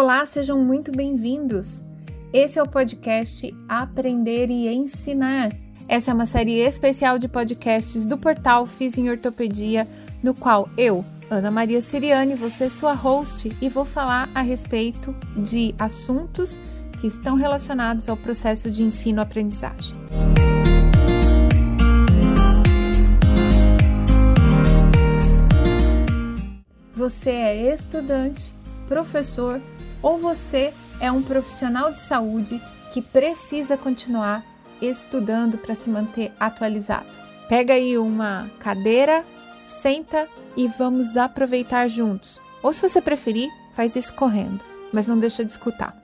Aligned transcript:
Olá, 0.00 0.24
sejam 0.24 0.60
muito 0.60 0.92
bem-vindos. 0.92 1.82
Esse 2.32 2.56
é 2.56 2.62
o 2.62 2.68
podcast 2.68 3.52
Aprender 3.68 4.48
e 4.48 4.68
Ensinar. 4.68 5.48
Essa 5.88 6.12
é 6.12 6.14
uma 6.14 6.24
série 6.24 6.60
especial 6.60 7.18
de 7.18 7.26
podcasts 7.26 8.06
do 8.06 8.16
portal 8.16 8.64
Fiz 8.64 8.96
em 8.96 9.10
Ortopedia, 9.10 9.88
no 10.22 10.34
qual 10.34 10.68
eu, 10.78 11.04
Ana 11.28 11.50
Maria 11.50 11.80
Siriane, 11.80 12.36
vou 12.36 12.48
ser 12.48 12.70
sua 12.70 12.92
host 12.92 13.50
e 13.60 13.68
vou 13.68 13.84
falar 13.84 14.30
a 14.36 14.40
respeito 14.40 15.12
de 15.36 15.74
assuntos 15.76 16.60
que 17.00 17.08
estão 17.08 17.34
relacionados 17.34 18.08
ao 18.08 18.16
processo 18.16 18.70
de 18.70 18.84
ensino-aprendizagem. 18.84 19.96
Você 26.94 27.30
é 27.30 27.74
estudante, 27.74 28.54
professor 28.86 29.60
ou 30.02 30.18
você 30.18 30.72
é 31.00 31.10
um 31.10 31.22
profissional 31.22 31.90
de 31.90 31.98
saúde 31.98 32.60
que 32.92 33.02
precisa 33.02 33.76
continuar 33.76 34.44
estudando 34.80 35.58
para 35.58 35.74
se 35.74 35.90
manter 35.90 36.32
atualizado. 36.38 37.08
Pega 37.48 37.74
aí 37.74 37.98
uma 37.98 38.50
cadeira, 38.60 39.24
senta 39.64 40.28
e 40.56 40.68
vamos 40.68 41.16
aproveitar 41.16 41.88
juntos. 41.88 42.40
Ou 42.62 42.72
se 42.72 42.82
você 42.82 43.00
preferir, 43.00 43.48
faz 43.72 43.96
isso 43.96 44.14
correndo, 44.14 44.64
mas 44.92 45.06
não 45.06 45.18
deixa 45.18 45.44
de 45.44 45.50
escutar. 45.50 45.96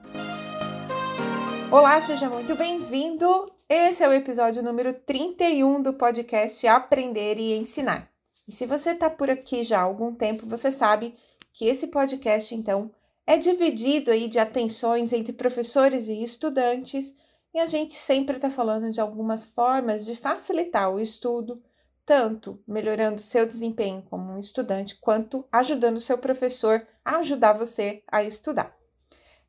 Olá, 1.71 2.01
seja 2.01 2.29
muito 2.29 2.55
bem-vindo. 2.55 3.51
Esse 3.69 4.03
é 4.03 4.09
o 4.09 4.13
episódio 4.13 4.63
número 4.63 4.93
31 4.93 5.83
do 5.83 5.93
podcast 5.95 6.67
Aprender 6.67 7.39
e 7.39 7.57
Ensinar. 7.57 8.09
E 8.47 8.53
se 8.53 8.67
você 8.67 8.91
está 8.91 9.09
por 9.09 9.31
aqui 9.31 9.65
já 9.65 9.79
há 9.81 9.83
algum 9.83 10.15
tempo, 10.15 10.47
você 10.47 10.71
sabe 10.71 11.15
que 11.53 11.67
esse 11.67 11.87
podcast, 11.87 12.55
então, 12.55 12.91
é 13.27 13.37
dividido 13.37 14.11
aí 14.11 14.29
de 14.29 14.39
atenções 14.39 15.13
entre 15.13 15.33
professores 15.33 16.09
e 16.09 16.23
estudantes, 16.23 17.15
e 17.53 17.59
a 17.59 17.67
gente 17.67 17.95
sempre 17.95 18.37
está 18.37 18.51
falando 18.51 18.91
de 18.91 19.01
algumas 19.01 19.45
formas 19.45 20.05
de 20.05 20.17
facilitar 20.17 20.93
o 20.93 21.01
estudo, 21.01 21.63
tanto 22.05 22.63
melhorando 22.67 23.21
seu 23.21 23.47
desempenho 23.47 24.03
como 24.03 24.33
um 24.33 24.39
estudante, 24.39 24.99
quanto 25.01 25.47
ajudando 25.51 26.01
seu 26.01 26.19
professor 26.19 26.87
a 27.05 27.19
ajudar 27.19 27.53
você 27.53 28.03
a 28.09 28.23
estudar. 28.23 28.77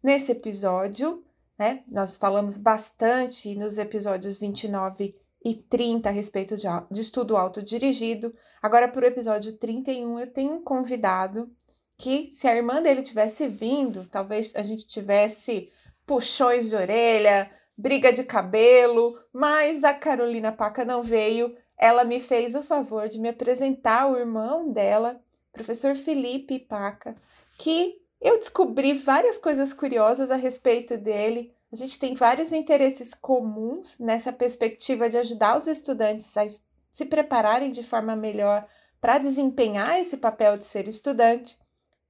Nesse 0.02 0.32
episódio, 0.32 1.26
né, 1.58 1.84
nós 1.88 2.16
falamos 2.16 2.58
bastante 2.58 3.56
nos 3.56 3.78
episódios 3.78 4.38
29 4.38 5.16
e 5.44 5.56
30 5.56 6.10
a 6.10 6.12
respeito 6.12 6.56
de, 6.56 6.68
de 6.92 7.02
estudo 7.02 7.36
autodirigido. 7.36 8.34
Agora, 8.62 8.88
para 8.88 9.04
o 9.04 9.08
episódio 9.08 9.54
31, 9.58 10.20
eu 10.20 10.32
tenho 10.32 10.54
um 10.54 10.64
convidado 10.64 11.52
que 11.98 12.28
se 12.32 12.48
a 12.48 12.56
irmã 12.56 12.82
dele 12.82 13.02
tivesse 13.02 13.48
vindo, 13.48 14.06
talvez 14.08 14.56
a 14.56 14.64
gente 14.64 14.86
tivesse 14.86 15.72
puxões 16.06 16.70
de 16.70 16.76
orelha, 16.76 17.50
briga 17.78 18.12
de 18.12 18.24
cabelo, 18.24 19.18
mas 19.34 19.84
a 19.84 19.94
Carolina 19.94 20.52
Paca 20.52 20.86
não 20.86 21.02
veio. 21.02 21.56
Ela 21.78 22.04
me 22.04 22.20
fez 22.20 22.56
o 22.56 22.64
favor 22.64 23.08
de 23.08 23.20
me 23.20 23.30
apresentar 23.30 24.08
o 24.08 24.18
irmão 24.18 24.72
dela, 24.72 25.22
professor 25.52 25.96
Felipe 25.96 26.60
Paca, 26.60 27.16
que 27.58 28.02
eu 28.22 28.38
descobri 28.40 28.94
várias 28.94 29.38
coisas 29.38 29.74
curiosas 29.74 30.32
a 30.32 30.36
respeito 30.36 30.98
dele. 30.98 31.54
A 31.72 31.76
gente 31.76 32.00
tem 32.00 32.14
vários 32.14 32.52
interesses 32.52 33.14
comuns 33.14 34.00
nessa 34.00 34.32
perspectiva 34.32 35.10
de 35.10 35.18
ajudar 35.18 35.58
os 35.58 35.68
estudantes 35.68 36.36
a 36.38 36.46
se 36.92 37.06
prepararem 37.06 37.72
de 37.72 37.84
forma 37.84 38.16
melhor 38.16 38.66
para 39.02 39.18
desempenhar 39.18 40.00
esse 40.00 40.18
papel 40.18 40.58
de 40.58 40.66
ser 40.66 40.88
estudante 40.88 41.58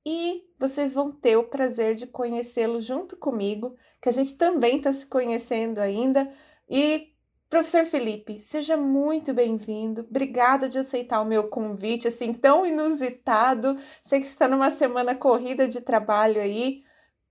e 0.05 0.43
vocês 0.59 0.93
vão 0.93 1.11
ter 1.11 1.35
o 1.35 1.45
prazer 1.45 1.95
de 1.95 2.05
conhecê-lo 2.05 2.79
junto 2.79 3.17
comigo, 3.17 3.75
que 4.01 4.07
a 4.07 4.11
gente 4.11 4.37
também 4.37 4.77
está 4.77 4.93
se 4.93 5.05
conhecendo 5.05 5.79
ainda. 5.79 6.31
E, 6.69 7.13
professor 7.49 7.85
Felipe, 7.85 8.39
seja 8.39 8.77
muito 8.77 9.33
bem-vindo. 9.33 10.01
Obrigada 10.01 10.69
de 10.69 10.77
aceitar 10.77 11.21
o 11.21 11.25
meu 11.25 11.49
convite, 11.49 12.07
assim, 12.07 12.33
tão 12.33 12.65
inusitado. 12.65 13.79
Sei 14.03 14.19
que 14.19 14.27
está 14.27 14.47
numa 14.47 14.69
semana 14.71 15.15
corrida 15.15 15.67
de 15.67 15.81
trabalho 15.81 16.39
aí. 16.39 16.83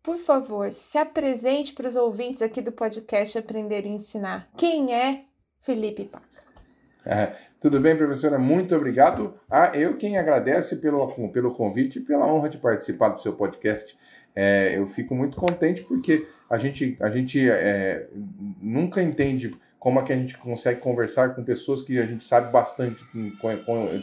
Por 0.03 0.19
favor, 0.19 0.71
se 0.73 0.99
apresente 0.99 1.73
para 1.73 1.89
os 1.89 1.97
ouvintes 1.97 2.43
aqui 2.43 2.61
do 2.61 2.73
podcast 2.73 3.39
Aprender 3.39 3.87
e 3.87 3.91
Ensinar. 3.91 4.51
Quem 4.57 4.93
é 4.93 5.25
Felipe 5.61 6.05
Paca? 6.05 6.44
Tudo 7.61 7.81
bem, 7.81 7.97
professora? 7.97 8.39
Muito 8.39 8.75
obrigado. 8.75 9.35
Ah, 9.51 9.71
eu 9.75 9.97
quem 9.97 10.19
agradece 10.19 10.77
pelo, 10.77 11.07
pelo 11.31 11.53
convite 11.53 11.99
e 11.99 12.03
pela 12.03 12.27
honra 12.27 12.49
de 12.49 12.59
participar 12.59 13.11
do 13.11 13.23
seu 13.23 13.33
podcast. 13.33 13.97
É, 14.35 14.77
eu 14.77 14.87
fico 14.87 15.15
muito 15.15 15.37
contente 15.37 15.83
porque 15.83 16.27
a 16.51 16.59
gente, 16.59 16.97
a 17.01 17.09
gente 17.09 17.49
é, 17.49 18.09
nunca 18.61 19.01
entende 19.01 19.57
como 19.85 20.01
é 20.01 20.03
que 20.03 20.15
a 20.15 20.17
gente 20.17 20.39
consegue 20.39 20.81
conversar 20.81 21.35
com 21.35 21.45
pessoas 21.45 21.83
que 21.83 22.01
a 22.01 22.07
gente 22.07 22.25
sabe 22.25 22.51
bastante, 22.51 23.05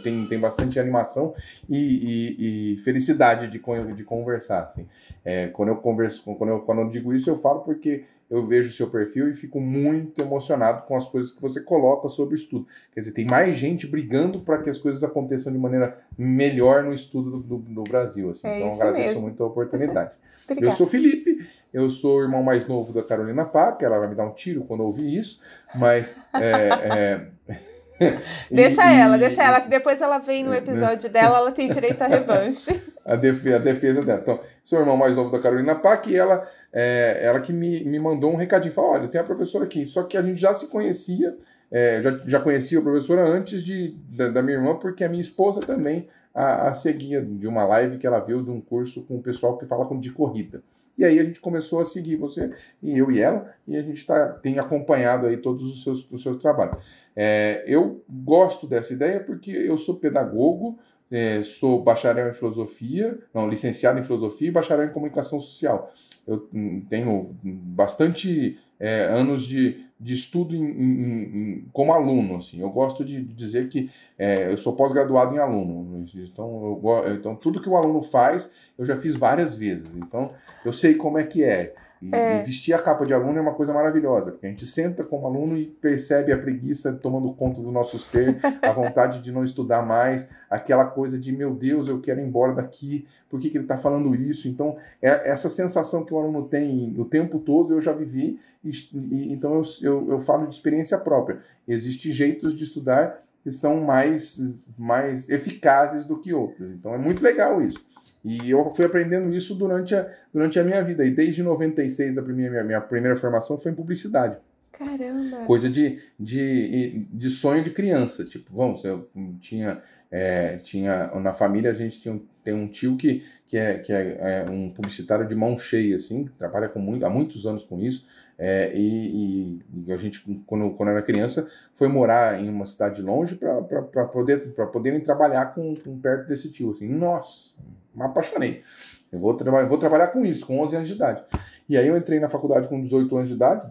tem, 0.04 0.28
tem 0.28 0.40
bastante 0.40 0.80
animação 0.80 1.34
e, 1.68 1.76
e, 1.76 2.76
e 2.76 2.78
felicidade 2.84 3.48
de, 3.48 3.60
de 3.96 4.04
conversar. 4.04 4.66
Assim. 4.66 4.88
É, 5.26 5.48
quando 5.48 5.70
eu 5.70 5.78
converso, 5.78 6.22
quando 6.36 6.52
eu, 6.52 6.60
quando 6.60 6.82
eu 6.82 6.90
digo 6.92 7.12
isso, 7.16 7.32
eu 7.32 7.36
falo 7.36 7.62
porque 7.62 8.04
eu 8.30 8.44
vejo 8.46 8.70
o 8.70 8.72
seu 8.72 8.92
perfil 8.92 9.28
e 9.28 9.34
fico 9.34 9.60
muito 9.60 10.22
emocionado 10.22 10.86
com 10.86 10.96
as 10.96 11.08
coisas 11.08 11.32
que 11.32 11.42
você 11.42 11.60
coloca 11.60 12.10
sobre 12.10 12.36
o 12.36 12.38
estudo. 12.38 12.68
Quer 12.94 13.00
dizer, 13.00 13.14
tem 13.14 13.26
mais 13.26 13.58
gente 13.58 13.88
brigando 13.88 14.40
para 14.42 14.60
que 14.60 14.70
as 14.70 14.78
coisas 14.78 15.04
aconteçam 15.04 15.52
de 15.52 15.58
maneira 15.58 15.98
melhor 16.16 16.84
no 16.84 16.94
estudo 16.94 17.40
do, 17.40 17.40
do, 17.40 17.58
do 17.58 17.84
Brasil. 17.86 18.30
Assim. 18.30 18.48
É 18.48 18.60
então, 18.60 18.74
agradeço 18.74 19.08
mesmo. 19.08 19.22
muito 19.24 19.44
a 19.44 19.48
oportunidade. 19.48 20.12
eu 20.62 20.72
sou 20.72 20.86
Felipe, 20.86 21.40
eu 21.74 21.90
sou 21.90 22.18
o 22.18 22.22
irmão 22.22 22.44
mais 22.44 22.68
novo 22.68 22.94
da 22.94 23.04
Carolina 23.04 23.46
Paca, 23.46 23.86
ela 23.86 24.00
vai 24.00 24.08
me 24.08 24.16
dar 24.16 24.26
um 24.26 24.34
tiro 24.34 24.64
quando 24.64 24.82
ouvir 24.82 25.18
isso, 25.18 25.40
mas. 25.74 26.20
É, 26.34 27.28
é... 27.50 27.62
deixa 28.52 28.92
e, 28.92 29.00
ela, 29.00 29.18
deixa 29.18 29.44
ela, 29.44 29.62
que 29.62 29.70
depois 29.70 30.02
ela 30.02 30.18
vem 30.18 30.44
no 30.44 30.54
episódio 30.54 31.08
dela, 31.12 31.38
ela 31.38 31.52
tem 31.52 31.70
direito 31.70 32.02
à 32.02 32.08
revanche. 32.08 32.82
a, 33.06 33.16
defesa, 33.16 33.56
a 33.56 33.60
defesa 33.60 34.02
dela. 34.02 34.20
Então, 34.22 34.40
sou 34.64 34.80
o 34.80 34.82
irmão 34.82 34.98
mais 34.98 35.16
novo 35.16 35.32
da 35.32 35.40
Carolina 35.40 35.76
Pac 35.76 36.10
e 36.10 36.18
ela, 36.18 36.46
é, 36.74 37.22
ela 37.24 37.40
que 37.40 37.54
me, 37.54 37.84
me 37.84 38.00
mandou 38.00 38.32
um 38.32 38.36
recadinho, 38.36 38.74
falou, 38.74 38.92
olha, 38.92 39.08
tem 39.08 39.22
a 39.22 39.24
professora 39.24 39.66
aqui, 39.66 39.88
só 39.88 40.04
que 40.04 40.18
a 40.18 40.22
gente 40.22 40.42
já 40.42 40.54
se 40.54 40.68
conhecia, 40.68 41.38
é, 41.72 42.02
já, 42.02 42.20
já 42.26 42.40
conhecia 42.40 42.80
a 42.80 42.82
professora 42.82 43.24
antes 43.24 43.64
de, 43.64 43.96
da, 44.10 44.30
da 44.30 44.42
minha 44.42 44.58
irmã, 44.58 44.76
porque 44.76 45.04
a 45.04 45.10
minha 45.10 45.22
esposa 45.22 45.62
também 45.62 46.10
a, 46.34 46.70
a 46.70 46.74
seguia 46.74 47.22
de 47.22 47.48
uma 47.48 47.64
live 47.66 47.98
que 47.98 48.08
ela 48.08 48.20
viu 48.20 48.44
de 48.44 48.50
um 48.50 48.60
curso 48.60 49.04
com 49.04 49.18
o 49.18 49.22
pessoal 49.22 49.58
que 49.58 49.66
fala 49.66 49.88
de 49.98 50.12
corrida. 50.12 50.64
E 51.02 51.06
aí 51.06 51.20
a 51.20 51.24
gente 51.24 51.40
começou 51.40 51.80
a 51.80 51.86
seguir 51.86 52.16
você, 52.16 52.52
e 52.80 52.96
eu 52.96 53.10
e 53.10 53.20
ela, 53.20 53.52
e 53.68 53.76
a 53.76 53.82
gente 53.82 54.06
tá, 54.06 54.34
tem 54.34 54.60
acompanhado 54.60 55.26
aí 55.26 55.36
todos 55.36 55.64
os 55.64 55.84
seus, 55.84 56.08
os 56.12 56.22
seus 56.22 56.38
trabalhos. 56.38 56.78
É, 57.16 57.64
eu 57.66 58.04
gosto 58.08 58.68
dessa 58.68 58.94
ideia 58.94 59.20
porque 59.20 59.50
eu 59.50 59.80
sou 59.80 59.96
pedagogo, 59.96 60.78
é, 61.10 61.42
sou 61.44 61.82
bacharel 61.82 62.30
em 62.30 62.34
filosofia, 62.34 63.18
não, 63.34 63.50
licenciado 63.50 64.00
em 64.00 64.04
filosofia 64.04 64.50
e 64.50 64.52
bacharel 64.52 64.86
em 64.86 64.94
comunicação 64.94 65.40
social. 65.40 65.92
Eu 66.28 66.48
hum, 66.54 66.86
tenho 66.88 67.36
bastante 67.44 68.60
é, 68.82 69.04
anos 69.04 69.44
de, 69.44 69.86
de 70.00 70.16
estudo 70.16 70.56
em, 70.56 70.64
em, 70.64 71.24
em, 71.24 71.66
como 71.72 71.94
aluno. 71.94 72.38
Assim. 72.38 72.60
Eu 72.60 72.72
gosto 72.72 73.06
de 73.06 73.22
dizer 73.22 73.70
que 73.70 73.92
é, 74.18 74.52
eu 74.52 74.58
sou 74.58 74.74
pós-graduado 74.74 75.36
em 75.36 75.38
aluno. 75.38 76.04
Então, 76.16 76.82
eu, 76.84 77.14
então, 77.14 77.36
tudo 77.36 77.62
que 77.62 77.70
o 77.70 77.78
aluno 77.78 78.02
faz, 78.02 78.50
eu 78.78 78.84
já 78.84 78.96
fiz 78.96 79.16
várias 79.16 79.56
vezes. 79.56 79.96
Então, 79.96 80.32
eu 80.66 80.74
sei 80.74 80.96
como 80.96 81.20
é 81.20 81.24
que 81.24 81.44
é. 81.44 81.76
E, 82.02 82.14
é. 82.16 82.42
vestir 82.42 82.74
a 82.74 82.80
capa 82.80 83.06
de 83.06 83.14
aluno 83.14 83.38
é 83.38 83.42
uma 83.42 83.54
coisa 83.54 83.72
maravilhosa, 83.72 84.32
porque 84.32 84.48
a 84.48 84.50
gente 84.50 84.66
senta 84.66 85.04
como 85.04 85.28
aluno 85.28 85.56
e 85.56 85.66
percebe 85.66 86.32
a 86.32 86.38
preguiça 86.38 86.94
tomando 86.94 87.32
conta 87.34 87.62
do 87.62 87.72
nosso 87.72 88.00
ser, 88.00 88.38
a 88.62 88.72
vontade 88.74 89.22
de 89.22 89.32
não 89.32 89.44
estudar 89.44 89.86
mais, 89.86 90.28
aquela 90.50 90.86
coisa 90.86 91.20
de, 91.20 91.32
meu 91.32 91.54
Deus, 91.54 91.88
eu 91.88 92.02
quero 92.02 92.20
ir 92.20 92.24
embora 92.24 92.54
daqui, 92.54 93.08
por 93.30 93.40
que, 93.40 93.50
que 93.50 93.58
ele 93.58 93.66
está 93.66 93.78
falando 93.78 94.14
isso? 94.16 94.48
Então, 94.48 94.78
é, 95.02 95.30
essa 95.30 95.50
sensação 95.50 96.04
que 96.04 96.14
o 96.14 96.18
aluno 96.18 96.48
tem 96.48 96.94
o 96.98 97.06
tempo 97.06 97.40
todo, 97.40 97.74
eu 97.74 97.82
já 97.82 97.94
vivi, 97.94 98.40
e, 98.64 98.72
e, 98.94 99.32
então 99.32 99.54
eu, 99.56 99.62
eu, 99.82 100.12
eu 100.12 100.20
falo 100.20 100.48
de 100.48 100.56
experiência 100.56 100.98
própria. 100.98 101.40
Existem 101.68 102.12
jeitos 102.12 102.56
de 102.56 102.64
estudar 102.64 103.24
que 103.44 103.50
são 103.50 103.82
mais, 103.82 104.40
mais 104.78 105.30
eficazes 105.30 106.06
do 106.06 106.20
que 106.20 106.34
outros. 106.34 106.72
Então, 106.72 106.94
é 106.94 106.98
muito 106.98 107.24
legal 107.24 107.62
isso. 107.62 107.84
E 108.24 108.52
eu 108.52 108.70
fui 108.70 108.86
aprendendo 108.86 109.34
isso 109.36 109.56
durante 109.56 109.96
a, 109.96 110.08
durante 110.34 110.60
a 110.60 110.64
minha 110.64 110.84
vida. 110.84 111.04
E 111.06 111.12
desde 111.12 111.42
96, 111.42 112.18
a 112.18 112.22
minha, 112.22 112.64
minha 112.64 112.82
primeira 112.82 113.16
formação 113.16 113.58
foi 113.58 113.72
em 113.72 113.76
publicidade. 113.76 114.38
Caramba! 114.72 115.46
Coisa 115.46 115.70
de, 115.70 116.00
de, 116.20 117.06
de 117.12 117.30
sonho 117.30 117.64
de 117.64 117.72
criança. 117.72 118.24
Tipo, 118.24 118.56
vamos, 118.56 118.84
eu 118.84 119.10
tinha, 119.40 119.82
é, 120.10 120.58
tinha 120.58 121.08
na 121.20 121.34
família 121.34 121.72
a 121.72 121.74
gente 121.74 122.00
tinha, 122.00 122.20
tem 122.44 122.54
um 122.54 122.68
tio 122.68 122.96
que, 122.96 123.24
que, 123.46 123.58
é, 123.58 123.80
que 123.80 123.92
é, 123.92 124.46
é 124.46 124.50
um 124.50 124.70
publicitário 124.70 125.28
de 125.28 125.36
mão 125.36 125.58
cheia, 125.58 125.98
assim, 125.98 126.30
trabalha 126.38 126.70
com 126.70 126.80
muito, 126.80 127.06
há 127.06 127.10
muitos 127.10 127.46
anos 127.46 127.64
com 127.64 127.80
isso. 127.80 128.08
É, 128.40 128.72
e, 128.76 129.60
e, 129.86 129.92
a 129.92 129.98
gente, 129.98 130.24
quando, 130.48 130.72
quando 130.72 130.90
era 130.90 131.02
criança, 131.02 131.48
foi 131.74 131.88
morar 131.88 132.40
em 132.40 132.50
uma 132.50 132.66
cidade 132.66 133.02
longe 133.02 133.36
para 133.36 134.06
poder, 134.06 134.52
poderem 134.72 135.00
trabalhar 135.00 135.54
com, 135.54 135.76
com 135.76 136.00
perto 136.00 136.28
desse 136.28 136.50
tio. 136.50 136.72
Assim, 136.72 136.88
nossa! 136.88 137.56
Me 137.96 138.04
apaixonei. 138.04 138.64
Eu 139.12 139.20
vou, 139.20 139.36
traba 139.36 139.66
vou 139.66 139.78
trabalhar 139.78 140.08
com 140.08 140.26
isso, 140.26 140.46
com 140.46 140.60
11 140.62 140.76
anos 140.76 140.88
de 140.88 140.96
idade. 140.96 141.24
E 141.68 141.78
aí 141.78 141.88
eu 141.88 141.98
entrei 141.98 142.20
na 142.20 142.30
faculdade 142.30 142.68
com 142.68 142.82
18 142.82 143.16
anos 143.16 143.30
de 143.30 143.36
idade, 143.36 143.70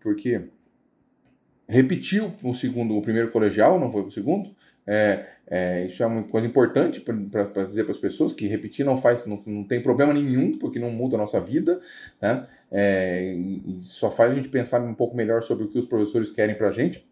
porque 0.00 0.48
repetiu 1.68 2.32
o 2.42 2.52
segundo, 2.52 2.96
o 2.96 3.02
primeiro 3.02 3.30
colegial, 3.30 3.78
não 3.78 3.90
foi 3.90 4.02
o 4.02 4.10
segundo. 4.10 4.50
É, 4.86 5.26
é, 5.46 5.86
isso 5.86 6.02
é 6.02 6.06
uma 6.06 6.24
coisa 6.24 6.46
importante 6.46 7.00
para 7.00 7.64
dizer 7.64 7.84
para 7.84 7.92
as 7.92 7.98
pessoas 7.98 8.32
que 8.32 8.46
repetir 8.48 8.84
não 8.84 8.96
faz, 8.96 9.24
não, 9.24 9.38
não 9.46 9.64
tem 9.64 9.80
problema 9.80 10.12
nenhum, 10.12 10.58
porque 10.58 10.80
não 10.80 10.90
muda 10.90 11.16
a 11.16 11.18
nossa 11.18 11.40
vida, 11.40 11.80
né? 12.20 12.46
É, 12.72 13.34
e 13.34 13.80
só 13.84 14.10
faz 14.10 14.32
a 14.32 14.34
gente 14.34 14.48
pensar 14.48 14.80
um 14.80 14.94
pouco 14.94 15.16
melhor 15.16 15.42
sobre 15.42 15.64
o 15.64 15.68
que 15.68 15.78
os 15.78 15.86
professores 15.86 16.30
querem 16.30 16.56
para 16.56 16.68
a 16.68 16.72
gente. 16.72 17.08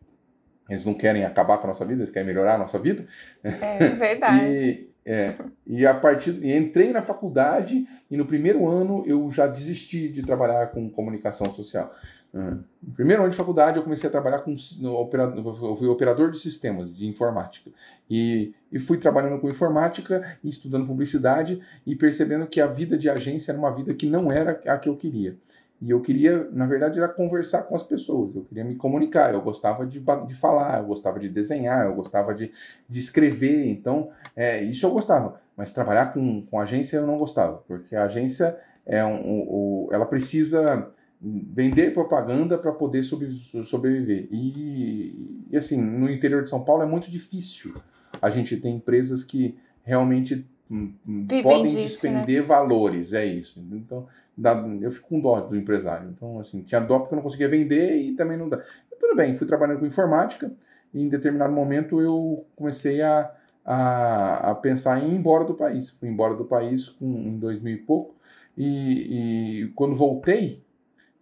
Eles 0.69 0.84
não 0.84 0.94
querem 0.94 1.25
acabar 1.25 1.58
com 1.58 1.64
a 1.64 1.69
nossa 1.69 1.84
vida, 1.84 2.02
eles 2.02 2.10
querem 2.10 2.26
melhorar 2.26 2.56
a 2.56 2.58
nossa 2.58 2.78
vida. 2.78 3.06
É 3.43 3.90
verdade. 3.90 4.44
e, 4.50 4.90
é, 5.10 5.34
e 5.66 5.87
a 5.87 5.94
partir 5.94 6.38
e 6.43 6.55
entrei 6.55 6.93
na 6.93 7.00
faculdade 7.00 7.88
e 8.10 8.16
no 8.16 8.26
primeiro 8.26 8.69
ano 8.69 9.02
eu 9.06 9.31
já 9.31 9.46
desisti 9.46 10.06
de 10.06 10.22
trabalhar 10.22 10.66
com 10.66 10.87
comunicação 10.90 11.50
social. 11.55 11.90
Uhum. 12.31 12.62
No 12.82 12.93
primeiro 12.93 13.22
ano 13.22 13.31
de 13.31 13.37
faculdade 13.37 13.78
eu 13.78 13.82
comecei 13.82 14.06
a 14.06 14.12
trabalhar 14.12 14.40
com 14.40 14.55
operador, 14.84 15.56
eu 15.62 15.76
fui 15.76 15.88
operador 15.88 16.31
de 16.31 16.38
sistemas 16.38 16.94
de 16.94 17.06
informática 17.06 17.70
e, 18.10 18.52
e 18.70 18.78
fui 18.78 18.99
trabalhando 18.99 19.40
com 19.40 19.49
informática 19.49 20.37
estudando 20.44 20.87
publicidade 20.87 21.58
e 21.87 21.96
percebendo 21.96 22.46
que 22.46 22.60
a 22.60 22.66
vida 22.66 22.99
de 22.99 23.08
agência 23.08 23.52
era 23.52 23.58
uma 23.58 23.75
vida 23.75 23.94
que 23.94 24.10
não 24.10 24.31
era 24.31 24.60
a 24.66 24.76
que 24.76 24.90
eu 24.90 24.96
queria. 24.96 25.38
E 25.81 25.91
eu 25.91 26.01
queria, 26.01 26.49
na 26.53 26.67
verdade, 26.67 26.99
era 26.99 27.09
conversar 27.09 27.63
com 27.63 27.77
as 27.77 27.85
pessoas, 27.85 28.35
eu 28.35 28.43
queria 28.43 28.65
me 28.65 28.75
comunicar, 28.75 29.33
eu 29.33 29.41
gostava 29.41 29.87
de, 29.87 30.03
de 30.27 30.35
falar, 30.35 30.81
eu 30.81 30.87
gostava 30.87 31.21
de 31.21 31.29
desenhar, 31.29 31.87
eu 31.87 31.95
gostava 31.95 32.35
de, 32.35 32.51
de 32.89 32.99
escrever, 32.99 33.67
então, 33.69 34.11
é, 34.35 34.61
isso 34.63 34.85
eu 34.85 34.91
gostava. 34.91 35.41
Mas 35.57 35.73
trabalhar 35.73 36.13
com, 36.13 36.45
com 36.47 36.61
agência 36.61 36.97
eu 36.97 37.07
não 37.07 37.17
gostava, 37.17 37.59
porque 37.69 37.95
a 37.95 38.05
agência, 38.05 38.57
é 38.85 39.05
um, 39.05 39.15
um, 39.15 39.89
ela 39.93 40.05
precisa 40.07 40.91
vender 41.21 41.93
propaganda 41.93 42.57
para 42.57 42.73
poder 42.73 43.03
sobre, 43.03 43.31
sobreviver. 43.65 44.29
E, 44.31 45.47
e, 45.51 45.57
assim, 45.57 45.81
no 45.81 46.11
interior 46.11 46.45
de 46.45 46.51
São 46.51 46.65
Paulo 46.65 46.83
é 46.83 46.87
muito 46.87 47.11
difícil 47.11 47.75
a 48.21 48.31
gente 48.31 48.57
ter 48.57 48.69
empresas 48.69 49.23
que 49.23 49.57
realmente 49.83 50.47
Vivem 50.70 51.43
podem 51.43 51.62
disso, 51.62 51.76
né? 51.76 51.82
despender 51.82 52.41
né? 52.41 52.47
valores, 52.47 53.12
é 53.12 53.25
isso. 53.25 53.65
Então, 53.73 54.06
dá, 54.37 54.53
eu 54.81 54.91
fico 54.91 55.09
com 55.09 55.20
dó 55.20 55.41
do 55.41 55.56
empresário. 55.56 56.11
Então, 56.11 56.38
assim, 56.41 56.62
tinha 56.62 56.81
dó 56.81 56.99
porque 56.99 57.15
eu 57.15 57.17
não 57.17 57.23
conseguia 57.23 57.49
vender 57.49 57.97
e 57.97 58.15
também 58.15 58.37
não 58.37 58.49
dá. 58.49 58.62
Tudo 59.00 59.17
bem, 59.17 59.35
fui 59.35 59.47
trabalhando 59.47 59.81
com 59.81 59.87
informática 59.87 60.53
e 60.93 61.03
em 61.03 61.09
determinado 61.09 61.53
momento 61.53 62.00
eu 62.00 62.44
comecei 62.55 63.00
a, 63.00 63.32
a, 63.65 64.50
a 64.50 64.55
pensar 64.55 65.03
em 65.03 65.11
ir 65.11 65.15
embora 65.15 65.44
do 65.44 65.55
país. 65.55 65.88
Fui 65.88 66.09
embora 66.09 66.35
do 66.35 66.44
país 66.44 66.88
com, 66.88 67.06
em 67.06 67.38
2000 67.38 67.75
e 67.75 67.79
pouco 67.79 68.15
e, 68.56 69.62
e 69.62 69.69
quando 69.69 69.97
voltei, 69.97 70.62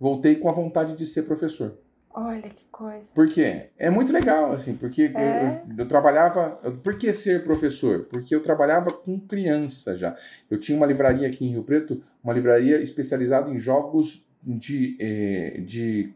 voltei 0.00 0.37
com 0.37 0.48
a 0.48 0.52
vontade 0.52 0.96
de 0.96 1.06
ser 1.06 1.22
professor. 1.22 1.78
Olha 2.18 2.48
que 2.48 2.64
coisa. 2.72 3.04
Por 3.14 3.28
quê? 3.28 3.68
É 3.76 3.90
muito 3.90 4.10
legal, 4.10 4.50
assim, 4.54 4.74
porque 4.74 5.12
é? 5.14 5.62
eu, 5.68 5.76
eu, 5.80 5.86
trabalhava. 5.86 6.52
Por 6.82 6.96
que 6.96 7.12
ser 7.12 7.44
professor? 7.44 8.04
Porque 8.04 8.34
eu 8.34 8.40
trabalhava 8.40 8.90
com 8.90 9.20
criança 9.20 9.94
já. 9.98 10.16
Eu 10.50 10.58
tinha 10.58 10.78
uma 10.78 10.86
livraria 10.86 11.28
aqui 11.28 11.44
em 11.44 11.50
Rio 11.50 11.62
Preto, 11.62 12.02
uma 12.24 12.32
livraria 12.32 12.80
especializada 12.80 13.50
em 13.50 13.58
jogos 13.58 14.25
de, 14.46 14.96
eh, 15.00 15.60
de, 15.66 16.12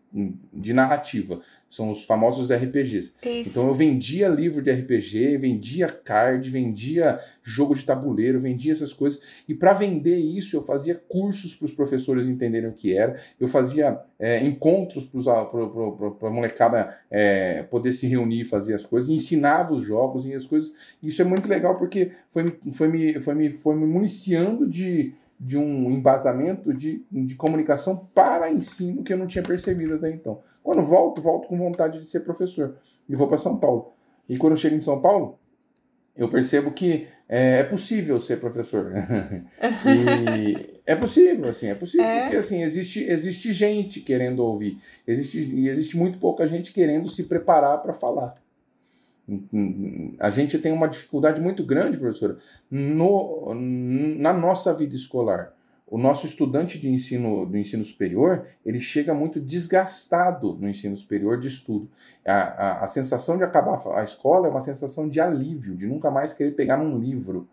de 0.53 0.73
narrativa. 0.73 1.41
São 1.69 1.91
os 1.91 2.05
famosos 2.05 2.51
RPGs. 2.51 3.13
Isso. 3.23 3.49
Então 3.49 3.67
eu 3.67 3.75
vendia 3.75 4.29
livro 4.29 4.63
de 4.63 4.71
RPG, 4.71 5.37
vendia 5.37 5.89
card, 5.89 6.49
vendia 6.49 7.19
jogo 7.43 7.75
de 7.75 7.85
tabuleiro, 7.85 8.41
vendia 8.41 8.73
essas 8.73 8.93
coisas. 8.93 9.21
E 9.49 9.55
para 9.55 9.73
vender 9.73 10.17
isso, 10.17 10.57
eu 10.57 10.63
fazia 10.63 10.95
cursos 10.95 11.55
para 11.55 11.67
os 11.67 11.73
professores 11.73 12.27
entenderem 12.27 12.69
o 12.69 12.73
que 12.73 12.97
era. 12.97 13.21
Eu 13.39 13.49
fazia 13.49 14.01
é, 14.19 14.45
encontros 14.45 15.05
para 15.05 16.29
a 16.29 16.33
molecada 16.33 16.97
é, 17.11 17.65
poder 17.65 17.93
se 17.93 18.07
reunir 18.07 18.43
e 18.43 18.45
fazer 18.45 18.75
as 18.75 18.85
coisas. 18.85 19.11
Ensinava 19.11 19.75
os 19.75 19.85
jogos 19.85 20.25
e 20.25 20.35
as 20.35 20.47
coisas. 20.47 20.73
E 21.03 21.09
isso 21.09 21.23
é 21.23 21.25
muito 21.25 21.49
legal 21.49 21.77
porque 21.77 22.13
foi, 22.31 22.59
foi, 22.73 22.89
me, 22.89 23.21
foi, 23.21 23.35
me, 23.35 23.53
foi 23.53 23.77
me 23.77 23.87
municiando 23.87 24.69
de 24.69 25.15
de 25.41 25.57
um 25.57 25.91
embasamento 25.91 26.75
de, 26.75 27.03
de 27.11 27.35
comunicação 27.35 28.07
para 28.15 28.53
ensino 28.53 29.03
que 29.03 29.11
eu 29.11 29.17
não 29.17 29.27
tinha 29.27 29.43
percebido 29.43 29.95
até 29.95 30.11
então. 30.11 30.41
Quando 30.63 30.83
volto, 30.83 31.23
volto 31.23 31.49
com 31.49 31.57
vontade 31.57 31.99
de 31.99 32.05
ser 32.05 32.21
professor 32.21 32.77
e 33.09 33.17
vou 33.17 33.27
para 33.27 33.39
São 33.39 33.57
Paulo. 33.57 33.95
E 34.29 34.37
quando 34.37 34.53
eu 34.53 34.59
chego 34.59 34.77
em 34.77 34.83
São 34.83 35.01
Paulo, 35.01 35.39
eu 36.15 36.29
percebo 36.29 36.73
que 36.73 37.09
é, 37.27 37.61
é 37.61 37.65
possível 37.65 38.21
ser 38.21 38.39
professor. 38.39 38.93
e 39.87 40.81
é 40.85 40.95
possível, 40.95 41.49
assim, 41.49 41.69
é 41.69 41.75
possível, 41.75 42.07
é. 42.07 42.23
porque 42.23 42.37
assim, 42.37 42.63
existe, 42.63 43.03
existe 43.05 43.51
gente 43.53 44.01
querendo 44.01 44.41
ouvir. 44.41 44.79
Existe, 45.07 45.39
e 45.39 45.69
existe 45.71 45.97
muito 45.97 46.19
pouca 46.19 46.47
gente 46.47 46.71
querendo 46.71 47.09
se 47.09 47.23
preparar 47.23 47.79
para 47.79 47.95
falar. 47.95 48.35
A 50.19 50.31
gente 50.31 50.59
tem 50.59 50.73
uma 50.73 50.89
dificuldade 50.89 51.41
muito 51.41 51.65
grande, 51.65 51.99
professora, 51.99 52.39
no, 52.71 53.55
na 54.19 54.33
nossa 54.33 54.75
vida 54.75 54.95
escolar. 54.95 55.53
O 55.91 55.99
nosso 55.99 56.25
estudante 56.25 56.79
de 56.79 56.89
ensino, 56.89 57.45
do 57.45 57.59
ensino 57.59 57.83
superior, 57.83 58.47
ele 58.65 58.79
chega 58.79 59.13
muito 59.13 59.41
desgastado 59.41 60.55
no 60.55 60.69
ensino 60.69 60.97
superior 60.97 61.41
de 61.41 61.49
estudo. 61.49 61.91
A, 62.25 62.33
a, 62.33 62.85
a 62.85 62.87
sensação 62.87 63.37
de 63.37 63.43
acabar 63.43 63.77
a 63.97 64.05
escola 64.05 64.47
é 64.47 64.51
uma 64.51 64.61
sensação 64.61 65.09
de 65.09 65.21
alívio, 65.21 65.75
de 65.75 65.89
nunca 65.89 66.09
mais 66.09 66.33
querer 66.33 66.53
pegar 66.53 66.77
num 66.77 66.97
livro. 66.97 67.49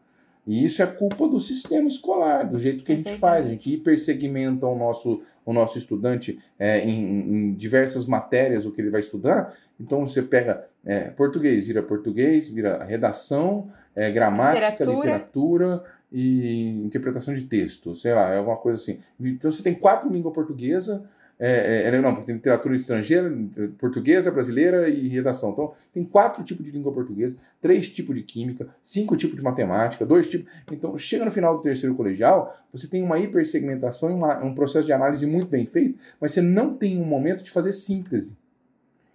E 0.47 0.63
isso 0.63 0.81
é 0.81 0.85
culpa 0.85 1.27
do 1.27 1.41
sistema 1.41 1.87
escolar, 1.89 2.49
do 2.49 2.57
jeito 2.57 2.81
que 2.83 2.93
a 2.93 2.95
gente 2.95 3.15
faz. 3.17 3.45
A 3.45 3.49
gente 3.49 3.73
hipersegmenta 3.73 4.65
o 4.65 4.77
nosso, 4.77 5.21
o 5.45 5.51
nosso 5.51 5.77
estudante 5.77 6.39
é, 6.57 6.79
em, 6.79 7.49
em, 7.49 7.53
diversas 7.53 8.05
matérias, 8.05 8.65
o 8.65 8.71
que 8.71 8.79
ele 8.79 8.89
vai 8.89 9.01
estudar. 9.01 9.53
Então 9.77 10.05
você 10.05 10.21
pega 10.21 10.65
é, 10.85 11.09
português, 11.09 11.67
vira 11.67 11.83
português, 11.83 12.47
vira 12.47 12.81
redação, 12.85 13.69
é, 13.93 14.09
gramática, 14.09 14.69
literatura. 14.85 14.97
literatura. 14.97 15.83
e 16.09 16.81
interpretação 16.85 17.33
de 17.33 17.43
texto, 17.43 17.93
sei 17.97 18.13
lá, 18.13 18.29
é 18.29 18.37
alguma 18.37 18.55
coisa 18.55 18.81
assim. 18.81 18.99
Então 19.19 19.51
você 19.51 19.61
tem 19.61 19.73
quatro 19.73 20.09
línguas 20.09 20.33
portuguesa, 20.33 21.03
é, 21.39 21.83
é, 21.83 21.95
é, 21.95 22.01
não, 22.01 22.15
tem 22.23 22.35
literatura 22.35 22.75
estrangeira, 22.75 23.31
portuguesa, 23.77 24.31
brasileira 24.31 24.89
e 24.89 25.07
redação. 25.07 25.51
Então, 25.51 25.73
tem 25.93 26.03
quatro 26.03 26.43
tipos 26.43 26.65
de 26.65 26.71
língua 26.71 26.91
portuguesa, 26.91 27.37
três 27.61 27.87
tipos 27.89 28.15
de 28.15 28.23
química, 28.23 28.67
cinco 28.81 29.15
tipos 29.15 29.35
de 29.35 29.43
matemática, 29.43 30.03
dois 30.05 30.27
tipos. 30.29 30.51
Então, 30.71 30.97
chega 30.97 31.25
no 31.25 31.31
final 31.31 31.55
do 31.55 31.61
terceiro 31.61 31.93
colegial, 31.95 32.57
você 32.71 32.87
tem 32.87 33.03
uma 33.03 33.19
hipersegmentação 33.19 34.09
e 34.09 34.13
uma, 34.13 34.43
um 34.43 34.55
processo 34.55 34.87
de 34.87 34.93
análise 34.93 35.25
muito 35.27 35.47
bem 35.47 35.65
feito, 35.65 35.99
mas 36.19 36.31
você 36.31 36.41
não 36.41 36.73
tem 36.75 36.99
um 36.99 37.05
momento 37.05 37.43
de 37.43 37.51
fazer 37.51 37.71
síntese. 37.71 38.35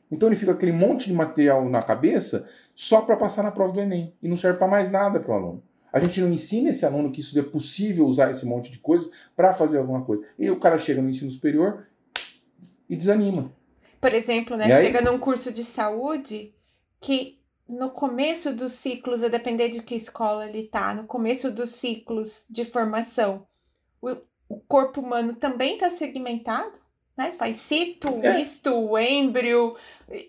Então, 0.08 0.28
ele 0.28 0.36
fica 0.36 0.52
aquele 0.52 0.72
monte 0.72 1.06
de 1.06 1.14
material 1.14 1.68
na 1.68 1.82
cabeça 1.82 2.46
só 2.74 3.00
para 3.00 3.16
passar 3.16 3.42
na 3.42 3.50
prova 3.50 3.72
do 3.72 3.80
Enem 3.80 4.12
e 4.22 4.28
não 4.28 4.36
serve 4.36 4.58
para 4.58 4.68
mais 4.68 4.90
nada 4.90 5.18
para 5.18 5.32
o 5.32 5.34
aluno. 5.34 5.62
A 5.92 6.00
gente 6.00 6.20
não 6.22 6.32
ensina 6.32 6.70
esse 6.70 6.86
aluno 6.86 7.12
que 7.12 7.20
isso 7.20 7.38
é 7.38 7.42
possível 7.42 8.06
usar 8.06 8.30
esse 8.30 8.46
monte 8.46 8.72
de 8.72 8.78
coisas 8.78 9.10
para 9.36 9.52
fazer 9.52 9.76
alguma 9.76 10.02
coisa. 10.02 10.22
E 10.38 10.50
o 10.50 10.58
cara 10.58 10.78
chega 10.78 11.02
no 11.02 11.10
ensino 11.10 11.30
superior 11.30 11.86
e 12.92 12.96
desanima. 12.96 13.50
Por 13.98 14.12
exemplo, 14.12 14.54
né, 14.54 14.68
chega 14.82 15.00
num 15.00 15.18
curso 15.18 15.50
de 15.50 15.64
saúde 15.64 16.54
que 17.00 17.40
no 17.66 17.90
começo 17.90 18.52
dos 18.52 18.72
ciclos, 18.72 19.22
a 19.22 19.28
depender 19.28 19.70
de 19.70 19.82
que 19.82 19.94
escola 19.94 20.46
ele 20.46 20.64
tá, 20.64 20.92
no 20.92 21.04
começo 21.04 21.50
dos 21.50 21.70
ciclos 21.70 22.44
de 22.50 22.66
formação, 22.66 23.46
o, 24.02 24.10
o 24.46 24.60
corpo 24.60 25.00
humano 25.00 25.34
também 25.34 25.74
está 25.74 25.88
segmentado, 25.88 26.72
né? 27.16 27.32
Faz 27.38 27.56
cito, 27.56 28.08
é. 28.22 28.42
isto, 28.42 28.98
êmbrio, 28.98 29.74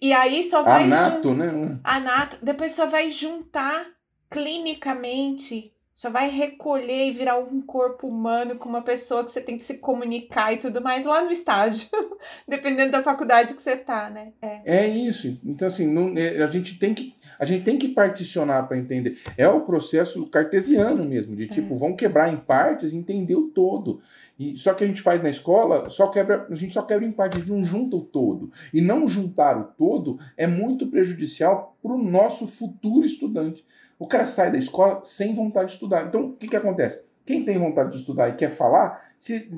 e 0.02 0.14
aí 0.14 0.50
só 0.50 0.64
vai... 0.64 0.84
Anato, 0.84 1.34
né? 1.34 1.80
Anato, 1.84 2.38
depois 2.42 2.72
só 2.72 2.86
vai 2.86 3.12
juntar 3.12 3.88
clinicamente 4.30 5.73
só 5.94 6.10
vai 6.10 6.28
recolher 6.28 7.08
e 7.08 7.12
virar 7.12 7.38
um 7.38 7.62
corpo 7.62 8.08
humano 8.08 8.56
com 8.56 8.68
uma 8.68 8.82
pessoa 8.82 9.24
que 9.24 9.32
você 9.32 9.40
tem 9.40 9.60
que 9.60 9.66
se 9.66 9.78
comunicar 9.78 10.52
e 10.52 10.58
tudo 10.58 10.82
mais 10.82 11.06
lá 11.06 11.24
no 11.24 11.32
estágio, 11.32 11.88
dependendo 12.48 12.92
da 12.92 13.04
faculdade 13.04 13.54
que 13.54 13.62
você 13.62 13.78
tá, 13.78 14.10
né? 14.10 14.34
É, 14.42 14.80
é 14.80 14.88
isso. 14.88 15.38
Então, 15.46 15.68
assim, 15.68 15.86
não, 15.86 16.18
é, 16.18 16.42
a, 16.42 16.50
gente 16.50 16.80
tem 16.80 16.96
que, 16.96 17.14
a 17.38 17.46
gente 17.46 17.64
tem 17.64 17.78
que 17.78 17.90
particionar 17.90 18.68
para 18.68 18.78
entender. 18.78 19.20
É 19.38 19.48
o 19.48 19.62
processo 19.62 20.26
cartesiano 20.26 21.04
mesmo, 21.04 21.36
de 21.36 21.48
tipo, 21.48 21.76
é. 21.76 21.78
vão 21.78 21.96
quebrar 21.96 22.34
em 22.34 22.38
partes 22.38 22.92
e 22.92 22.98
entender 22.98 23.36
o 23.36 23.50
todo. 23.50 24.02
E 24.40 24.58
só 24.58 24.74
que 24.74 24.84
a 24.84 24.88
gente 24.88 25.02
faz 25.02 25.22
na 25.22 25.30
escola, 25.30 25.90
só 25.90 26.08
quebra, 26.08 26.48
a 26.50 26.56
gente 26.56 26.74
só 26.74 26.82
quebra 26.82 27.06
em 27.06 27.12
partes, 27.12 27.38
a 27.38 27.42
gente 27.42 27.54
não 27.54 27.64
junta 27.64 27.98
o 27.98 28.02
todo. 28.02 28.52
E 28.74 28.82
não 28.82 29.08
juntar 29.08 29.60
o 29.60 29.66
todo 29.66 30.20
é 30.36 30.48
muito 30.48 30.88
prejudicial 30.88 31.78
para 31.84 31.94
o 31.94 32.04
nosso 32.04 32.48
futuro 32.48 33.06
estudante. 33.06 33.64
O 34.04 34.08
cara 34.08 34.26
sai 34.26 34.52
da 34.52 34.58
escola 34.58 35.00
sem 35.02 35.34
vontade 35.34 35.68
de 35.68 35.74
estudar. 35.76 36.06
Então, 36.06 36.26
o 36.26 36.34
que, 36.34 36.46
que 36.46 36.58
acontece? 36.58 37.02
Quem 37.26 37.46
tem 37.46 37.58
vontade 37.58 37.92
de 37.92 38.00
estudar 38.00 38.28
e 38.28 38.34
quer 38.34 38.50
falar, 38.50 39.02
se, 39.18 39.50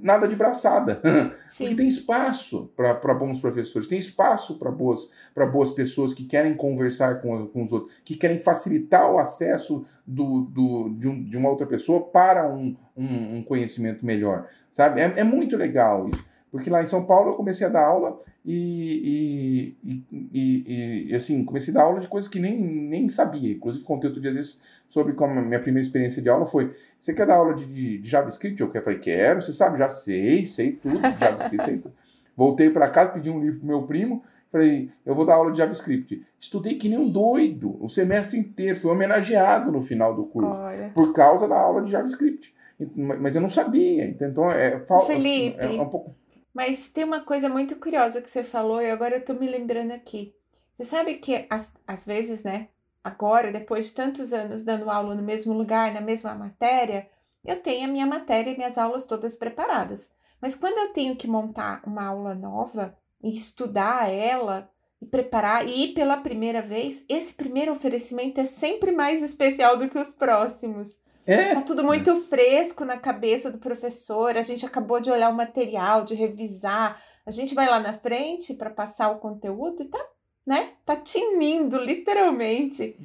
nada 0.00 0.26
de 0.26 0.34
braçada. 0.34 1.02
Sim. 1.46 1.64
Porque 1.64 1.74
tem 1.74 1.86
espaço 1.86 2.72
para 2.74 3.12
bons 3.12 3.40
professores, 3.40 3.86
tem 3.86 3.98
espaço 3.98 4.58
para 4.58 4.70
boas, 4.70 5.10
boas 5.52 5.68
pessoas 5.68 6.14
que 6.14 6.24
querem 6.24 6.54
conversar 6.54 7.20
com, 7.20 7.46
com 7.48 7.62
os 7.62 7.72
outros, 7.74 7.94
que 8.02 8.16
querem 8.16 8.38
facilitar 8.38 9.12
o 9.12 9.18
acesso 9.18 9.84
do, 10.06 10.44
do, 10.44 10.88
de, 10.98 11.06
um, 11.06 11.22
de 11.22 11.36
uma 11.36 11.50
outra 11.50 11.66
pessoa 11.66 12.00
para 12.00 12.48
um, 12.48 12.74
um, 12.96 13.36
um 13.36 13.42
conhecimento 13.42 14.06
melhor. 14.06 14.48
Sabe? 14.72 15.02
É, 15.02 15.12
é 15.18 15.24
muito 15.24 15.58
legal 15.58 16.08
isso. 16.08 16.31
Porque 16.52 16.68
lá 16.68 16.82
em 16.82 16.86
São 16.86 17.06
Paulo 17.06 17.30
eu 17.30 17.34
comecei 17.34 17.66
a 17.66 17.70
dar 17.70 17.86
aula 17.86 18.18
e, 18.44 19.74
e, 19.82 20.06
e, 20.12 21.06
e, 21.08 21.14
assim, 21.14 21.42
comecei 21.46 21.72
a 21.72 21.78
dar 21.78 21.84
aula 21.84 21.98
de 21.98 22.06
coisas 22.06 22.30
que 22.30 22.38
nem, 22.38 22.60
nem 22.60 23.08
sabia. 23.08 23.54
Inclusive, 23.54 23.82
contei 23.86 24.08
outro 24.08 24.20
dia 24.20 24.34
desse 24.34 24.60
sobre 24.90 25.14
como 25.14 25.32
a 25.32 25.42
minha 25.42 25.58
primeira 25.58 25.86
experiência 25.86 26.20
de 26.20 26.28
aula 26.28 26.44
foi: 26.44 26.76
você 27.00 27.14
quer 27.14 27.26
dar 27.26 27.36
aula 27.36 27.54
de, 27.54 27.96
de 27.96 28.06
JavaScript? 28.06 28.60
Eu 28.60 28.70
falei, 28.70 28.98
quero, 28.98 29.40
você 29.40 29.50
sabe, 29.50 29.78
já 29.78 29.88
sei, 29.88 30.46
sei 30.46 30.72
tudo 30.72 31.00
de 31.00 31.18
JavaScript. 31.18 31.64
sei 31.64 31.78
tudo. 31.78 31.94
Voltei 32.36 32.68
para 32.68 32.90
casa, 32.90 33.12
pedi 33.12 33.30
um 33.30 33.40
livro 33.40 33.60
pro 33.60 33.68
meu 33.68 33.82
primo, 33.84 34.22
falei, 34.50 34.90
eu 35.06 35.14
vou 35.14 35.24
dar 35.24 35.36
aula 35.36 35.52
de 35.52 35.58
JavaScript. 35.58 36.22
Estudei 36.38 36.74
que 36.74 36.86
nem 36.86 36.98
um 36.98 37.08
doido 37.08 37.82
o 37.82 37.88
semestre 37.88 38.38
inteiro, 38.38 38.76
fui 38.76 38.90
homenageado 38.90 39.72
no 39.72 39.80
final 39.80 40.14
do 40.14 40.26
curso, 40.26 40.50
Olha. 40.50 40.90
por 40.94 41.14
causa 41.14 41.48
da 41.48 41.58
aula 41.58 41.80
de 41.80 41.90
JavaScript. 41.90 42.54
Mas 42.94 43.34
eu 43.34 43.40
não 43.40 43.48
sabia, 43.48 44.04
então 44.04 44.50
é, 44.50 44.80
falta, 44.80 45.12
Felipe, 45.12 45.56
é 45.58 45.68
um 45.68 45.88
pouco 45.88 46.14
mas 46.54 46.88
tem 46.88 47.04
uma 47.04 47.20
coisa 47.20 47.48
muito 47.48 47.76
curiosa 47.76 48.20
que 48.20 48.30
você 48.30 48.44
falou 48.44 48.80
e 48.80 48.90
agora 48.90 49.16
eu 49.16 49.24
tô 49.24 49.34
me 49.34 49.48
lembrando 49.48 49.92
aqui. 49.92 50.34
Você 50.76 50.84
sabe 50.84 51.14
que 51.14 51.46
às, 51.48 52.04
vezes, 52.04 52.42
né, 52.42 52.68
agora, 53.02 53.52
depois 53.52 53.86
de 53.86 53.94
tantos 53.94 54.32
anos 54.32 54.64
dando 54.64 54.90
aula 54.90 55.14
no 55.14 55.22
mesmo 55.22 55.52
lugar, 55.52 55.92
na 55.92 56.00
mesma 56.00 56.34
matéria, 56.34 57.08
eu 57.44 57.60
tenho 57.60 57.88
a 57.88 57.92
minha 57.92 58.06
matéria 58.06 58.50
e 58.50 58.56
minhas 58.56 58.78
aulas 58.78 59.06
todas 59.06 59.36
preparadas. 59.36 60.14
Mas 60.40 60.54
quando 60.54 60.78
eu 60.78 60.92
tenho 60.92 61.16
que 61.16 61.28
montar 61.28 61.82
uma 61.86 62.04
aula 62.04 62.34
nova 62.34 62.96
e 63.22 63.36
estudar 63.36 64.10
ela 64.10 64.70
e 65.00 65.06
preparar 65.06 65.66
e 65.66 65.84
ir 65.84 65.94
pela 65.94 66.16
primeira 66.16 66.60
vez, 66.60 67.04
esse 67.08 67.34
primeiro 67.34 67.72
oferecimento 67.72 68.40
é 68.40 68.44
sempre 68.44 68.92
mais 68.92 69.22
especial 69.22 69.76
do 69.76 69.88
que 69.88 69.98
os 69.98 70.12
próximos. 70.12 70.96
É. 71.26 71.54
Tá 71.54 71.62
tudo 71.62 71.84
muito 71.84 72.16
fresco 72.22 72.84
na 72.84 72.96
cabeça 72.96 73.50
do 73.50 73.58
professor. 73.58 74.36
A 74.36 74.42
gente 74.42 74.66
acabou 74.66 75.00
de 75.00 75.10
olhar 75.10 75.30
o 75.30 75.34
material, 75.34 76.04
de 76.04 76.14
revisar. 76.14 77.00
A 77.24 77.30
gente 77.30 77.54
vai 77.54 77.68
lá 77.68 77.78
na 77.78 77.92
frente 77.92 78.54
para 78.54 78.70
passar 78.70 79.10
o 79.10 79.18
conteúdo 79.18 79.82
e 79.82 79.86
tá, 79.86 80.04
né? 80.46 80.70
Tá 80.84 80.96
tinindo, 80.96 81.78
literalmente. 81.78 82.96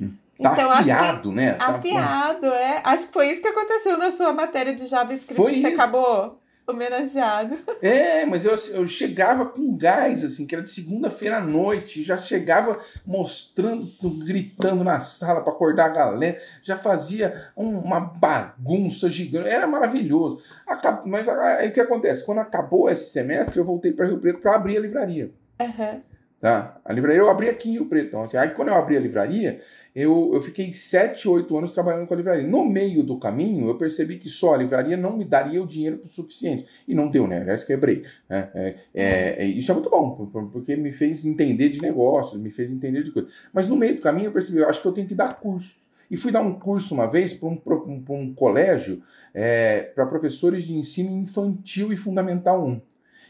Tá 0.42 0.54
então, 0.54 0.72
afiado, 0.72 1.32
né? 1.32 1.54
Tá 1.54 1.68
afiado, 1.68 2.46
é. 2.48 2.82
Acho 2.84 3.08
que 3.08 3.14
foi 3.14 3.30
isso 3.30 3.42
que 3.42 3.48
aconteceu 3.48 3.98
na 3.98 4.12
sua 4.12 4.34
matéria 4.34 4.74
de 4.74 4.86
JavaScript. 4.86 5.36
Foi 5.36 5.54
Você 5.54 5.68
isso. 5.68 5.76
acabou 5.76 6.40
homenageado. 6.68 7.58
É, 7.82 8.26
mas 8.26 8.44
eu, 8.44 8.54
eu 8.74 8.88
chegava 8.88 9.46
com 9.46 9.78
gás, 9.78 10.24
assim, 10.24 10.46
que 10.46 10.54
era 10.54 10.64
de 10.64 10.70
segunda-feira 10.70 11.38
à 11.38 11.42
noite, 11.42 12.04
já 12.04 12.18
chegava 12.18 12.78
mostrando, 13.06 13.90
gritando 14.26 14.84
na 14.84 15.00
sala 15.00 15.42
para 15.42 15.54
acordar 15.54 15.86
a 15.86 15.94
galera, 15.94 16.42
já 16.62 16.76
fazia 16.76 17.52
um, 17.56 17.80
uma 17.80 18.00
bagunça 18.00 19.10
gigante, 19.10 19.48
era 19.50 19.66
maravilhoso. 19.66 20.42
Acab... 20.68 21.08
Mas 21.10 21.28
aí 21.30 21.70
o 21.70 21.74
que 21.74 21.80
acontece? 21.80 22.26
Quando 22.26 22.40
acabou 22.40 22.90
esse 22.90 23.10
semestre, 23.10 23.60
eu 23.60 23.66
voltei 23.66 23.94
para 23.94 24.08
Rio 24.08 24.20
Preto 24.20 24.40
para 24.40 24.56
abrir 24.56 24.78
a 24.78 24.82
livraria. 24.82 25.32
Uhum. 25.60 26.02
Tá? 26.40 26.80
A 26.86 26.94
livraria 26.94 27.20
eu 27.20 27.30
abri 27.30 27.50
aqui 27.50 27.72
Rio 27.72 27.86
Preto. 27.88 28.08
Então, 28.08 28.24
assim, 28.24 28.38
aí 28.38 28.50
quando 28.52 28.68
eu 28.70 28.76
abri 28.76 28.96
a 28.96 29.00
livraria, 29.00 29.60
eu, 29.96 30.30
eu 30.32 30.42
fiquei 30.42 30.72
7, 30.72 31.28
8 31.28 31.58
anos 31.58 31.74
trabalhando 31.74 32.06
com 32.08 32.14
a 32.14 32.18
livraria. 32.18 32.48
No 32.48 32.64
meio 32.64 33.02
do 33.02 33.18
caminho, 33.18 33.68
eu 33.68 33.76
percebi 33.78 34.18
que 34.18 34.30
só 34.30 34.54
a 34.54 34.58
livraria 34.58 34.96
não 34.96 35.18
me 35.18 35.26
daria 35.26 35.62
o 35.62 35.66
dinheiro 35.66 36.02
o 36.04 36.08
suficiente. 36.08 36.68
E 36.88 36.94
não 36.94 37.10
deu, 37.10 37.28
né? 37.28 37.42
Aliás, 37.42 37.64
quebrei. 37.64 38.04
Né? 38.30 38.52
É, 38.54 38.76
é, 38.94 39.44
é, 39.44 39.46
isso 39.46 39.72
é 39.72 39.74
muito 39.74 39.90
bom, 39.90 40.30
porque 40.52 40.76
me 40.76 40.92
fez 40.92 41.26
entender 41.26 41.70
de 41.70 41.82
negócios, 41.82 42.40
me 42.40 42.52
fez 42.52 42.72
entender 42.72 43.02
de 43.02 43.12
coisas. 43.12 43.34
Mas 43.52 43.68
no 43.68 43.76
meio 43.76 43.96
do 43.96 44.02
caminho, 44.02 44.28
eu 44.28 44.32
percebi, 44.32 44.60
eu 44.60 44.70
acho 44.70 44.82
que 44.82 44.88
eu 44.88 44.94
tenho 44.94 45.08
que 45.08 45.16
dar 45.16 45.40
curso. 45.40 45.88
E 46.12 46.16
fui 46.16 46.32
dar 46.32 46.42
um 46.42 46.54
curso 46.58 46.94
uma 46.94 47.08
vez 47.08 47.34
para 47.34 47.50
um, 47.50 47.60
um, 47.66 48.04
um, 48.10 48.34
colégio 48.34 49.02
é, 49.34 49.82
para 49.82 50.06
professores 50.06 50.64
de 50.64 50.76
ensino 50.76 51.10
infantil 51.18 51.92
e 51.92 51.98
fundamental 51.98 52.66
1. 52.66 52.82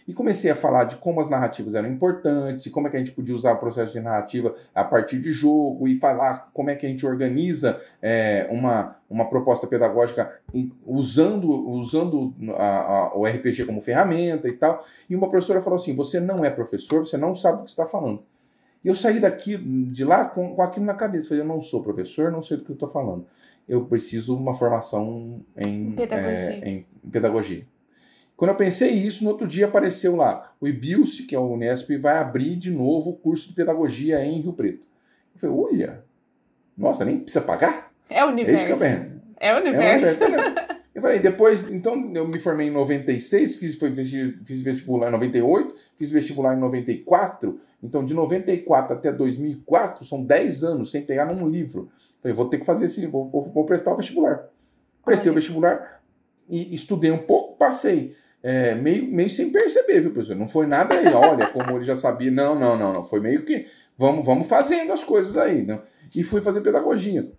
E 0.08 0.14
comecei 0.14 0.50
a 0.50 0.56
falar 0.56 0.86
de 0.86 0.96
como 0.96 1.20
as 1.20 1.30
narrativas 1.30 1.76
eram 1.76 1.90
importantes, 1.90 2.72
como 2.72 2.88
é 2.88 2.90
que 2.90 2.96
a 2.96 3.00
gente 3.00 3.12
podia 3.12 3.36
usar 3.36 3.52
o 3.52 3.60
processo 3.60 3.92
de 3.92 4.00
narrativa 4.00 4.56
a 4.74 4.84
partir 4.84 5.20
de 5.20 5.32
jogo, 5.32 5.86
e 5.86 5.96
falar 5.96 6.50
como 6.54 6.70
é 6.70 6.76
que 6.76 6.86
a 6.86 6.90
gente 6.90 7.06
organiza 7.06 7.82
é, 8.02 8.48
uma, 8.50 8.96
uma 9.10 9.30
proposta 9.30 9.68
pedagógica 9.68 10.40
usando, 10.86 11.50
usando 11.52 12.34
a, 12.58 12.64
a, 12.64 13.18
o 13.18 13.26
RPG 13.26 13.66
como 13.66 13.82
ferramenta 13.82 14.48
e 14.48 14.54
tal. 14.54 14.82
E 15.10 15.16
uma 15.16 15.30
professora 15.30 15.60
falou 15.60 15.76
assim: 15.76 15.94
você 15.94 16.22
não 16.22 16.46
é 16.46 16.50
professor, 16.50 17.06
você 17.06 17.18
não 17.18 17.36
sabe 17.36 17.60
o 17.60 17.64
que 17.66 17.70
está 17.70 17.86
falando. 17.86 18.24
E 18.86 18.88
eu 18.88 18.96
saí 18.96 19.20
daqui, 19.20 19.58
de 19.58 20.06
lá 20.06 20.24
com, 20.24 20.56
com 20.56 20.62
aquilo 20.62 20.86
na 20.86 20.94
cabeça. 20.94 21.30
Falei, 21.30 21.44
eu 21.44 21.48
não 21.48 21.60
sou 21.60 21.84
professor, 21.84 22.32
não 22.32 22.42
sei 22.42 22.56
do 22.56 22.64
que 22.64 22.72
eu 22.72 22.76
estou 22.76 22.88
falando. 22.88 23.26
Eu 23.68 23.84
preciso 23.84 24.38
uma 24.38 24.54
formação 24.54 25.42
em 25.58 25.92
pedagogia. 25.92 26.62
É, 26.64 26.70
em 26.70 26.86
pedagogia. 27.12 27.66
Quando 28.38 28.52
eu 28.52 28.56
pensei 28.56 28.92
isso, 28.92 29.24
no 29.24 29.32
outro 29.32 29.48
dia 29.48 29.66
apareceu 29.66 30.16
lá, 30.16 30.54
o 30.62 30.68
IBILSE, 30.68 31.24
que 31.24 31.36
é 31.36 31.40
o 31.40 31.52
Unesp, 31.52 31.90
vai 31.98 32.20
abrir 32.20 32.56
de 32.56 32.70
novo 32.70 33.10
o 33.10 33.16
curso 33.16 33.48
de 33.48 33.56
pedagogia 33.56 34.24
em 34.24 34.40
Rio 34.42 34.54
Preto. 34.54 34.86
Eu 35.34 35.40
falei, 35.40 35.56
olha, 35.56 36.04
nossa, 36.78 37.04
nem 37.04 37.20
precisa 37.20 37.44
pagar? 37.44 37.92
É 38.08 38.24
o 38.24 38.28
universo. 38.28 38.64
É 38.64 38.70
isso 38.70 38.80
que 38.80 38.86
eu 38.86 38.88
É 39.40 39.56
o 39.56 39.58
universo. 39.58 40.24
É 40.24 40.28
o 40.28 40.28
universo. 40.28 40.68
Eu 40.98 41.02
falei, 41.02 41.20
depois, 41.20 41.72
então 41.72 42.12
eu 42.16 42.28
me 42.28 42.40
formei 42.40 42.70
em 42.70 42.72
96, 42.72 43.58
fiz, 43.58 43.76
foi, 43.76 43.94
fiz 43.94 44.64
vestibular 44.64 45.10
em 45.10 45.12
98, 45.12 45.76
fiz 45.96 46.10
vestibular 46.10 46.58
em 46.58 46.60
94, 46.60 47.62
então 47.84 48.04
de 48.04 48.16
94 48.16 48.96
até 48.96 49.12
2004 49.12 50.04
são 50.04 50.24
10 50.24 50.64
anos 50.64 50.90
sem 50.90 51.04
pegar 51.04 51.32
num 51.32 51.48
livro. 51.48 51.92
Falei, 52.20 52.36
vou 52.36 52.50
ter 52.50 52.58
que 52.58 52.66
fazer 52.66 52.86
esse, 52.86 53.06
vou, 53.06 53.30
vou, 53.30 53.44
vou 53.44 53.64
prestar 53.64 53.94
o 53.94 53.96
vestibular. 53.96 54.48
Prestei 55.06 55.30
Olha. 55.30 55.38
o 55.38 55.40
vestibular 55.40 56.02
e 56.50 56.74
estudei 56.74 57.12
um 57.12 57.20
pouco, 57.20 57.56
passei 57.58 58.16
é, 58.44 58.76
meio, 58.76 59.08
meio 59.08 59.30
sem 59.30 59.50
perceber, 59.50 60.02
viu, 60.02 60.12
professor? 60.12 60.36
Não 60.36 60.48
foi 60.48 60.68
nada 60.68 60.96
aí, 60.96 61.08
olha, 61.14 61.48
como 61.48 61.78
ele 61.78 61.84
já 61.84 61.96
sabia. 61.96 62.32
Não, 62.32 62.58
não, 62.58 62.78
não, 62.78 62.94
não. 62.94 63.04
Foi 63.04 63.20
meio 63.20 63.44
que 63.44 63.68
vamos, 63.98 64.26
vamos 64.26 64.48
fazendo 64.48 64.94
as 64.94 65.04
coisas 65.04 65.36
aí. 65.38 65.64
Né? 65.66 65.82
E 66.16 66.24
fui 66.24 66.42
fazer 66.42 66.62
pedagogia. 66.62 67.32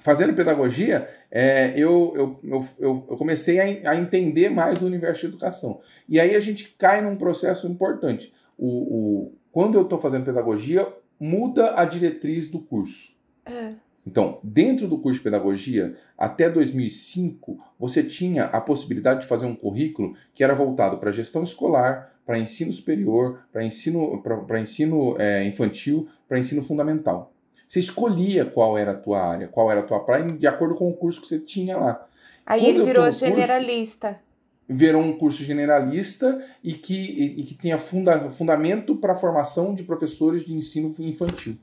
Fazendo 0.00 0.34
pedagogia, 0.34 1.08
é, 1.30 1.70
eu, 1.76 2.12
eu, 2.16 2.40
eu, 2.78 3.06
eu, 3.08 3.16
comecei 3.16 3.58
a, 3.58 3.90
a, 3.90 3.96
entender 3.96 4.48
mais 4.48 4.78
do 4.78 4.86
universo 4.86 5.22
de 5.22 5.26
educação. 5.26 5.80
E 6.08 6.20
aí 6.20 6.36
a 6.36 6.40
gente 6.40 6.74
cai 6.78 7.00
num 7.00 7.16
processo 7.16 7.66
importante. 7.66 8.32
O, 8.56 8.66
o, 8.66 9.32
quando 9.50 9.76
eu 9.76 9.82
estou 9.82 9.98
fazendo 9.98 10.24
pedagogia, 10.24 10.86
muda 11.18 11.74
a 11.74 11.84
diretriz 11.84 12.48
do 12.48 12.60
curso. 12.60 13.16
É. 13.44 13.72
Então, 14.06 14.40
dentro 14.42 14.88
do 14.88 14.98
curso 14.98 15.18
de 15.18 15.24
pedagogia, 15.24 15.96
até 16.16 16.48
2005, 16.48 17.58
você 17.78 18.02
tinha 18.02 18.44
a 18.44 18.60
possibilidade 18.60 19.20
de 19.20 19.26
fazer 19.26 19.46
um 19.46 19.54
currículo 19.54 20.14
que 20.32 20.42
era 20.42 20.54
voltado 20.54 20.98
para 20.98 21.12
gestão 21.12 21.42
escolar, 21.42 22.14
para 22.24 22.38
ensino 22.38 22.72
superior, 22.72 23.40
para 23.52 23.64
ensino, 23.64 24.22
para 24.22 24.60
ensino 24.60 25.16
é, 25.18 25.44
infantil, 25.44 26.08
para 26.26 26.38
ensino 26.38 26.62
fundamental. 26.62 27.32
Você 27.66 27.80
escolhia 27.80 28.46
qual 28.46 28.78
era 28.78 28.92
a 28.92 28.94
tua 28.94 29.22
área, 29.22 29.48
qual 29.48 29.70
era 29.70 29.80
a 29.80 29.82
tua 29.82 30.00
praia, 30.00 30.24
de 30.24 30.46
acordo 30.46 30.74
com 30.74 30.88
o 30.88 30.94
curso 30.94 31.20
que 31.20 31.28
você 31.28 31.38
tinha 31.38 31.76
lá. 31.76 32.06
Aí 32.46 32.60
Quando 32.60 32.76
ele 32.76 32.84
virou 32.84 33.10
generalista. 33.10 34.08
Curso, 34.08 34.28
virou 34.68 35.02
um 35.02 35.16
curso 35.16 35.42
generalista 35.42 36.44
e 36.62 36.72
que, 36.72 36.94
e, 36.94 37.40
e 37.40 37.42
que 37.44 37.54
tinha 37.54 37.78
funda, 37.78 38.30
fundamento 38.30 38.96
para 38.96 39.14
a 39.14 39.16
formação 39.16 39.74
de 39.74 39.82
professores 39.82 40.44
de 40.44 40.54
ensino 40.54 40.94
infantil. 40.98 41.56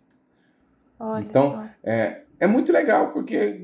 Olha 0.99 1.23
então, 1.23 1.69
é, 1.83 2.21
é 2.39 2.47
muito 2.47 2.71
legal, 2.71 3.11
porque 3.11 3.61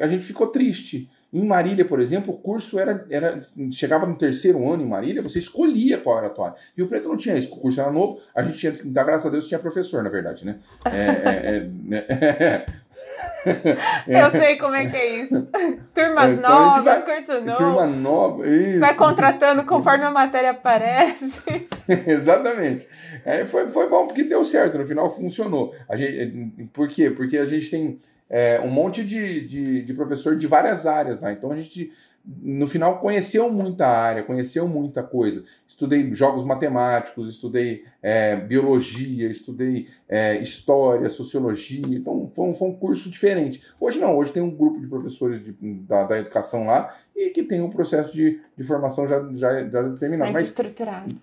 a 0.00 0.06
gente 0.06 0.26
ficou 0.26 0.48
triste. 0.48 1.10
Em 1.32 1.44
Marília, 1.44 1.84
por 1.84 2.00
exemplo, 2.00 2.32
o 2.32 2.38
curso 2.38 2.78
era, 2.78 3.04
era. 3.10 3.40
Chegava 3.72 4.06
no 4.06 4.16
terceiro 4.16 4.70
ano 4.72 4.84
em 4.84 4.88
Marília, 4.88 5.20
você 5.20 5.40
escolhia 5.40 5.98
qual 5.98 6.18
era 6.18 6.28
a 6.28 6.30
tua 6.30 6.46
área. 6.46 6.58
E 6.76 6.82
o 6.82 6.86
Preto 6.86 7.08
não 7.08 7.16
tinha 7.16 7.36
isso, 7.36 7.52
o 7.52 7.56
curso 7.56 7.80
era 7.80 7.90
novo, 7.90 8.20
a 8.34 8.42
gente 8.42 8.58
tinha, 8.58 8.72
da 8.84 9.02
graças 9.02 9.26
a 9.26 9.30
Deus, 9.30 9.48
tinha 9.48 9.58
professor, 9.58 10.02
na 10.02 10.10
verdade, 10.10 10.44
né? 10.44 10.60
É, 10.84 11.66
é, 11.96 11.96
é, 11.96 12.66
Eu 14.06 14.30
sei 14.30 14.56
como 14.56 14.74
é 14.74 14.86
que 14.86 14.96
é 14.96 15.22
isso. 15.22 15.48
Turmas 15.94 16.32
então, 16.32 16.50
novas, 16.50 16.84
vai, 16.84 17.02
curso 17.02 17.40
novo. 17.40 17.56
Turma 17.56 17.86
nova, 17.86 18.46
isso. 18.46 18.80
Vai 18.80 18.94
contratando 18.94 19.64
conforme 19.64 20.04
a 20.04 20.10
matéria 20.10 20.50
aparece. 20.50 21.68
Exatamente. 22.06 22.88
É, 23.24 23.44
foi, 23.46 23.70
foi 23.70 23.88
bom 23.88 24.06
porque 24.06 24.24
deu 24.24 24.44
certo, 24.44 24.78
no 24.78 24.84
final 24.84 25.10
funcionou. 25.10 25.74
A 25.88 25.96
gente, 25.96 26.68
por 26.72 26.88
quê? 26.88 27.10
Porque 27.10 27.38
a 27.38 27.44
gente 27.44 27.70
tem 27.70 28.00
é, 28.28 28.60
um 28.60 28.68
monte 28.68 29.04
de, 29.04 29.46
de, 29.46 29.82
de, 29.82 29.94
professor 29.94 30.36
de 30.36 30.46
várias 30.46 30.86
áreas 30.86 31.20
lá. 31.20 31.32
Então 31.32 31.52
a 31.52 31.56
gente, 31.56 31.92
no 32.26 32.66
final, 32.66 33.00
conheceu 33.00 33.50
muita 33.50 33.86
área, 33.86 34.22
conheceu 34.22 34.66
muita 34.66 35.02
coisa. 35.02 35.44
Estudei 35.68 36.10
jogos 36.14 36.44
matemáticos, 36.44 37.28
estudei 37.28 37.84
é, 38.00 38.34
biologia, 38.36 39.30
estudei 39.30 39.88
é, 40.08 40.38
história, 40.38 41.10
sociologia. 41.10 41.84
Então 41.86 42.30
foi 42.34 42.46
um, 42.46 42.52
foi 42.54 42.68
um 42.68 42.74
curso 42.74 43.10
diferente. 43.10 43.62
Hoje 43.78 44.00
não, 44.00 44.16
hoje 44.16 44.32
tem 44.32 44.42
um 44.42 44.50
grupo 44.50 44.80
de 44.80 44.86
professores 44.86 45.44
de, 45.44 45.52
da, 45.60 46.04
da 46.04 46.18
educação 46.18 46.66
lá 46.66 46.94
e 47.14 47.28
que 47.28 47.42
tem 47.42 47.60
um 47.60 47.68
processo 47.68 48.14
de, 48.14 48.40
de 48.56 48.64
formação 48.64 49.06
já, 49.06 49.20
já, 49.34 49.68
já 49.68 49.82
determinado. 49.82 50.32
Mais 50.32 50.46
Mas, 50.46 50.48
estruturado. 50.48 51.14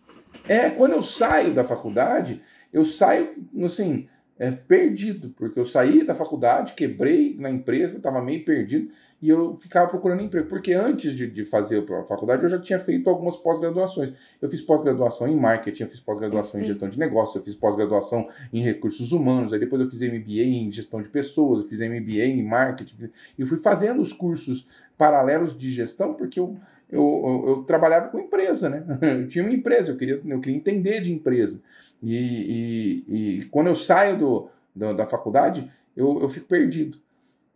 É, 0.48 0.70
quando 0.70 0.94
eu 0.94 1.02
saio 1.02 1.54
da 1.54 1.64
faculdade, 1.64 2.42
eu 2.72 2.86
saio, 2.86 3.36
assim, 3.66 4.08
é, 4.42 4.50
perdido, 4.50 5.30
porque 5.38 5.60
eu 5.60 5.64
saí 5.64 6.04
da 6.04 6.16
faculdade, 6.16 6.74
quebrei 6.74 7.38
na 7.40 7.48
empresa, 7.48 7.98
estava 7.98 8.20
meio 8.24 8.44
perdido, 8.44 8.90
e 9.22 9.30
eu 9.30 9.56
ficava 9.60 9.88
procurando 9.88 10.24
emprego. 10.24 10.48
Porque 10.48 10.74
antes 10.74 11.16
de, 11.16 11.30
de 11.30 11.44
fazer 11.44 11.86
a 11.94 12.04
faculdade, 12.06 12.42
eu 12.42 12.50
já 12.50 12.58
tinha 12.58 12.80
feito 12.80 13.08
algumas 13.08 13.38
pós-graduações. 13.38 14.12
Eu 14.42 14.50
fiz 14.50 14.60
pós-graduação 14.60 15.28
em 15.28 15.36
marketing, 15.36 15.84
eu 15.84 15.90
fiz 15.90 16.00
pós-graduação 16.00 16.60
em 16.60 16.64
gestão 16.64 16.90
de 16.90 16.98
negócios, 16.98 17.36
eu 17.36 17.44
fiz 17.44 17.54
pós-graduação 17.54 18.28
em 18.52 18.64
recursos 18.64 19.12
humanos, 19.12 19.54
aí 19.54 19.60
depois 19.60 19.80
eu 19.80 19.88
fiz 19.88 20.02
MBA 20.02 20.42
em 20.42 20.72
gestão 20.72 21.04
de 21.04 21.10
pessoas, 21.10 21.64
eu 21.64 21.70
fiz 21.70 21.80
MBA 21.80 22.26
em 22.26 22.44
marketing, 22.44 23.12
e 23.38 23.42
eu 23.44 23.46
fui 23.46 23.60
fazendo 23.60 24.02
os 24.02 24.12
cursos 24.12 24.68
paralelos 24.98 25.56
de 25.56 25.72
gestão, 25.72 26.16
porque 26.16 26.40
eu, 26.40 26.58
eu, 26.92 27.00
eu, 27.00 27.50
eu, 27.50 27.64
trabalhava 27.64 28.08
com 28.08 28.20
empresa, 28.20 28.70
né? 28.70 28.84
Eu 29.22 29.28
tinha 29.28 29.44
uma 29.44 29.54
empresa, 29.54 29.92
eu 29.92 29.98
queria, 29.98 30.20
eu 30.26 30.40
queria 30.40 30.58
entender 30.58 31.00
de 31.00 31.14
empresa. 31.14 31.62
E, 32.02 33.06
e, 33.08 33.40
e 33.40 33.46
quando 33.46 33.68
eu 33.68 33.76
saio 33.76 34.18
do, 34.18 34.50
do, 34.76 34.96
da 34.96 35.06
faculdade, 35.06 35.72
eu, 35.96 36.22
eu 36.22 36.30
fico 36.30 36.48
perdido. 36.48 36.98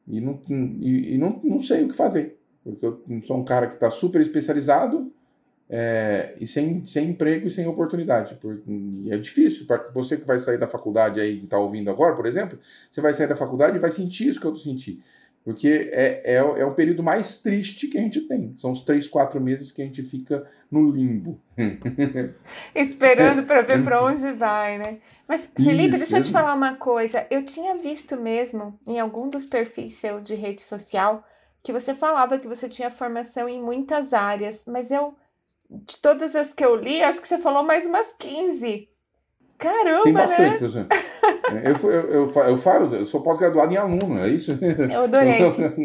E, 0.07 0.21
não, 0.21 0.41
e, 0.49 1.15
e 1.15 1.17
não, 1.17 1.39
não 1.43 1.61
sei 1.61 1.83
o 1.83 1.87
que 1.87 1.95
fazer. 1.95 2.37
Porque 2.63 2.85
eu 2.85 3.03
sou 3.25 3.37
um 3.37 3.43
cara 3.43 3.67
que 3.67 3.75
está 3.75 3.89
super 3.89 4.21
especializado 4.21 5.11
é, 5.69 6.35
e 6.39 6.47
sem, 6.47 6.85
sem 6.85 7.09
emprego 7.09 7.47
e 7.47 7.49
sem 7.49 7.67
oportunidade. 7.67 8.35
Porque, 8.35 8.61
é 9.09 9.17
difícil. 9.17 9.65
Para 9.65 9.89
você 9.93 10.17
que 10.17 10.25
vai 10.25 10.39
sair 10.39 10.57
da 10.57 10.67
faculdade 10.67 11.19
aí, 11.19 11.39
que 11.39 11.45
está 11.45 11.57
ouvindo 11.57 11.89
agora, 11.89 12.15
por 12.15 12.25
exemplo, 12.25 12.57
você 12.91 13.01
vai 13.01 13.13
sair 13.13 13.27
da 13.27 13.35
faculdade 13.35 13.77
e 13.77 13.79
vai 13.79 13.91
sentir 13.91 14.27
isso 14.27 14.39
que 14.39 14.47
eu 14.47 14.55
senti. 14.55 15.01
Porque 15.45 15.91
é, 15.93 16.33
é, 16.33 16.35
é 16.37 16.65
o 16.65 16.73
período 16.73 17.03
mais 17.03 17.39
triste 17.39 17.87
que 17.87 17.99
a 17.99 18.01
gente 18.01 18.21
tem. 18.21 18.57
São 18.57 18.71
os 18.71 18.81
três, 18.81 19.07
quatro 19.07 19.39
meses 19.39 19.71
que 19.71 19.79
a 19.79 19.85
gente 19.85 20.01
fica 20.01 20.43
no 20.71 20.89
limbo. 20.89 21.39
Esperando 22.73 23.43
para 23.43 23.61
ver 23.61 23.83
para 23.83 24.03
onde 24.03 24.33
vai, 24.33 24.79
né? 24.79 24.97
Mas, 25.27 25.47
Felipe, 25.55 25.89
Isso, 25.89 25.99
deixa 25.99 26.17
eu 26.17 26.23
te 26.23 26.31
falar 26.31 26.55
uma 26.55 26.75
coisa. 26.77 27.27
Eu 27.29 27.45
tinha 27.45 27.75
visto 27.75 28.19
mesmo 28.19 28.79
em 28.87 28.99
algum 28.99 29.29
dos 29.29 29.45
perfis 29.45 29.97
seu 29.97 30.19
de 30.19 30.33
rede 30.33 30.63
social 30.63 31.23
que 31.61 31.71
você 31.71 31.93
falava 31.93 32.39
que 32.39 32.47
você 32.47 32.67
tinha 32.67 32.89
formação 32.89 33.47
em 33.47 33.61
muitas 33.61 34.13
áreas, 34.13 34.65
mas 34.65 34.89
eu, 34.89 35.15
de 35.69 35.97
todas 35.97 36.35
as 36.35 36.53
que 36.53 36.65
eu 36.65 36.75
li, 36.75 37.03
acho 37.03 37.21
que 37.21 37.27
você 37.27 37.37
falou 37.37 37.63
mais 37.63 37.85
umas 37.85 38.07
15. 38.17 38.89
Caramba, 39.57 40.03
Tem 40.03 40.13
bastante, 40.13 40.75
né? 40.75 40.88
Eu, 41.63 41.89
eu, 41.89 42.12
eu, 42.12 42.29
eu 42.29 42.57
falo, 42.57 42.93
eu 42.93 43.05
sou 43.05 43.21
pós-graduado 43.21 43.74
em 43.74 43.77
aluno, 43.77 44.19
é 44.19 44.27
isso? 44.27 44.51
Eu 44.91 45.03
adorei. 45.03 45.39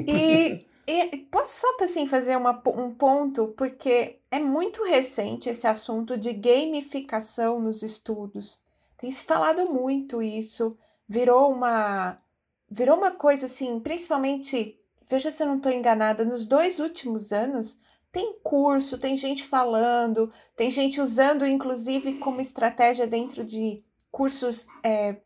E, 0.06 0.66
e 0.86 1.16
posso 1.30 1.60
só 1.60 1.68
assim, 1.84 2.08
fazer 2.08 2.36
uma, 2.36 2.60
um 2.66 2.92
ponto, 2.92 3.54
porque 3.56 4.18
é 4.30 4.38
muito 4.38 4.82
recente 4.82 5.48
esse 5.48 5.66
assunto 5.66 6.16
de 6.16 6.32
gamificação 6.32 7.60
nos 7.60 7.82
estudos. 7.82 8.60
Tem 8.98 9.10
se 9.12 9.22
falado 9.22 9.70
muito 9.70 10.20
isso, 10.20 10.76
virou 11.08 11.52
uma 11.52 12.18
virou 12.70 12.96
uma 12.96 13.10
coisa 13.10 13.46
assim, 13.46 13.80
principalmente, 13.80 14.78
veja 15.08 15.30
se 15.30 15.42
eu 15.42 15.46
não 15.48 15.56
estou 15.56 15.72
enganada, 15.72 16.24
nos 16.24 16.44
dois 16.44 16.78
últimos 16.78 17.32
anos 17.32 17.76
tem 18.12 18.38
curso, 18.42 18.98
tem 18.98 19.16
gente 19.16 19.44
falando, 19.44 20.32
tem 20.56 20.70
gente 20.70 21.00
usando, 21.00 21.46
inclusive, 21.46 22.14
como 22.14 22.40
estratégia 22.40 23.06
dentro 23.06 23.44
de 23.44 23.82
cursos 24.10 24.66
é, 24.82 25.16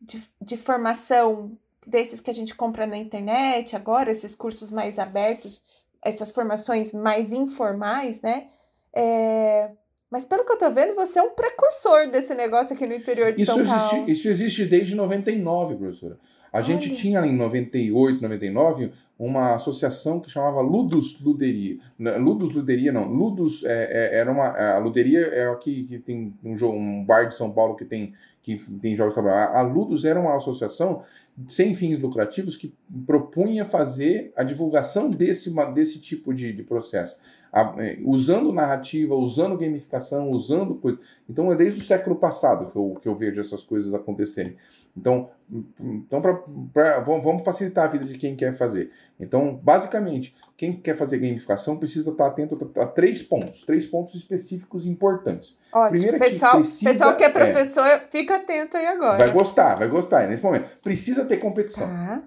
de, 0.00 0.22
de 0.40 0.56
formação 0.56 1.56
desses 1.86 2.20
que 2.20 2.30
a 2.30 2.34
gente 2.34 2.54
compra 2.54 2.86
na 2.86 2.96
internet 2.96 3.74
agora, 3.74 4.10
esses 4.10 4.34
cursos 4.34 4.70
mais 4.70 4.98
abertos, 4.98 5.62
essas 6.02 6.30
formações 6.30 6.92
mais 6.92 7.32
informais, 7.32 8.20
né? 8.20 8.48
É... 8.94 9.70
Mas 10.10 10.24
pelo 10.24 10.44
que 10.44 10.52
eu 10.52 10.58
tô 10.58 10.70
vendo, 10.70 10.94
você 10.94 11.18
é 11.18 11.22
um 11.22 11.34
precursor 11.34 12.10
desse 12.10 12.34
negócio 12.34 12.74
aqui 12.74 12.86
no 12.86 12.94
interior 12.94 13.32
de 13.32 13.42
isso 13.42 13.52
São 13.52 13.60
existe, 13.60 13.90
Paulo. 13.90 14.10
Isso 14.10 14.28
existe 14.28 14.64
desde 14.66 14.94
99, 14.94 15.76
professora. 15.76 16.18
A 16.54 16.60
gente 16.60 16.88
Olha. 16.88 16.96
tinha 16.96 17.26
em 17.26 17.36
98, 17.36 18.22
99, 18.22 18.92
uma 19.18 19.56
associação 19.56 20.20
que 20.20 20.30
chamava 20.30 20.60
Ludus 20.60 21.20
Luderia. 21.20 21.78
Ludus 21.98 22.54
Luderia 22.54 22.92
não, 22.92 23.08
Ludus 23.08 23.64
é, 23.64 24.14
é, 24.14 24.18
era 24.18 24.30
uma. 24.30 24.50
A 24.50 24.78
Luderia 24.78 25.26
é 25.32 25.48
aqui 25.48 25.82
que 25.82 25.98
tem 25.98 26.32
um, 26.44 26.56
jogo, 26.56 26.78
um 26.78 27.04
bar 27.04 27.24
de 27.24 27.34
São 27.34 27.50
Paulo 27.50 27.74
que 27.74 27.84
tem, 27.84 28.12
que 28.40 28.56
tem 28.80 28.94
jogos 28.94 29.20
de 29.20 29.28
A 29.28 29.62
Ludus 29.62 30.04
era 30.04 30.20
uma 30.20 30.36
associação 30.36 31.02
sem 31.48 31.74
fins 31.74 31.98
lucrativos 31.98 32.54
que 32.54 32.72
propunha 33.04 33.64
fazer 33.64 34.32
a 34.36 34.44
divulgação 34.44 35.10
desse, 35.10 35.52
desse 35.74 35.98
tipo 35.98 36.32
de, 36.32 36.52
de 36.52 36.62
processo. 36.62 37.16
A, 37.52 37.74
é, 37.78 37.98
usando 38.04 38.52
narrativa, 38.52 39.14
usando 39.16 39.58
gamificação, 39.58 40.30
usando 40.30 40.76
coisa. 40.76 40.98
Então 41.28 41.52
é 41.52 41.56
desde 41.56 41.80
o 41.80 41.82
século 41.82 42.14
passado 42.16 42.70
que 42.70 42.76
eu, 42.76 42.94
que 43.02 43.08
eu 43.08 43.16
vejo 43.16 43.40
essas 43.40 43.62
coisas 43.62 43.92
acontecerem. 43.92 44.56
Então, 44.96 45.28
então 45.78 46.20
pra, 46.20 46.42
pra, 46.72 47.00
vamos 47.00 47.44
facilitar 47.44 47.84
a 47.84 47.88
vida 47.88 48.04
de 48.04 48.16
quem 48.16 48.34
quer 48.34 48.54
fazer. 48.54 48.90
Então, 49.20 49.54
basicamente, 49.54 50.34
quem 50.56 50.72
quer 50.72 50.96
fazer 50.96 51.18
gamificação 51.18 51.76
precisa 51.76 52.10
estar 52.10 52.26
atento 52.26 52.72
a, 52.78 52.86
três 52.86 53.22
pontos, 53.22 53.62
três 53.64 53.86
pontos 53.86 54.14
específicos 54.14 54.86
importantes. 54.86 55.56
Ótimo. 55.72 55.90
Primeiro, 55.90 56.18
pessoal, 56.18 56.52
que 56.52 56.58
precisa, 56.58 56.90
pessoal 56.90 57.16
que 57.16 57.24
é 57.24 57.28
professor, 57.28 57.86
é, 57.86 57.98
fica 58.10 58.36
atento 58.36 58.76
aí 58.76 58.86
agora. 58.86 59.18
Vai 59.18 59.32
gostar, 59.32 59.74
vai 59.74 59.88
gostar 59.88 60.26
nesse 60.26 60.42
momento. 60.42 60.78
Precisa 60.82 61.24
ter 61.24 61.36
competição. 61.36 61.88
Tá. 61.88 62.22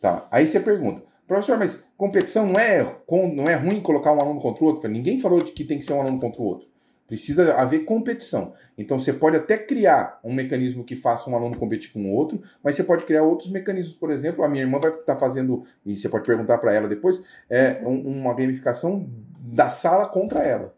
tá. 0.00 0.28
Aí 0.30 0.46
você 0.46 0.60
pergunta, 0.60 1.02
professor, 1.26 1.58
mas 1.58 1.84
competição 1.96 2.46
não 2.46 2.58
é, 2.58 2.96
não 3.34 3.48
é 3.48 3.54
ruim 3.54 3.80
colocar 3.80 4.12
um 4.12 4.20
aluno 4.20 4.40
contra 4.40 4.64
o 4.64 4.66
outro? 4.68 4.88
Ninguém 4.88 5.20
falou 5.20 5.42
de 5.42 5.52
que 5.52 5.64
tem 5.64 5.78
que 5.78 5.84
ser 5.84 5.92
um 5.92 6.00
aluno 6.00 6.20
contra 6.20 6.40
o 6.40 6.44
outro. 6.44 6.68
Precisa 7.08 7.54
haver 7.54 7.86
competição. 7.86 8.52
Então 8.76 9.00
você 9.00 9.14
pode 9.14 9.38
até 9.38 9.56
criar 9.56 10.20
um 10.22 10.32
mecanismo 10.32 10.84
que 10.84 10.94
faça 10.94 11.28
um 11.28 11.34
aluno 11.34 11.56
competir 11.56 11.90
com 11.90 12.04
o 12.04 12.14
outro, 12.14 12.40
mas 12.62 12.76
você 12.76 12.84
pode 12.84 13.04
criar 13.04 13.22
outros 13.22 13.50
mecanismos. 13.50 13.96
Por 13.96 14.12
exemplo, 14.12 14.44
a 14.44 14.48
minha 14.48 14.62
irmã 14.62 14.78
vai 14.78 14.90
estar 14.90 15.16
fazendo, 15.16 15.64
e 15.86 15.96
você 15.96 16.08
pode 16.08 16.26
perguntar 16.26 16.58
para 16.58 16.74
ela 16.74 16.86
depois, 16.86 17.24
é, 17.48 17.80
uma 17.82 18.34
gamificação 18.34 19.08
da 19.40 19.70
sala 19.70 20.06
contra 20.06 20.44
ela. 20.44 20.77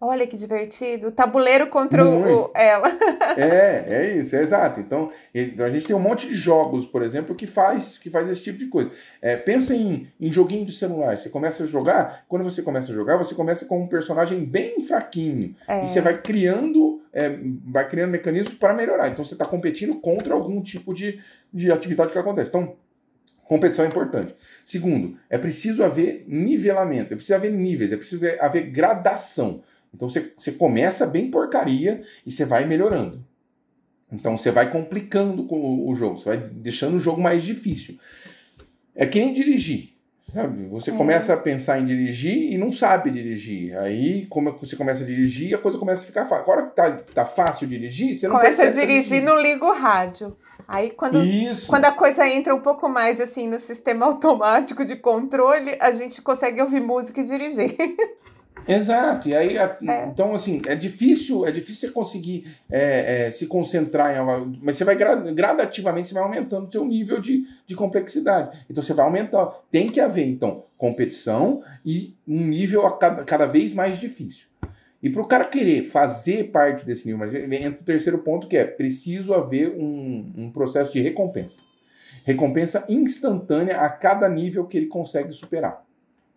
Olha 0.00 0.26
que 0.28 0.36
divertido. 0.36 1.10
Tabuleiro 1.10 1.66
contra 1.66 2.04
o, 2.06 2.52
ela. 2.54 2.88
é, 3.36 3.84
é 3.88 4.16
isso, 4.16 4.36
é 4.36 4.42
exato. 4.42 4.78
Então, 4.78 5.10
então, 5.34 5.66
a 5.66 5.70
gente 5.70 5.86
tem 5.88 5.96
um 5.96 6.00
monte 6.00 6.28
de 6.28 6.34
jogos, 6.34 6.86
por 6.86 7.02
exemplo, 7.02 7.34
que 7.34 7.48
faz, 7.48 7.98
que 7.98 8.08
faz 8.08 8.28
esse 8.28 8.40
tipo 8.40 8.58
de 8.58 8.66
coisa. 8.66 8.92
É, 9.20 9.36
pensa 9.36 9.74
em, 9.74 10.06
em 10.20 10.32
joguinho 10.32 10.64
de 10.64 10.72
celular. 10.72 11.18
Você 11.18 11.28
começa 11.28 11.64
a 11.64 11.66
jogar, 11.66 12.24
quando 12.28 12.44
você 12.44 12.62
começa 12.62 12.92
a 12.92 12.94
jogar, 12.94 13.16
você 13.16 13.34
começa 13.34 13.64
com 13.66 13.82
um 13.82 13.88
personagem 13.88 14.44
bem 14.44 14.84
fraquinho. 14.84 15.56
É. 15.66 15.84
E 15.84 15.88
você 15.88 16.00
vai 16.00 16.16
criando, 16.16 17.02
é, 17.12 17.36
vai 17.66 17.88
criando 17.88 18.12
mecanismos 18.12 18.54
para 18.54 18.74
melhorar. 18.74 19.08
Então 19.08 19.24
você 19.24 19.34
está 19.34 19.46
competindo 19.46 19.96
contra 20.00 20.32
algum 20.32 20.62
tipo 20.62 20.94
de, 20.94 21.20
de 21.52 21.72
atividade 21.72 22.12
que 22.12 22.18
acontece. 22.18 22.50
Então, 22.50 22.76
Competição 23.48 23.86
é 23.86 23.88
importante. 23.88 24.36
Segundo, 24.62 25.16
é 25.30 25.38
preciso 25.38 25.82
haver 25.82 26.22
nivelamento, 26.28 27.14
é 27.14 27.16
preciso 27.16 27.34
haver 27.34 27.50
níveis, 27.50 27.90
é 27.90 27.96
preciso 27.96 28.22
haver 28.40 28.70
gradação. 28.70 29.62
Então 29.94 30.08
você, 30.08 30.32
você 30.36 30.52
começa 30.52 31.06
bem 31.06 31.30
porcaria 31.30 32.02
e 32.26 32.32
você 32.32 32.44
vai 32.44 32.66
melhorando. 32.66 33.24
Então 34.12 34.38
você 34.38 34.50
vai 34.50 34.70
complicando 34.70 35.46
o, 35.52 35.90
o 35.90 35.94
jogo, 35.94 36.18
você 36.18 36.36
vai 36.36 36.38
deixando 36.38 36.96
o 36.96 37.00
jogo 37.00 37.20
mais 37.20 37.42
difícil. 37.42 37.98
É 38.94 39.06
que 39.06 39.20
nem 39.20 39.32
dirigir. 39.32 39.98
Sabe? 40.32 40.66
Você 40.66 40.90
é. 40.90 40.94
começa 40.94 41.32
a 41.32 41.36
pensar 41.38 41.80
em 41.80 41.86
dirigir 41.86 42.52
e 42.52 42.58
não 42.58 42.70
sabe 42.70 43.10
dirigir. 43.10 43.76
Aí, 43.78 44.26
como 44.26 44.52
você 44.58 44.76
começa 44.76 45.02
a 45.02 45.06
dirigir, 45.06 45.54
a 45.54 45.58
coisa 45.58 45.78
começa 45.78 46.02
a 46.02 46.06
ficar 46.06 46.26
fácil. 46.26 46.42
Agora 46.42 46.66
que 46.66 46.76
tá, 46.76 46.90
tá 46.90 47.24
fácil 47.24 47.66
dirigir, 47.66 48.14
você 48.14 48.28
não 48.28 48.36
Começa 48.36 48.64
a 48.64 48.70
dirigir 48.70 49.18
e 49.18 49.20
não 49.22 49.40
liga 49.40 49.64
o 49.64 49.72
rádio. 49.72 50.36
Aí, 50.66 50.90
quando, 50.90 51.24
Isso. 51.24 51.68
quando 51.68 51.86
a 51.86 51.92
coisa 51.92 52.28
entra 52.28 52.54
um 52.54 52.60
pouco 52.60 52.90
mais 52.90 53.22
assim 53.22 53.48
no 53.48 53.58
sistema 53.58 54.04
automático 54.06 54.84
de 54.84 54.96
controle, 54.96 55.76
a 55.80 55.92
gente 55.92 56.20
consegue 56.20 56.60
ouvir 56.60 56.80
música 56.80 57.22
e 57.22 57.24
dirigir. 57.24 57.74
Exato, 58.68 59.26
e 59.30 59.34
aí, 59.34 59.56
é. 59.56 59.78
então 60.12 60.34
assim, 60.34 60.60
é 60.66 60.74
difícil, 60.74 61.46
é 61.46 61.50
difícil 61.50 61.88
você 61.88 61.94
conseguir 61.94 62.54
é, 62.70 63.28
é, 63.28 63.32
se 63.32 63.46
concentrar 63.46 64.14
em 64.14 64.20
uma, 64.20 64.46
mas 64.60 64.76
você 64.76 64.84
vai 64.84 64.94
gradativamente, 64.94 66.10
você 66.10 66.14
vai 66.14 66.22
aumentando 66.22 66.68
o 66.68 66.72
seu 66.72 66.84
nível 66.84 67.18
de, 67.18 67.46
de 67.66 67.74
complexidade. 67.74 68.58
Então 68.68 68.82
você 68.82 68.92
vai 68.92 69.06
aumentar, 69.06 69.46
tem 69.70 69.90
que 69.90 69.98
haver 69.98 70.26
então 70.26 70.64
competição 70.76 71.62
e 71.82 72.14
um 72.28 72.44
nível 72.44 72.82
cada, 72.90 73.24
cada 73.24 73.46
vez 73.46 73.72
mais 73.72 73.98
difícil. 73.98 74.48
E 75.02 75.08
para 75.08 75.22
o 75.22 75.26
cara 75.26 75.46
querer 75.46 75.84
fazer 75.84 76.50
parte 76.50 76.84
desse 76.84 77.10
nível, 77.10 77.26
entra 77.54 77.80
o 77.80 77.86
terceiro 77.86 78.18
ponto 78.18 78.48
que 78.48 78.56
é 78.56 78.66
preciso 78.66 79.32
haver 79.32 79.70
um, 79.70 80.32
um 80.36 80.50
processo 80.50 80.92
de 80.92 81.00
recompensa. 81.00 81.62
recompensa 82.22 82.84
instantânea 82.86 83.80
a 83.80 83.88
cada 83.88 84.28
nível 84.28 84.66
que 84.66 84.76
ele 84.76 84.86
consegue 84.86 85.32
superar. 85.32 85.87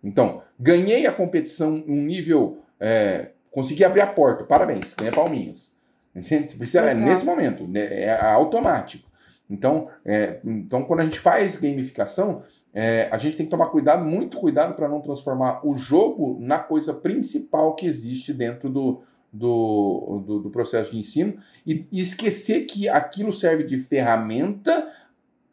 Então, 0.04 0.42
ganhei 0.60 1.06
a 1.06 1.12
competição 1.12 1.84
um 1.88 2.02
nível, 2.02 2.60
é, 2.80 3.30
consegui 3.52 3.84
abrir 3.84 4.02
a 4.02 4.08
porta, 4.08 4.44
parabéns, 4.44 4.94
ganha 4.94 5.12
palminhas. 5.12 5.72
Entende? 6.16 6.56
Precisa, 6.56 6.82
é 6.82 6.94
nesse 6.94 7.24
momento, 7.24 7.68
né, 7.68 8.02
é 8.02 8.20
automático. 8.34 9.10
Então, 9.50 9.90
é, 10.06 10.40
então, 10.46 10.84
quando 10.84 11.02
a 11.02 11.04
gente 11.04 11.20
faz 11.20 11.58
gamificação, 11.58 12.42
é, 12.74 13.10
a 13.12 13.18
gente 13.18 13.36
tem 13.36 13.46
que 13.46 13.50
tomar 13.50 13.68
cuidado, 13.68 14.06
muito 14.06 14.40
cuidado 14.40 14.76
para 14.76 14.88
não 14.88 15.02
transformar 15.02 15.66
o 15.68 15.76
jogo 15.76 16.38
na 16.40 16.58
coisa 16.58 16.94
principal 16.94 17.76
que 17.76 17.86
existe 17.86 18.34
dentro 18.34 18.70
do, 18.70 19.02
do, 19.32 20.24
do, 20.26 20.40
do 20.40 20.50
processo 20.50 20.92
de 20.92 21.00
ensino 21.00 21.38
e, 21.68 21.86
e, 21.92 22.00
esquecer 22.00 22.66
que 22.66 22.88
aquilo 22.88 23.34
serve 23.34 23.66
de 23.66 23.78
ferramenta 23.78 24.88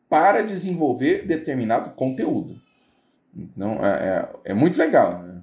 para 0.08 0.42
desenvolver 0.42 1.26
determinado 1.26 1.90
conteúdo. 1.90 2.61
Então, 3.34 3.84
é, 3.84 4.30
é, 4.46 4.50
é 4.52 4.54
muito 4.54 4.78
legal. 4.78 5.22
Né? 5.22 5.42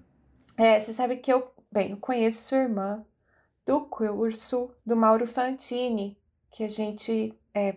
É, 0.58 0.80
você 0.80 0.94
sabe 0.94 1.18
que 1.18 1.32
eu, 1.32 1.52
bem, 1.72 1.92
eu 1.92 1.98
conheço 1.98 2.50
sua 2.50 2.60
irmã 2.60 3.06
do 3.66 3.82
curso 3.82 4.72
do 4.86 4.96
Mauro 4.96 5.28
Fantini, 5.28 6.18
que 6.52 6.64
a 6.64 6.70
gente 6.70 7.38
é, 7.54 7.76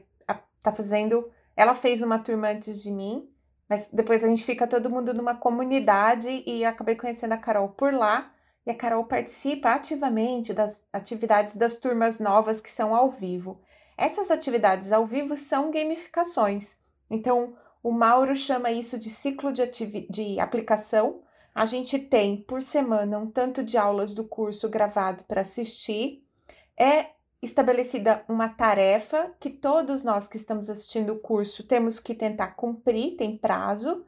tá 0.62 0.72
fazendo. 0.72 1.30
Ela 1.56 1.74
fez 1.74 2.02
uma 2.02 2.18
turma 2.18 2.48
antes 2.48 2.82
de 2.82 2.90
mim, 2.90 3.28
mas 3.68 3.88
depois 3.92 4.22
a 4.22 4.28
gente 4.28 4.44
fica 4.44 4.66
todo 4.66 4.90
mundo 4.90 5.12
numa 5.12 5.34
comunidade 5.34 6.42
e 6.46 6.64
acabei 6.64 6.94
conhecendo 6.94 7.32
a 7.32 7.38
Carol 7.38 7.68
por 7.70 7.92
lá. 7.92 8.32
E 8.66 8.70
a 8.70 8.74
Carol 8.74 9.04
participa 9.04 9.70
ativamente 9.70 10.52
das 10.52 10.82
atividades 10.92 11.56
das 11.56 11.76
turmas 11.76 12.20
novas 12.20 12.60
que 12.60 12.70
são 12.70 12.94
ao 12.94 13.10
vivo. 13.10 13.60
Essas 13.96 14.30
atividades 14.30 14.92
ao 14.92 15.06
vivo 15.06 15.36
são 15.36 15.70
gamificações. 15.70 16.76
Então, 17.10 17.56
o 17.88 17.90
Mauro 17.90 18.36
chama 18.36 18.70
isso 18.70 18.98
de 18.98 19.08
ciclo 19.08 19.50
de, 19.50 19.66
de 20.10 20.38
aplicação. 20.38 21.22
A 21.54 21.64
gente 21.64 21.98
tem 21.98 22.36
por 22.36 22.60
semana 22.60 23.18
um 23.18 23.30
tanto 23.30 23.64
de 23.64 23.78
aulas 23.78 24.12
do 24.12 24.24
curso 24.24 24.68
gravado 24.68 25.24
para 25.24 25.40
assistir. 25.40 26.22
É 26.78 27.06
estabelecida 27.40 28.22
uma 28.28 28.46
tarefa 28.46 29.32
que 29.40 29.48
todos 29.48 30.04
nós 30.04 30.28
que 30.28 30.36
estamos 30.36 30.68
assistindo 30.68 31.14
o 31.14 31.18
curso 31.18 31.62
temos 31.62 31.98
que 31.98 32.14
tentar 32.14 32.48
cumprir, 32.48 33.16
tem 33.16 33.38
prazo. 33.38 34.04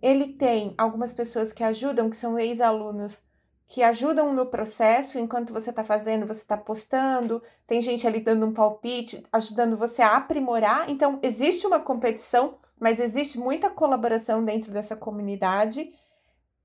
Ele 0.00 0.28
tem 0.28 0.72
algumas 0.78 1.12
pessoas 1.12 1.52
que 1.52 1.62
ajudam, 1.62 2.08
que 2.08 2.16
são 2.16 2.38
ex-alunos, 2.38 3.20
que 3.66 3.82
ajudam 3.82 4.32
no 4.32 4.46
processo, 4.46 5.18
enquanto 5.18 5.52
você 5.52 5.68
está 5.68 5.84
fazendo, 5.84 6.26
você 6.26 6.40
está 6.40 6.56
postando, 6.56 7.42
tem 7.66 7.82
gente 7.82 8.06
ali 8.06 8.20
dando 8.20 8.46
um 8.46 8.54
palpite, 8.54 9.22
ajudando 9.30 9.76
você 9.76 10.00
a 10.00 10.16
aprimorar. 10.16 10.88
Então, 10.88 11.18
existe 11.22 11.66
uma 11.66 11.78
competição, 11.78 12.56
mas 12.80 13.00
existe 13.00 13.38
muita 13.38 13.70
colaboração 13.70 14.44
dentro 14.44 14.72
dessa 14.72 14.96
comunidade. 14.96 15.92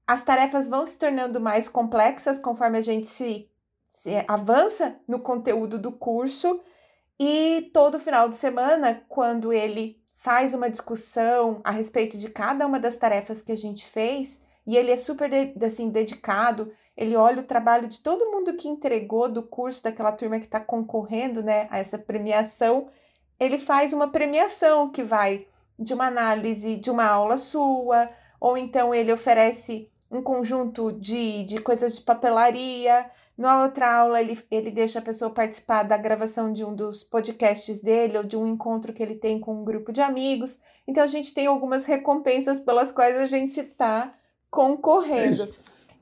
As 0.05 0.23
tarefas 0.23 0.67
vão 0.67 0.85
se 0.85 0.97
tornando 0.97 1.39
mais 1.39 1.67
complexas 1.67 2.37
conforme 2.39 2.77
a 2.77 2.81
gente 2.81 3.07
se 3.07 3.49
avança 4.27 4.99
no 5.07 5.19
conteúdo 5.19 5.79
do 5.79 5.91
curso 5.91 6.61
e 7.19 7.69
todo 7.73 7.99
final 7.99 8.27
de 8.27 8.35
semana, 8.35 9.03
quando 9.07 9.53
ele 9.53 10.01
faz 10.15 10.53
uma 10.53 10.69
discussão 10.69 11.61
a 11.63 11.71
respeito 11.71 12.17
de 12.17 12.29
cada 12.29 12.65
uma 12.65 12.79
das 12.79 12.95
tarefas 12.95 13.41
que 13.41 13.51
a 13.51 13.57
gente 13.57 13.85
fez, 13.85 14.41
e 14.65 14.77
ele 14.77 14.91
é 14.91 14.97
super 14.97 15.29
assim 15.63 15.89
dedicado, 15.89 16.71
ele 16.95 17.15
olha 17.15 17.41
o 17.41 17.45
trabalho 17.45 17.87
de 17.87 17.99
todo 17.99 18.31
mundo 18.31 18.55
que 18.55 18.67
entregou 18.67 19.29
do 19.29 19.43
curso 19.43 19.83
daquela 19.83 20.11
turma 20.11 20.39
que 20.39 20.45
está 20.45 20.59
concorrendo, 20.59 21.43
né, 21.43 21.67
a 21.69 21.77
essa 21.77 21.97
premiação, 21.97 22.89
ele 23.39 23.59
faz 23.59 23.93
uma 23.93 24.07
premiação 24.07 24.89
que 24.89 25.03
vai 25.03 25.47
de 25.77 25.93
uma 25.93 26.07
análise 26.07 26.75
de 26.75 26.89
uma 26.89 27.05
aula 27.05 27.37
sua, 27.37 28.09
ou 28.39 28.57
então 28.57 28.93
ele 28.93 29.11
oferece 29.11 29.89
um 30.09 30.21
conjunto 30.21 30.91
de, 30.91 31.43
de 31.43 31.59
coisas 31.59 31.95
de 31.95 32.01
papelaria, 32.01 33.09
na 33.37 33.63
outra 33.63 33.91
aula, 33.91 34.21
ele, 34.21 34.39
ele 34.51 34.69
deixa 34.69 34.99
a 34.99 35.01
pessoa 35.01 35.31
participar 35.31 35.83
da 35.83 35.97
gravação 35.97 36.53
de 36.53 36.63
um 36.63 36.75
dos 36.75 37.03
podcasts 37.03 37.81
dele 37.81 38.17
ou 38.17 38.23
de 38.23 38.37
um 38.37 38.45
encontro 38.45 38.93
que 38.93 39.01
ele 39.01 39.15
tem 39.15 39.39
com 39.39 39.61
um 39.61 39.63
grupo 39.63 39.91
de 39.91 40.01
amigos. 40.01 40.59
Então, 40.87 41.03
a 41.03 41.07
gente 41.07 41.33
tem 41.33 41.47
algumas 41.47 41.85
recompensas 41.85 42.59
pelas 42.59 42.91
quais 42.91 43.15
a 43.17 43.25
gente 43.25 43.59
está 43.59 44.13
concorrendo. 44.51 45.43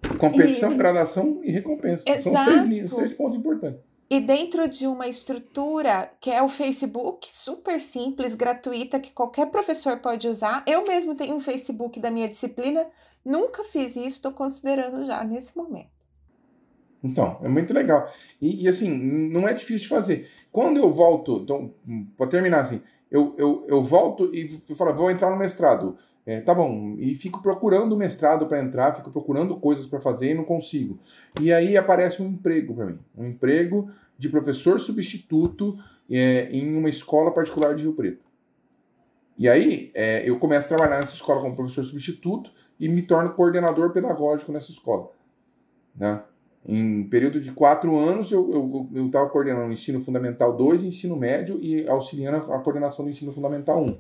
É 0.03 0.17
Competição, 0.17 0.73
e... 0.73 0.75
gradação 0.75 1.39
e 1.41 1.51
recompensa. 1.51 2.03
Exato. 2.09 2.23
São 2.23 2.33
os 2.33 2.41
três 2.41 2.65
linhas, 2.65 2.91
três 2.91 3.13
pontos 3.13 3.37
importantes. 3.37 3.79
E 4.11 4.19
dentro 4.19 4.67
de 4.67 4.85
uma 4.87 5.07
estrutura 5.07 6.11
que 6.19 6.29
é 6.29 6.43
o 6.43 6.49
Facebook, 6.49 7.29
super 7.31 7.79
simples, 7.79 8.33
gratuita, 8.33 8.99
que 8.99 9.13
qualquer 9.13 9.49
professor 9.49 9.99
pode 9.99 10.27
usar. 10.27 10.65
Eu 10.67 10.83
mesmo 10.85 11.15
tenho 11.15 11.33
um 11.33 11.39
Facebook 11.39 11.97
da 11.97 12.11
minha 12.11 12.27
disciplina, 12.27 12.85
nunca 13.23 13.63
fiz 13.63 13.95
isso, 13.95 14.07
estou 14.07 14.33
considerando 14.33 15.05
já 15.05 15.23
nesse 15.23 15.55
momento. 15.57 15.91
Então, 17.01 17.39
é 17.41 17.47
muito 17.47 17.73
legal. 17.73 18.05
E, 18.41 18.65
e, 18.65 18.67
assim, 18.67 18.89
não 19.31 19.47
é 19.47 19.53
difícil 19.53 19.83
de 19.83 19.87
fazer. 19.87 20.29
Quando 20.51 20.75
eu 20.75 20.91
volto, 20.91 21.39
então, 21.41 21.73
para 22.17 22.27
terminar 22.27 22.63
assim, 22.63 22.81
eu, 23.11 23.35
eu, 23.37 23.65
eu 23.67 23.83
volto 23.83 24.33
e 24.33 24.47
falo, 24.47 24.95
vou 24.95 25.11
entrar 25.11 25.29
no 25.29 25.37
mestrado. 25.37 25.97
É, 26.25 26.39
tá 26.39 26.53
bom, 26.53 26.95
e 26.97 27.15
fico 27.15 27.41
procurando 27.41 27.97
mestrado 27.97 28.45
para 28.45 28.61
entrar, 28.61 28.95
fico 28.95 29.11
procurando 29.11 29.59
coisas 29.59 29.87
para 29.87 29.99
fazer 29.99 30.31
e 30.31 30.33
não 30.33 30.43
consigo. 30.43 30.99
E 31.41 31.51
aí 31.51 31.75
aparece 31.75 32.21
um 32.21 32.27
emprego 32.27 32.75
para 32.75 32.85
mim, 32.85 32.99
um 33.17 33.25
emprego 33.25 33.89
de 34.17 34.29
professor 34.29 34.79
substituto 34.79 35.77
é, 36.09 36.47
em 36.51 36.77
uma 36.77 36.89
escola 36.89 37.31
particular 37.31 37.75
de 37.75 37.83
Rio 37.83 37.93
Preto. 37.93 38.23
E 39.37 39.49
aí 39.49 39.91
é, 39.95 40.29
eu 40.29 40.37
começo 40.37 40.65
a 40.65 40.77
trabalhar 40.77 40.99
nessa 40.99 41.15
escola 41.15 41.41
como 41.41 41.55
professor 41.55 41.83
substituto 41.83 42.51
e 42.79 42.87
me 42.87 43.01
torno 43.01 43.33
coordenador 43.33 43.91
pedagógico 43.91 44.51
nessa 44.51 44.71
escola. 44.71 45.09
Né? 45.95 46.21
Em 46.65 47.03
período 47.03 47.41
de 47.41 47.51
quatro 47.51 47.97
anos, 47.97 48.31
eu 48.31 48.87
estava 49.05 49.27
coordenando 49.29 49.69
o 49.69 49.73
ensino 49.73 49.99
fundamental 49.99 50.55
2, 50.55 50.83
ensino 50.83 51.15
médio 51.15 51.59
e 51.59 51.87
auxiliando 51.87 52.37
a, 52.53 52.59
coordenação 52.59 53.03
do 53.03 53.11
ensino 53.11 53.31
fundamental 53.31 53.83
1. 53.83 53.97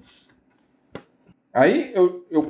Aí, 1.51 1.91
eu, 1.95 2.25
eu, 2.29 2.49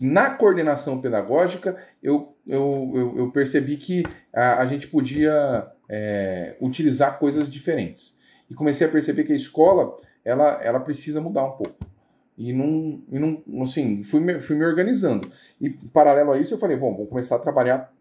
na 0.00 0.30
coordenação 0.30 1.00
pedagógica, 1.00 1.76
eu, 2.02 2.34
eu, 2.46 2.92
eu, 2.94 3.18
eu 3.18 3.30
percebi 3.30 3.76
que 3.76 4.04
a, 4.34 4.60
a 4.60 4.66
gente 4.66 4.88
podia 4.88 5.70
é, 5.86 6.56
utilizar 6.60 7.18
coisas 7.18 7.48
diferentes. 7.48 8.14
E 8.48 8.54
comecei 8.54 8.86
a 8.86 8.90
perceber 8.90 9.24
que 9.24 9.32
a 9.32 9.36
escola 9.36 9.96
ela, 10.24 10.60
ela 10.62 10.80
precisa 10.80 11.20
mudar 11.20 11.44
um 11.44 11.52
pouco. 11.52 11.76
E 12.38 12.54
não, 12.54 13.02
e 13.12 13.18
não 13.18 13.62
assim, 13.62 14.02
fui 14.02 14.18
me, 14.18 14.40
fui 14.40 14.56
me 14.56 14.64
organizando. 14.64 15.30
E 15.60 15.68
paralelo 15.68 16.32
a 16.32 16.38
isso, 16.38 16.54
eu 16.54 16.58
falei, 16.58 16.76
bom, 16.76 16.96
vou 16.96 17.06
começar 17.06 17.36
a 17.36 17.40
trabalhar 17.40 17.92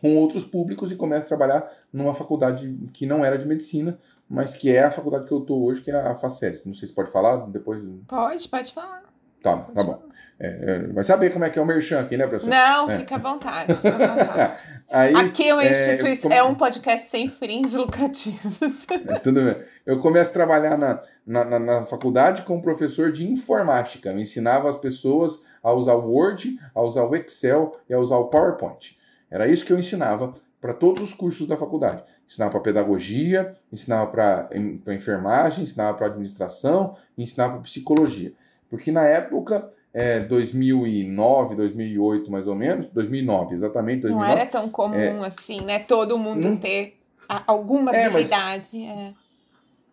com 0.00 0.16
outros 0.16 0.44
públicos 0.44 0.90
e 0.90 0.96
começo 0.96 1.24
a 1.24 1.28
trabalhar 1.28 1.70
numa 1.92 2.14
faculdade 2.14 2.76
que 2.92 3.06
não 3.06 3.24
era 3.24 3.38
de 3.38 3.46
medicina, 3.46 3.98
mas 4.28 4.54
que 4.54 4.70
é 4.70 4.84
a 4.84 4.90
faculdade 4.90 5.26
que 5.26 5.32
eu 5.32 5.38
estou 5.38 5.64
hoje, 5.64 5.80
que 5.80 5.90
é 5.90 5.94
a 5.94 6.14
FACERES. 6.14 6.64
Não 6.64 6.74
sei 6.74 6.88
se 6.88 6.94
pode 6.94 7.10
falar 7.10 7.46
depois. 7.46 7.82
Pode, 8.08 8.48
pode 8.48 8.72
falar. 8.72 9.06
Tá, 9.46 9.58
tá 9.58 9.84
bom. 9.84 10.02
É, 10.40 10.48
é, 10.48 10.78
vai 10.92 11.04
saber 11.04 11.32
como 11.32 11.44
é 11.44 11.50
que 11.50 11.56
é 11.56 11.62
o 11.62 11.66
merchan 11.66 12.00
aqui, 12.00 12.16
né, 12.16 12.26
professor? 12.26 12.50
Não, 12.50 12.90
é. 12.90 12.98
fica 12.98 13.14
à 13.14 13.18
vontade. 13.18 13.74
Fica 13.78 13.94
à 13.94 14.08
vontade. 14.08 14.58
Aí, 14.90 15.14
aqui 15.14 15.48
é 15.48 15.54
uma 15.54 15.62
é, 15.62 15.70
instituição, 15.70 16.32
é 16.32 16.42
um 16.42 16.54
podcast 16.54 17.08
sem 17.08 17.28
fins 17.28 17.74
lucrativos. 17.74 18.86
É, 19.06 19.18
tudo 19.20 19.44
bem. 19.44 19.56
Eu 19.84 20.00
começo 20.00 20.30
a 20.30 20.32
trabalhar 20.32 20.76
na, 20.76 21.00
na, 21.24 21.44
na, 21.44 21.58
na 21.58 21.84
faculdade 21.84 22.42
como 22.42 22.60
professor 22.60 23.12
de 23.12 23.28
informática. 23.28 24.10
Eu 24.10 24.18
ensinava 24.18 24.68
as 24.68 24.76
pessoas 24.76 25.40
a 25.62 25.72
usar 25.72 25.94
o 25.94 26.10
Word, 26.10 26.58
a 26.74 26.82
usar 26.82 27.04
o 27.04 27.14
Excel 27.14 27.78
e 27.88 27.94
a 27.94 27.98
usar 27.98 28.16
o 28.16 28.28
PowerPoint. 28.28 28.95
Era 29.30 29.48
isso 29.48 29.64
que 29.64 29.72
eu 29.72 29.78
ensinava 29.78 30.34
para 30.60 30.72
todos 30.72 31.02
os 31.02 31.12
cursos 31.12 31.46
da 31.46 31.56
faculdade. 31.56 32.02
Ensinava 32.28 32.52
para 32.52 32.60
pedagogia, 32.60 33.54
ensinava 33.72 34.10
para 34.10 34.48
enfermagem, 34.88 35.64
ensinava 35.64 35.96
para 35.96 36.06
administração, 36.06 36.96
ensinava 37.16 37.54
para 37.54 37.62
psicologia. 37.62 38.32
Porque 38.68 38.90
na 38.90 39.04
época, 39.04 39.70
é, 39.94 40.20
2009, 40.20 41.54
2008 41.54 42.30
mais 42.30 42.46
ou 42.46 42.54
menos, 42.54 42.88
2009, 42.92 43.54
exatamente. 43.54 44.02
2009, 44.02 44.28
não 44.28 44.40
era 44.40 44.50
tão 44.50 44.68
comum 44.68 44.96
é, 45.24 45.26
assim, 45.26 45.60
né? 45.60 45.78
Todo 45.78 46.18
mundo 46.18 46.40
não, 46.40 46.56
ter 46.56 46.98
alguma 47.46 47.94
é, 47.94 48.06
habilidade. 48.06 48.70
Mas, 48.74 48.98
é. 48.98 49.14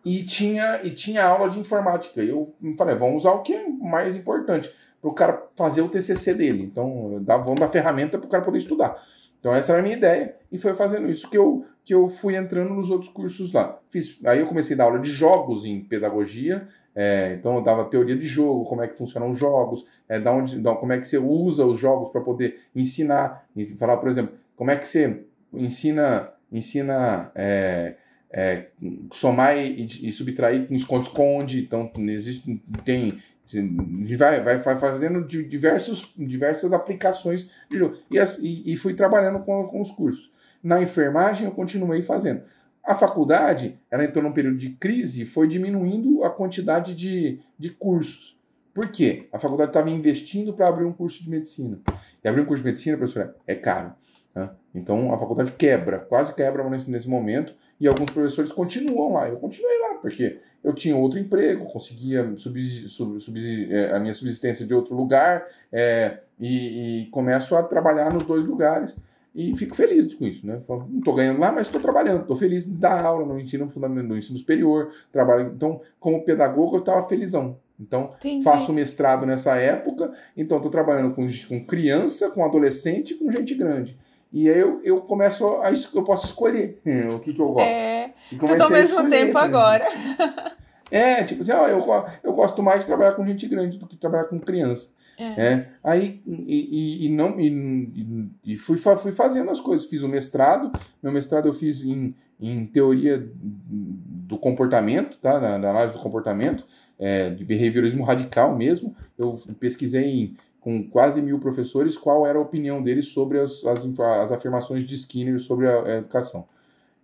E 0.04 0.22
tinha, 0.22 0.80
e 0.84 0.90
tinha 0.90 1.24
aula 1.24 1.48
de 1.48 1.58
informática. 1.58 2.22
E 2.22 2.28
eu 2.28 2.46
falei, 2.76 2.94
vamos 2.94 3.18
usar 3.18 3.32
o 3.32 3.42
que 3.42 3.54
é 3.54 3.68
mais 3.68 4.14
importante 4.14 4.70
para 5.00 5.10
o 5.10 5.14
cara 5.14 5.46
fazer 5.56 5.80
o 5.80 5.88
TCC 5.88 6.34
dele. 6.34 6.62
Então, 6.62 7.22
vamos 7.26 7.60
dar 7.60 7.68
ferramenta 7.68 8.18
para 8.18 8.26
o 8.26 8.30
cara 8.30 8.44
poder 8.44 8.58
estudar. 8.58 9.02
Então 9.44 9.54
essa 9.54 9.72
era 9.72 9.80
a 9.80 9.82
minha 9.82 9.94
ideia 9.94 10.34
e 10.50 10.56
foi 10.56 10.72
fazendo 10.72 11.10
isso 11.10 11.28
que 11.28 11.36
eu, 11.36 11.66
que 11.84 11.92
eu 11.92 12.08
fui 12.08 12.34
entrando 12.34 12.72
nos 12.72 12.88
outros 12.88 13.10
cursos 13.10 13.52
lá. 13.52 13.78
Fiz, 13.86 14.18
aí 14.24 14.40
eu 14.40 14.46
comecei 14.46 14.72
a 14.74 14.78
dar 14.78 14.84
aula 14.84 14.98
de 14.98 15.10
jogos 15.10 15.66
em 15.66 15.84
pedagogia, 15.84 16.66
é, 16.94 17.34
então 17.34 17.56
eu 17.56 17.62
dava 17.62 17.84
teoria 17.84 18.16
de 18.16 18.26
jogo, 18.26 18.64
como 18.64 18.82
é 18.82 18.88
que 18.88 18.96
funcionam 18.96 19.30
os 19.30 19.38
jogos, 19.38 19.84
é, 20.08 20.18
da 20.18 20.32
onde, 20.32 20.58
da, 20.60 20.74
como 20.74 20.94
é 20.94 20.98
que 20.98 21.06
você 21.06 21.18
usa 21.18 21.66
os 21.66 21.78
jogos 21.78 22.08
para 22.08 22.22
poder 22.22 22.58
ensinar, 22.74 23.44
e 23.54 23.66
falar, 23.66 23.98
por 23.98 24.08
exemplo, 24.08 24.34
como 24.56 24.70
é 24.70 24.76
que 24.76 24.88
você 24.88 25.24
ensina, 25.52 26.32
ensina 26.50 27.30
é, 27.34 27.96
é, 28.32 28.68
somar 29.12 29.58
e, 29.58 29.84
e, 30.08 30.10
subtrair 30.10 30.66
com 30.68 30.74
esconde-esconde, 30.74 31.60
então 31.60 31.92
existe, 31.98 32.62
tem 32.82 33.20
A 33.46 33.56
gente 33.56 34.16
vai, 34.16 34.40
vai 34.42 34.58
fazendo 34.58 35.26
diversos, 35.26 36.12
diversas 36.16 36.72
aplicações 36.72 37.48
de 37.70 37.78
jogo. 37.78 37.96
E, 38.10 38.72
e, 38.72 38.76
fui 38.76 38.94
trabalhando 38.94 39.40
com, 39.40 39.64
com 39.64 39.80
os 39.80 39.90
cursos. 39.90 40.32
Na 40.62 40.80
enfermagem, 40.80 41.46
eu 41.46 41.52
continuei 41.52 42.02
fazendo. 42.02 42.42
A 42.82 42.94
faculdade, 42.94 43.78
ela 43.90 44.04
entrou 44.04 44.22
num 44.22 44.32
período 44.32 44.56
de 44.56 44.70
crise 44.70 45.22
e 45.22 45.26
foi 45.26 45.46
diminuindo 45.46 46.24
a 46.24 46.30
quantidade 46.30 46.94
de, 46.94 47.40
de 47.58 47.70
cursos. 47.70 48.38
Por 48.74 48.88
quê? 48.88 49.28
A 49.32 49.38
faculdade 49.38 49.70
estava 49.70 49.88
investindo 49.90 50.52
para 50.52 50.68
abrir 50.68 50.84
um 50.84 50.92
curso 50.92 51.22
de 51.22 51.30
medicina. 51.30 51.80
E 52.22 52.28
abrir 52.28 52.42
um 52.42 52.44
curso 52.44 52.62
de 52.62 52.68
medicina, 52.68 52.96
professora, 52.96 53.36
é 53.46 53.54
caro. 53.54 53.94
Né? 54.34 54.50
Então 54.74 55.14
a 55.14 55.18
faculdade 55.18 55.52
quebra, 55.52 55.98
quase 55.98 56.34
quebra 56.34 56.68
nesse, 56.68 56.90
nesse 56.90 57.08
momento, 57.08 57.54
e 57.84 57.88
alguns 57.88 58.10
professores 58.10 58.50
continuam 58.50 59.12
lá. 59.12 59.28
Eu 59.28 59.36
continuei 59.36 59.78
lá, 59.78 59.94
porque 59.96 60.38
eu 60.62 60.72
tinha 60.72 60.96
outro 60.96 61.18
emprego, 61.18 61.66
conseguia 61.66 62.34
subsistir, 62.34 62.88
subsistir, 62.88 63.70
é, 63.70 63.94
a 63.94 64.00
minha 64.00 64.14
subsistência 64.14 64.66
de 64.66 64.72
outro 64.72 64.96
lugar, 64.96 65.46
é, 65.70 66.20
e, 66.40 67.02
e, 67.02 67.06
começo 67.10 67.54
a 67.54 67.62
trabalhar 67.62 68.10
nos 68.10 68.22
dois 68.24 68.46
lugares. 68.46 68.96
E 69.34 69.54
fico 69.54 69.76
feliz 69.76 70.14
com 70.14 70.24
isso, 70.24 70.46
né? 70.46 70.58
Não 70.66 70.98
estou 70.98 71.14
ganhando 71.14 71.40
lá, 71.40 71.52
mas 71.52 71.66
estou 71.66 71.80
trabalhando, 71.80 72.22
estou 72.22 72.36
feliz 72.36 72.64
dar 72.64 73.04
aula 73.04 73.26
no 73.26 73.38
ensino 73.38 73.68
fundamental, 73.68 74.08
no 74.08 74.18
ensino 74.18 74.38
superior, 74.38 74.90
trabalho. 75.12 75.52
Então, 75.54 75.82
como 76.00 76.24
pedagogo, 76.24 76.76
eu 76.76 76.80
estava 76.80 77.06
felizão. 77.06 77.58
Então, 77.78 78.14
Entendi. 78.18 78.44
faço 78.44 78.72
mestrado 78.72 79.26
nessa 79.26 79.56
época, 79.56 80.10
então 80.34 80.56
estou 80.56 80.70
trabalhando 80.70 81.14
com, 81.14 81.28
com 81.48 81.66
criança, 81.66 82.30
com 82.30 82.44
adolescente 82.44 83.12
e 83.12 83.16
com 83.16 83.30
gente 83.30 83.54
grande. 83.54 83.98
E 84.34 84.50
aí 84.50 84.58
eu, 84.58 84.80
eu 84.82 85.00
começo 85.02 85.46
a 85.62 85.70
eu 85.70 86.02
posso 86.02 86.26
escolher 86.26 86.80
o 87.14 87.20
que, 87.20 87.32
que 87.32 87.40
eu 87.40 87.52
gosto. 87.52 87.68
É, 87.68 88.12
tudo 88.30 88.64
ao 88.64 88.68
mesmo 88.68 88.98
escolher, 88.98 89.26
tempo 89.26 89.38
agora. 89.38 89.84
É, 90.90 91.24
tipo 91.24 91.42
assim, 91.42 91.50
ó, 91.50 91.66
eu, 91.66 91.82
eu 92.22 92.32
gosto 92.34 92.62
mais 92.62 92.80
de 92.80 92.86
trabalhar 92.86 93.14
com 93.14 93.26
gente 93.26 93.48
grande 93.48 93.78
do 93.78 93.86
que 93.86 93.96
trabalhar 93.96 94.24
com 94.24 94.38
criança. 94.38 94.92
É. 95.18 95.46
é. 95.46 95.68
Aí, 95.82 96.22
e, 96.26 97.06
e, 97.06 97.08
não, 97.08 97.40
e, 97.40 98.30
e, 98.44 98.56
fui, 98.56 98.76
fui 98.76 99.10
fazendo 99.10 99.50
as 99.50 99.58
coisas. 99.58 99.88
Fiz 99.88 100.02
o 100.02 100.08
mestrado. 100.08 100.70
Meu 101.02 101.10
mestrado 101.10 101.48
eu 101.48 101.52
fiz 101.52 101.82
em, 101.82 102.14
em 102.38 102.66
teoria 102.66 103.28
do 103.34 104.38
comportamento, 104.38 105.16
tá? 105.18 105.40
Na, 105.40 105.58
na 105.58 105.70
análise 105.70 105.96
do 105.96 106.02
comportamento, 106.02 106.64
é, 106.96 107.30
de 107.30 107.44
behaviorismo 107.44 108.04
radical 108.04 108.54
mesmo. 108.54 108.94
Eu 109.18 109.42
pesquisei 109.58 110.04
em 110.04 110.36
com 110.64 110.82
quase 110.88 111.20
mil 111.20 111.38
professores 111.38 111.94
qual 111.94 112.26
era 112.26 112.38
a 112.38 112.40
opinião 112.40 112.82
deles 112.82 113.08
sobre 113.08 113.38
as, 113.38 113.62
as, 113.66 113.84
as 113.84 114.32
afirmações 114.32 114.86
de 114.86 114.94
Skinner 114.94 115.38
sobre 115.38 115.68
a, 115.68 115.82
a, 115.82 115.96
educação. 115.98 116.48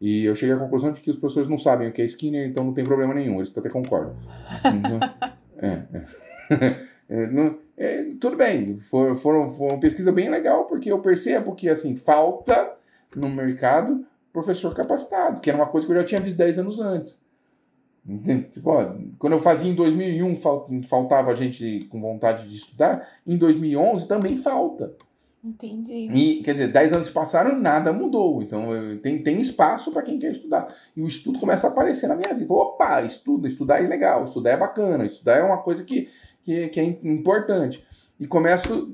E 0.01 0.25
eu 0.25 0.35
cheguei 0.35 0.55
à 0.55 0.59
conclusão 0.59 0.91
de 0.91 1.01
que 1.03 1.11
os 1.11 1.19
professores 1.19 1.47
não 1.47 1.59
sabem 1.59 1.87
o 1.87 1.93
que 1.93 2.01
é 2.01 2.07
Skinner, 2.07 2.49
então 2.49 2.65
não 2.65 2.73
tem 2.73 2.83
problema 2.83 3.13
nenhum, 3.13 3.37
eles 3.37 3.53
até 3.55 3.69
concordam. 3.69 4.17
Então, 4.65 4.99
é, 5.61 5.83
é. 5.93 6.87
é, 7.23 7.27
não, 7.27 7.59
é, 7.77 8.07
tudo 8.19 8.35
bem, 8.35 8.79
foi, 8.79 9.15
foram, 9.15 9.47
foi 9.51 9.67
uma 9.69 9.79
pesquisa 9.79 10.11
bem 10.11 10.31
legal, 10.31 10.65
porque 10.65 10.91
eu 10.91 11.03
percebo 11.03 11.55
que 11.55 11.69
assim 11.69 11.95
falta 11.95 12.73
no 13.15 13.29
mercado 13.29 14.07
professor 14.33 14.73
capacitado, 14.73 15.39
que 15.39 15.51
era 15.51 15.59
uma 15.59 15.67
coisa 15.67 15.87
que 15.87 15.93
eu 15.93 15.97
já 15.97 16.05
tinha 16.05 16.21
visto 16.23 16.39
10 16.39 16.61
anos 16.61 16.81
antes. 16.81 17.21
Tipo, 18.53 18.71
quando 19.19 19.35
eu 19.35 19.39
fazia 19.39 19.71
em 19.71 19.75
2001 19.75 20.37
faltava 20.87 21.35
gente 21.35 21.87
com 21.91 22.01
vontade 22.01 22.49
de 22.49 22.57
estudar, 22.57 23.07
em 23.27 23.37
2011 23.37 24.09
também 24.09 24.37
falta. 24.37 24.95
Entendi. 25.43 26.09
E, 26.13 26.43
quer 26.43 26.53
dizer, 26.53 26.71
10 26.71 26.93
anos 26.93 27.11
passaram 27.11 27.57
e 27.57 27.61
nada 27.61 27.93
mudou. 27.93 28.43
Então 28.43 28.69
tem, 29.03 29.23
tem 29.23 29.41
espaço 29.41 29.91
para 29.91 30.03
quem 30.03 30.19
quer 30.19 30.33
estudar. 30.33 30.67
E 30.95 31.03
o 31.03 31.07
estudo 31.07 31.39
começa 31.39 31.67
a 31.67 31.71
aparecer 31.71 32.09
na 32.09 32.17
minha 32.17 32.35
vida. 32.35 32.53
Opa, 32.53 33.03
estuda, 33.03 33.49
estudar 33.49 33.83
é 33.83 33.89
legal, 33.89 34.25
estudar 34.25 34.51
é 34.51 34.57
bacana, 34.57 35.07
estudar 35.07 35.37
é 35.37 35.43
uma 35.43 35.59
coisa 35.59 35.83
que, 35.85 36.09
que, 36.43 36.69
que 36.69 36.81
é 36.81 36.85
importante. 36.85 37.83
E 38.19 38.27
começo 38.27 38.91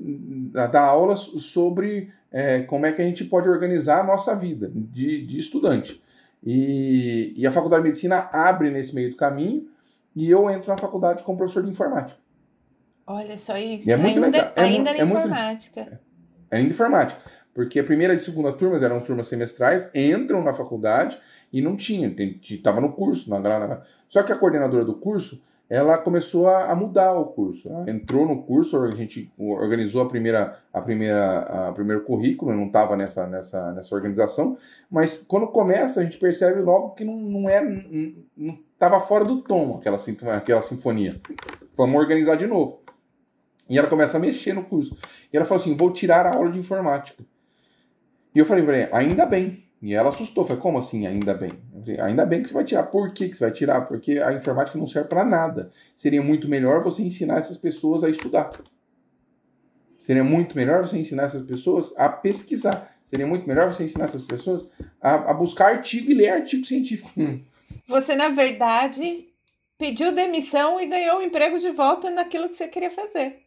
a 0.55 0.67
dar 0.67 0.85
aulas 0.85 1.19
sobre 1.19 2.09
é, 2.31 2.61
como 2.61 2.85
é 2.85 2.93
que 2.93 3.01
a 3.01 3.05
gente 3.05 3.25
pode 3.25 3.49
organizar 3.49 3.99
a 3.99 4.05
nossa 4.05 4.33
vida 4.33 4.71
de, 4.73 5.25
de 5.25 5.39
estudante. 5.39 6.01
E, 6.43 7.33
e 7.35 7.47
a 7.47 7.51
faculdade 7.51 7.83
de 7.83 7.89
medicina 7.89 8.29
abre 8.31 8.69
nesse 8.69 8.93
meio 8.93 9.09
do 9.09 9.17
caminho 9.17 9.67
e 10.15 10.29
eu 10.29 10.49
entro 10.49 10.69
na 10.69 10.77
faculdade 10.77 11.23
como 11.23 11.37
professor 11.37 11.63
de 11.63 11.69
informática. 11.69 12.17
Olha 13.05 13.37
só 13.37 13.57
isso. 13.57 13.87
E 13.87 13.91
é 13.91 13.97
muito 13.97 14.15
ainda, 14.15 14.37
legal. 14.37 14.53
É 14.55 14.61
ainda 14.61 14.93
na 14.93 14.99
é 14.99 15.03
informática. 15.03 15.81
Muito, 15.81 15.99
é, 16.51 16.57
ainda 16.57 16.69
informática. 16.69 17.21
Porque 17.53 17.79
a 17.79 17.83
primeira 17.83 18.13
e 18.13 18.19
segunda 18.19 18.53
turmas 18.53 18.83
eram 18.83 18.99
turmas 18.99 19.27
semestrais, 19.27 19.89
entram 19.95 20.43
na 20.43 20.53
faculdade 20.53 21.17
e 21.51 21.61
não 21.61 21.75
tinha, 21.75 22.13
estava 22.43 22.79
no 22.79 22.93
curso. 22.93 23.29
Na, 23.29 23.39
na, 23.39 23.81
só 24.07 24.21
que 24.21 24.31
a 24.31 24.35
coordenadora 24.35 24.85
do 24.85 24.95
curso 24.95 25.41
ela 25.69 25.97
começou 25.97 26.47
a, 26.47 26.73
mudar 26.75 27.13
o 27.13 27.25
curso. 27.25 27.67
Ela 27.67 27.89
entrou 27.89 28.25
no 28.25 28.43
curso, 28.43 28.81
a 28.81 28.91
gente 28.91 29.31
organizou 29.37 30.01
a 30.01 30.07
primeira, 30.07 30.57
a 30.71 30.81
primeira, 30.81 31.39
a 31.39 31.73
primeiro 31.73 32.03
currículo, 32.03 32.55
não 32.55 32.67
estava 32.67 32.95
nessa, 32.95 33.27
nessa, 33.27 33.73
nessa 33.73 33.93
organização, 33.93 34.55
mas 34.89 35.17
quando 35.17 35.47
começa 35.47 35.99
a 35.99 36.03
gente 36.03 36.17
percebe 36.17 36.61
logo 36.61 36.91
que 36.91 37.03
não, 37.03 37.17
não 37.17 37.49
é, 37.49 37.61
não 37.61 38.59
estava 38.73 38.99
fora 38.99 39.25
do 39.25 39.41
tom 39.41 39.77
aquela, 39.77 39.97
aquela 40.37 40.61
sinfonia. 40.61 41.19
Vamos 41.75 41.99
organizar 41.99 42.35
de 42.35 42.47
novo. 42.47 42.81
E 43.69 43.77
ela 43.77 43.87
começa 43.87 44.15
a 44.15 44.19
mexer 44.19 44.53
no 44.53 44.63
curso. 44.63 44.95
E 45.31 45.35
ela 45.35 45.45
falou 45.45 45.61
assim: 45.61 45.75
vou 45.75 45.91
tirar 45.91 46.25
a 46.25 46.35
aula 46.35 46.49
de 46.49 46.59
informática. 46.59 47.23
E 48.33 48.39
eu 48.39 48.45
falei 48.45 48.63
para 48.63 48.77
ela, 48.77 48.97
ainda 48.97 49.25
bem, 49.25 49.67
e 49.81 49.93
ela 49.93 50.09
assustou, 50.09 50.43
falei, 50.43 50.61
como 50.61 50.77
assim, 50.77 51.05
ainda 51.05 51.33
bem? 51.33 51.51
Ainda 51.99 52.25
bem 52.25 52.41
que 52.41 52.47
você 52.47 52.53
vai 52.53 52.63
tirar. 52.63 52.83
Por 52.83 53.13
que, 53.13 53.29
que 53.29 53.35
você 53.35 53.45
vai 53.45 53.53
tirar? 53.53 53.81
Porque 53.81 54.19
a 54.19 54.33
informática 54.33 54.77
não 54.77 54.87
serve 54.87 55.09
para 55.09 55.25
nada. 55.25 55.71
Seria 55.95 56.21
muito 56.21 56.47
melhor 56.49 56.83
você 56.83 57.01
ensinar 57.01 57.37
essas 57.37 57.57
pessoas 57.57 58.03
a 58.03 58.09
estudar. 58.09 58.49
Seria 59.97 60.23
muito 60.23 60.55
melhor 60.55 60.87
você 60.87 60.97
ensinar 60.97 61.23
essas 61.23 61.43
pessoas 61.43 61.93
a 61.97 62.07
pesquisar. 62.09 62.95
Seria 63.05 63.25
muito 63.25 63.47
melhor 63.47 63.73
você 63.73 63.83
ensinar 63.83 64.05
essas 64.05 64.21
pessoas 64.21 64.69
a, 65.01 65.31
a 65.31 65.33
buscar 65.33 65.67
artigo 65.67 66.11
e 66.11 66.13
ler 66.13 66.29
artigo 66.29 66.65
científico. 66.65 67.09
Você, 67.87 68.15
na 68.15 68.29
verdade, 68.29 69.26
pediu 69.77 70.11
demissão 70.11 70.79
e 70.79 70.87
ganhou 70.87 71.19
o 71.19 71.21
emprego 71.21 71.59
de 71.59 71.69
volta 71.71 72.09
naquilo 72.09 72.49
que 72.49 72.57
você 72.57 72.67
queria 72.67 72.91
fazer. 72.91 73.43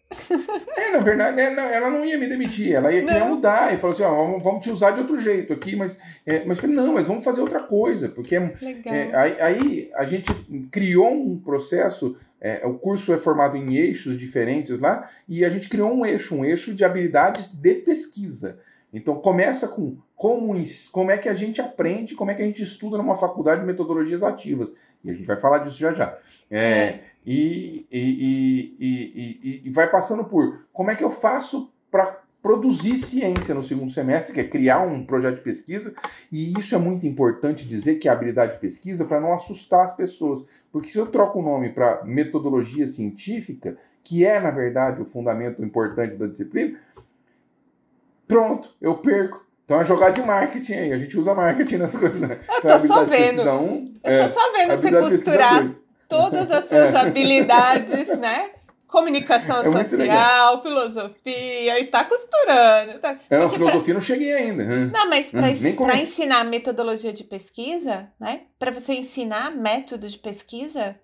É, 0.76 0.90
na 0.90 0.98
verdade, 1.00 1.40
ela 1.40 1.88
não 1.88 2.04
ia 2.04 2.18
me 2.18 2.26
demitir, 2.26 2.74
ela 2.74 2.92
ia 2.92 3.04
querer 3.04 3.24
mudar 3.24 3.72
e 3.72 3.78
falou 3.78 3.94
assim: 3.94 4.02
ó, 4.02 4.38
vamos 4.38 4.64
te 4.64 4.70
usar 4.70 4.90
de 4.90 5.00
outro 5.00 5.18
jeito 5.20 5.52
aqui, 5.52 5.76
mas, 5.76 5.98
é, 6.26 6.44
mas 6.44 6.58
falei, 6.58 6.74
não, 6.74 6.94
mas 6.94 7.06
vamos 7.06 7.22
fazer 7.22 7.40
outra 7.40 7.60
coisa, 7.60 8.08
porque 8.08 8.34
é, 8.34 8.52
é, 8.86 9.16
aí, 9.16 9.40
aí, 9.40 9.90
a 9.94 10.04
gente 10.04 10.32
criou 10.70 11.12
um 11.12 11.38
processo. 11.38 12.16
É, 12.42 12.66
o 12.66 12.74
curso 12.74 13.12
é 13.12 13.18
formado 13.18 13.54
em 13.54 13.76
eixos 13.76 14.18
diferentes 14.18 14.78
lá, 14.78 15.08
e 15.28 15.44
a 15.44 15.50
gente 15.50 15.68
criou 15.68 15.92
um 15.92 16.06
eixo, 16.06 16.34
um 16.34 16.44
eixo 16.44 16.74
de 16.74 16.84
habilidades 16.84 17.54
de 17.54 17.74
pesquisa. 17.74 18.58
Então 18.92 19.16
começa 19.16 19.68
com 19.68 19.98
como, 20.16 20.54
como 20.90 21.10
é 21.10 21.18
que 21.18 21.28
a 21.28 21.34
gente 21.34 21.60
aprende, 21.60 22.14
como 22.14 22.30
é 22.30 22.34
que 22.34 22.42
a 22.42 22.44
gente 22.44 22.62
estuda 22.62 22.98
numa 22.98 23.14
faculdade 23.14 23.60
de 23.60 23.66
metodologias 23.66 24.22
ativas. 24.22 24.72
E 25.04 25.10
a 25.10 25.12
gente 25.14 25.26
vai 25.26 25.36
falar 25.36 25.58
disso 25.58 25.78
já 25.78 25.92
já. 25.92 26.16
É, 26.50 27.00
e, 27.26 27.86
e, 27.90 28.76
e, 28.80 29.62
e, 29.64 29.70
vai 29.70 29.90
passando 29.90 30.24
por 30.24 30.66
como 30.72 30.90
é 30.90 30.94
que 30.94 31.04
eu 31.04 31.10
faço 31.10 31.72
para 31.90 32.20
produzir 32.42 32.98
ciência 32.98 33.54
no 33.54 33.62
segundo 33.62 33.92
semestre, 33.92 34.32
que 34.32 34.40
é 34.40 34.48
criar 34.48 34.80
um 34.80 35.04
projeto 35.04 35.36
de 35.36 35.42
pesquisa, 35.42 35.94
e 36.32 36.58
isso 36.58 36.74
é 36.74 36.78
muito 36.78 37.06
importante 37.06 37.68
dizer 37.68 37.96
que 37.96 38.08
é 38.08 38.10
habilidade 38.10 38.52
de 38.52 38.58
pesquisa 38.58 39.04
para 39.04 39.20
não 39.20 39.34
assustar 39.34 39.84
as 39.84 39.94
pessoas, 39.94 40.44
porque 40.72 40.90
se 40.90 40.98
eu 40.98 41.06
troco 41.06 41.38
o 41.38 41.42
nome 41.42 41.70
para 41.70 42.02
metodologia 42.04 42.86
científica, 42.86 43.76
que 44.02 44.24
é 44.24 44.40
na 44.40 44.50
verdade 44.50 45.02
o 45.02 45.06
fundamento 45.06 45.62
importante 45.62 46.16
da 46.16 46.26
disciplina, 46.26 46.78
pronto, 48.26 48.74
eu 48.80 48.96
perco. 48.96 49.44
Então 49.70 49.80
é 49.80 49.84
jogar 49.84 50.10
de 50.10 50.20
marketing 50.20 50.72
aí, 50.72 50.92
a 50.92 50.98
gente 50.98 51.16
usa 51.16 51.32
marketing 51.32 51.76
nas 51.76 51.94
coisas. 51.94 52.20
Né? 52.20 52.40
Eu 52.48 52.58
então, 52.58 52.80
tô 52.80 52.86
só 52.88 53.04
vendo. 53.04 53.42
Um, 53.42 53.94
eu 54.02 54.12
é, 54.12 54.26
tô 54.26 54.34
só 54.34 54.52
vendo 54.52 54.76
você 54.76 54.90
costurar 54.90 55.70
todas 56.08 56.50
as 56.50 56.64
suas 56.68 56.92
habilidades, 56.92 58.08
né? 58.18 58.50
Comunicação 58.88 59.60
é 59.62 59.84
social, 59.84 60.60
filosofia, 60.60 61.78
e 61.78 61.84
tá 61.84 62.02
costurando. 62.02 62.98
Tá... 62.98 63.16
É, 63.30 63.38
não, 63.38 63.48
filosofia 63.48 63.84
pra... 63.84 63.94
não 63.94 64.00
cheguei 64.00 64.32
ainda. 64.32 64.64
Não, 64.64 65.08
mas 65.08 65.30
para 65.30 65.46
hum, 65.46 66.02
ensinar 66.02 66.42
metodologia 66.42 67.12
de 67.12 67.22
pesquisa, 67.22 68.08
né? 68.18 68.40
Para 68.58 68.72
você 68.72 68.94
ensinar 68.94 69.52
método 69.52 70.08
de 70.08 70.18
pesquisa, 70.18 70.96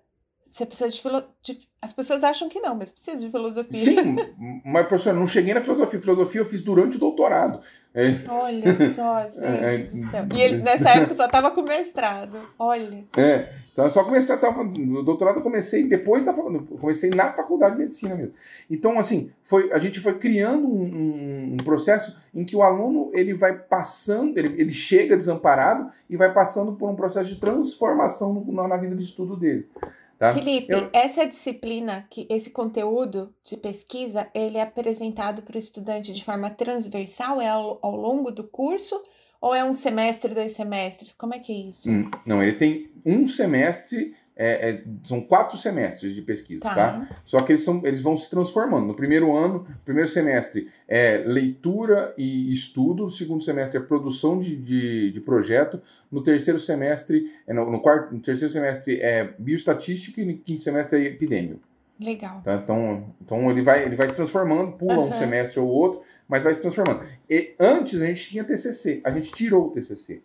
você 0.47 0.65
precisa 0.65 0.89
de, 0.89 1.01
filo... 1.01 1.23
de, 1.43 1.59
As 1.81 1.91
pessoas 1.91 2.23
acham 2.23 2.47
que 2.47 2.59
não, 2.59 2.73
mas 2.73 2.89
precisa 2.89 3.17
de 3.17 3.29
filosofia. 3.29 3.83
Sim, 3.83 4.15
mas, 4.65 4.87
professor, 4.87 5.13
não 5.13 5.27
cheguei 5.27 5.53
na 5.53 5.61
filosofia. 5.61 5.99
Filosofia 5.99 6.41
eu 6.41 6.45
fiz 6.45 6.61
durante 6.61 6.95
o 6.95 6.99
doutorado. 6.99 7.59
É... 7.93 8.15
Olha 8.29 8.75
só, 8.93 9.23
gente 9.27 9.43
é... 9.43 9.77
do 9.79 10.11
céu. 10.11 10.27
E 10.33 10.41
ele, 10.41 10.57
nessa 10.57 10.89
época, 10.91 11.15
só 11.15 11.25
estava 11.25 11.51
com 11.51 11.63
mestrado. 11.63 12.37
Olha. 12.57 13.03
É, 13.17 13.51
então 13.73 13.89
só 13.89 14.03
com 14.03 14.11
mestrado. 14.11 14.39
Tava, 14.39 14.63
no 14.63 15.03
doutorado 15.03 15.37
eu 15.37 15.43
comecei 15.43 15.87
depois 15.87 16.23
da 16.23 16.31
comecei 16.33 17.09
na 17.09 17.31
faculdade 17.31 17.75
de 17.75 17.81
medicina 17.81 18.15
mesmo. 18.15 18.33
Então, 18.69 18.97
assim, 18.99 19.31
foi, 19.41 19.71
a 19.73 19.79
gente 19.79 19.99
foi 19.99 20.17
criando 20.17 20.67
um, 20.67 20.83
um, 20.83 21.53
um 21.53 21.57
processo 21.57 22.15
em 22.33 22.45
que 22.45 22.55
o 22.55 22.61
aluno 22.61 23.09
ele 23.13 23.33
vai 23.33 23.57
passando, 23.57 24.37
ele, 24.37 24.61
ele 24.61 24.71
chega 24.71 25.17
desamparado 25.17 25.89
e 26.09 26.15
vai 26.15 26.31
passando 26.31 26.73
por 26.73 26.89
um 26.89 26.95
processo 26.95 27.29
de 27.29 27.39
transformação 27.39 28.45
na 28.47 28.77
vida 28.77 28.95
de 28.95 29.03
estudo 29.03 29.35
dele. 29.35 29.67
Tá? 30.17 30.33
Felipe, 30.33 30.73
eu... 30.73 30.89
essa 30.93 31.25
disciplina, 31.27 32.07
que 32.09 32.27
esse 32.29 32.49
conteúdo 32.49 33.33
de 33.43 33.55
pesquisa, 33.55 34.27
ele 34.33 34.57
é 34.57 34.61
apresentado 34.61 35.43
para 35.43 35.55
o 35.55 35.59
estudante 35.59 36.11
de 36.11 36.23
forma 36.23 36.49
transversal, 36.49 37.39
é 37.39 37.47
ao, 37.47 37.77
ao, 37.83 37.95
longo 37.95 38.31
do 38.31 38.43
curso, 38.43 38.99
ou 39.39 39.53
é 39.53 39.63
um 39.63 39.73
semestre, 39.73 40.33
dois 40.33 40.53
semestres? 40.53 41.13
Como 41.13 41.35
é 41.35 41.39
que 41.39 41.51
é 41.51 41.55
isso? 41.55 41.89
Hum, 41.89 42.09
não, 42.25 42.41
ele 42.41 42.53
tem 42.53 42.89
um 43.05 43.27
semestre 43.27 44.15
é, 44.37 44.69
é, 44.69 44.83
são 45.03 45.19
quatro 45.19 45.57
semestres 45.57 46.13
de 46.13 46.21
pesquisa, 46.21 46.61
tá. 46.61 46.75
tá? 46.75 47.09
Só 47.25 47.41
que 47.41 47.51
eles, 47.51 47.63
são, 47.63 47.81
eles 47.83 48.01
vão 48.01 48.15
se 48.15 48.29
transformando. 48.29 48.85
No 48.85 48.93
primeiro 48.93 49.35
ano, 49.35 49.65
primeiro 49.83 50.07
semestre 50.07 50.69
é 50.87 51.17
leitura 51.25 52.13
e 52.17 52.53
estudo, 52.53 53.03
no 53.03 53.09
segundo 53.09 53.43
semestre 53.43 53.79
é 53.79 53.81
produção 53.81 54.39
de, 54.39 54.55
de, 54.55 55.11
de 55.11 55.19
projeto, 55.19 55.81
no 56.11 56.21
terceiro 56.21 56.59
semestre, 56.59 57.33
é, 57.47 57.53
no, 57.53 57.69
no, 57.69 57.79
quarto, 57.81 58.13
no 58.13 58.19
terceiro 58.19 58.53
semestre 58.53 59.01
é 59.01 59.33
bioestatística 59.39 60.21
e 60.21 60.25
no 60.25 60.37
quinto 60.37 60.63
semestre 60.63 60.99
é 60.99 61.07
epidêmio. 61.07 61.59
Legal. 61.99 62.41
Tá? 62.43 62.61
Então, 62.63 63.15
então 63.19 63.49
ele, 63.49 63.63
vai, 63.63 63.83
ele 63.83 63.95
vai 63.95 64.07
se 64.07 64.15
transformando, 64.15 64.73
pula 64.73 64.99
uhum. 64.99 65.09
um 65.09 65.15
semestre 65.15 65.59
ou 65.59 65.67
outro, 65.67 66.03
mas 66.27 66.43
vai 66.43 66.53
se 66.53 66.61
transformando. 66.61 67.01
E 67.27 67.55
antes 67.59 67.99
a 67.99 68.05
gente 68.05 68.29
tinha 68.29 68.43
TCC, 68.43 69.01
a 69.03 69.09
gente 69.09 69.31
tirou 69.31 69.67
o 69.67 69.71
TCC. 69.71 70.21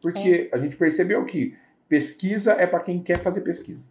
Porque 0.00 0.50
é. 0.52 0.56
a 0.56 0.58
gente 0.58 0.74
percebeu 0.76 1.24
que 1.24 1.54
Pesquisa 1.92 2.52
é 2.52 2.66
para 2.66 2.80
quem 2.80 3.02
quer 3.02 3.18
fazer 3.18 3.42
pesquisa. 3.42 3.84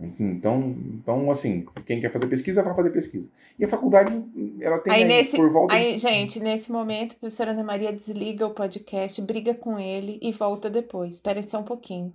Então, 0.00 0.74
então, 0.88 1.30
assim, 1.30 1.66
quem 1.84 2.00
quer 2.00 2.10
fazer 2.10 2.26
pesquisa 2.28 2.62
vai 2.62 2.74
fazer 2.74 2.88
pesquisa. 2.88 3.28
E 3.58 3.64
a 3.66 3.68
faculdade, 3.68 4.24
ela 4.58 4.78
tem 4.78 4.90
aí, 4.90 5.02
aí 5.02 5.08
nesse, 5.08 5.36
por 5.36 5.50
volta. 5.50 5.74
Aí, 5.74 5.96
de... 5.96 5.98
gente, 5.98 6.40
nesse 6.40 6.72
momento, 6.72 7.12
a 7.12 7.18
professora 7.18 7.50
Ana 7.50 7.62
Maria 7.62 7.92
desliga 7.92 8.46
o 8.46 8.54
podcast, 8.54 9.20
briga 9.20 9.52
com 9.52 9.78
ele 9.78 10.18
e 10.22 10.32
volta 10.32 10.70
depois. 10.70 11.16
Espera 11.16 11.42
só 11.42 11.60
um 11.60 11.62
pouquinho. 11.62 12.14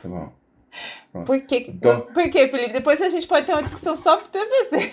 Tá 0.00 0.08
bom. 0.08 0.32
Pronto. 1.10 1.26
Por, 1.26 1.40
que, 1.40 1.56
então... 1.68 2.02
por 2.02 2.30
que, 2.30 2.46
Felipe? 2.46 2.72
Depois 2.74 3.02
a 3.02 3.08
gente 3.08 3.26
pode 3.26 3.44
ter 3.44 3.54
uma 3.54 3.62
discussão 3.64 3.96
só 3.96 4.18
pro 4.18 4.28
TCC. 4.28 4.92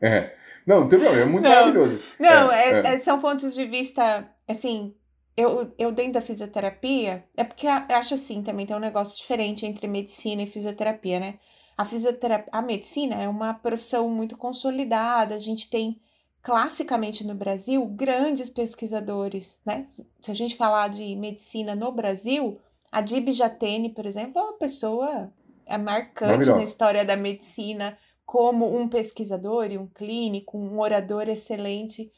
É. 0.00 0.32
Não, 0.64 0.82
não 0.82 0.88
tem 0.88 1.00
problema, 1.00 1.24
é 1.24 1.28
muito 1.28 1.42
não. 1.42 1.50
maravilhoso. 1.50 2.04
Não, 2.20 2.52
é, 2.52 2.68
é, 2.68 2.94
é. 2.94 3.00
são 3.00 3.18
pontos 3.18 3.52
de 3.52 3.64
vista, 3.64 4.28
assim, 4.46 4.94
eu, 5.36 5.72
eu 5.78 5.90
dentro 5.92 6.12
da 6.14 6.20
fisioterapia, 6.20 7.24
é 7.36 7.44
porque 7.44 7.66
eu 7.66 7.96
acho 7.96 8.14
assim 8.14 8.42
também 8.42 8.66
tem 8.66 8.76
um 8.76 8.80
negócio 8.80 9.16
diferente 9.16 9.66
entre 9.66 9.86
medicina 9.86 10.42
e 10.42 10.46
fisioterapia, 10.46 11.18
né? 11.18 11.38
A 11.76 11.84
fisioterapia, 11.84 12.48
a 12.52 12.62
medicina 12.62 13.16
é 13.16 13.28
uma 13.28 13.52
profissão 13.54 14.08
muito 14.08 14.36
consolidada, 14.36 15.34
a 15.34 15.38
gente 15.38 15.68
tem 15.68 16.00
classicamente 16.40 17.26
no 17.26 17.34
Brasil 17.34 17.84
grandes 17.86 18.48
pesquisadores, 18.48 19.58
né? 19.64 19.86
Se 20.20 20.30
a 20.30 20.34
gente 20.34 20.56
falar 20.56 20.88
de 20.88 21.16
medicina 21.16 21.74
no 21.74 21.90
Brasil, 21.90 22.60
a 22.92 23.00
Dib 23.00 23.32
Jatene, 23.32 23.88
por 23.90 24.06
exemplo, 24.06 24.40
é 24.40 24.44
uma 24.44 24.58
pessoa 24.58 25.32
é 25.66 25.78
marcante 25.78 26.50
na 26.50 26.62
história 26.62 27.04
da 27.04 27.16
medicina 27.16 27.96
como 28.24 28.76
um 28.76 28.88
pesquisador 28.88 29.70
e 29.70 29.78
um 29.78 29.86
clínico, 29.86 30.58
um 30.58 30.78
orador 30.80 31.28
excelente. 31.28 32.10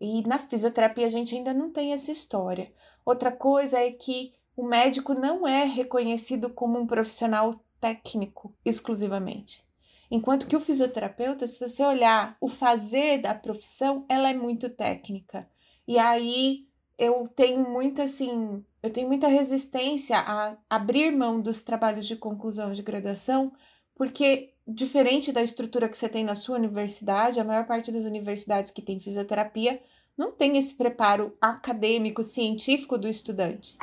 E 0.00 0.22
na 0.26 0.38
fisioterapia 0.38 1.06
a 1.06 1.10
gente 1.10 1.34
ainda 1.34 1.54
não 1.54 1.70
tem 1.70 1.92
essa 1.92 2.12
história. 2.12 2.72
Outra 3.04 3.32
coisa 3.32 3.78
é 3.78 3.90
que 3.90 4.32
o 4.56 4.64
médico 4.64 5.14
não 5.14 5.46
é 5.46 5.64
reconhecido 5.64 6.50
como 6.50 6.78
um 6.78 6.86
profissional 6.86 7.54
técnico 7.80 8.54
exclusivamente. 8.64 9.62
Enquanto 10.10 10.46
que 10.46 10.56
o 10.56 10.60
fisioterapeuta, 10.60 11.46
se 11.46 11.58
você 11.58 11.84
olhar 11.84 12.36
o 12.40 12.48
fazer 12.48 13.18
da 13.18 13.34
profissão, 13.34 14.04
ela 14.08 14.30
é 14.30 14.34
muito 14.34 14.70
técnica. 14.70 15.48
E 15.86 15.98
aí 15.98 16.66
eu 16.98 17.28
tenho 17.28 17.68
muita 17.68 18.04
assim, 18.04 18.64
eu 18.82 18.90
tenho 18.90 19.08
muita 19.08 19.28
resistência 19.28 20.18
a 20.18 20.56
abrir 20.70 21.10
mão 21.10 21.40
dos 21.40 21.62
trabalhos 21.62 22.06
de 22.06 22.16
conclusão 22.16 22.72
de 22.72 22.82
graduação, 22.82 23.52
porque 23.94 24.54
diferente 24.66 25.32
da 25.32 25.42
estrutura 25.42 25.88
que 25.88 25.96
você 25.96 26.08
tem 26.08 26.24
na 26.24 26.34
sua 26.34 26.56
universidade, 26.56 27.38
a 27.38 27.44
maior 27.44 27.66
parte 27.66 27.92
das 27.92 28.04
universidades 28.04 28.72
que 28.72 28.82
tem 28.82 28.98
fisioterapia 28.98 29.80
não 30.16 30.32
tem 30.32 30.56
esse 30.56 30.74
preparo 30.74 31.36
acadêmico, 31.40 32.24
científico 32.24 32.98
do 32.98 33.06
estudante. 33.06 33.76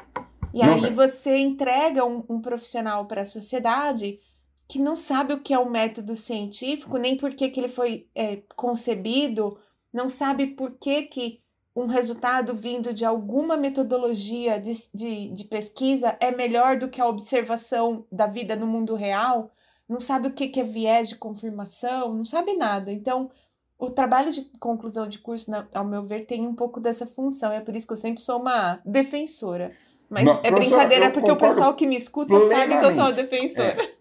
E 0.54 0.60
não, 0.66 0.74
aí 0.74 0.94
você 0.94 1.38
entrega 1.38 2.04
um, 2.04 2.24
um 2.28 2.42
profissional 2.42 3.06
para 3.06 3.22
a 3.22 3.26
sociedade 3.26 4.20
que 4.68 4.80
não 4.80 4.96
sabe 4.96 5.34
o 5.34 5.42
que 5.42 5.54
é 5.54 5.60
o 5.60 5.70
método 5.70 6.16
científico, 6.16 6.98
nem 6.98 7.16
por 7.16 7.34
que, 7.34 7.50
que 7.50 7.60
ele 7.60 7.70
foi 7.70 8.08
é, 8.16 8.38
concebido, 8.56 9.60
não 9.92 10.10
sabe 10.10 10.48
por 10.48 10.72
que, 10.72 11.04
que 11.04 11.42
um 11.76 11.86
resultado 11.86 12.56
vindo 12.56 12.94
de 12.94 13.04
alguma 13.04 13.58
metodologia 13.58 14.60
de, 14.60 14.74
de, 14.94 15.30
de 15.30 15.44
pesquisa 15.46 16.16
é 16.20 16.32
melhor 16.32 16.78
do 16.78 16.90
que 16.90 17.02
a 17.02 17.08
observação 17.08 18.06
da 18.12 18.28
vida 18.28 18.56
no 18.56 18.68
mundo 18.68 18.96
real 18.96 19.52
não 19.94 20.02
sabe 20.02 20.28
o 20.28 20.34
que 20.34 20.60
é 20.60 20.64
viés 20.64 21.08
de 21.08 21.16
confirmação, 21.16 22.14
não 22.16 22.26
sabe 22.26 22.56
nada. 22.56 22.92
Então, 22.92 23.30
o 23.78 23.92
trabalho 23.92 24.32
de 24.32 24.42
conclusão 24.60 25.08
de 25.08 25.20
curso, 25.20 25.52
ao 25.72 25.86
meu 25.86 26.04
ver, 26.04 26.26
tem 26.26 26.48
um 26.48 26.56
pouco 26.56 26.80
dessa 26.80 27.06
função. 27.06 27.52
É 27.52 27.60
por 27.60 27.76
isso 27.76 27.86
que 27.86 27.94
eu 27.94 27.98
sempre 27.98 28.24
sou 28.24 28.40
uma 28.40 28.80
defensora. 28.84 29.72
Mas 30.10 30.26
não, 30.26 30.40
é 30.44 30.50
brincadeira, 30.50 31.12
porque 31.12 31.32
o 31.32 31.38
pessoal 31.38 31.76
que 31.76 31.86
me 31.86 31.96
escuta 31.96 32.34
sabe 32.48 32.80
que 32.80 32.86
eu 32.86 32.96
sou 32.96 33.04
uma 33.04 33.12
defensora. 33.12 33.84
É. 33.84 33.94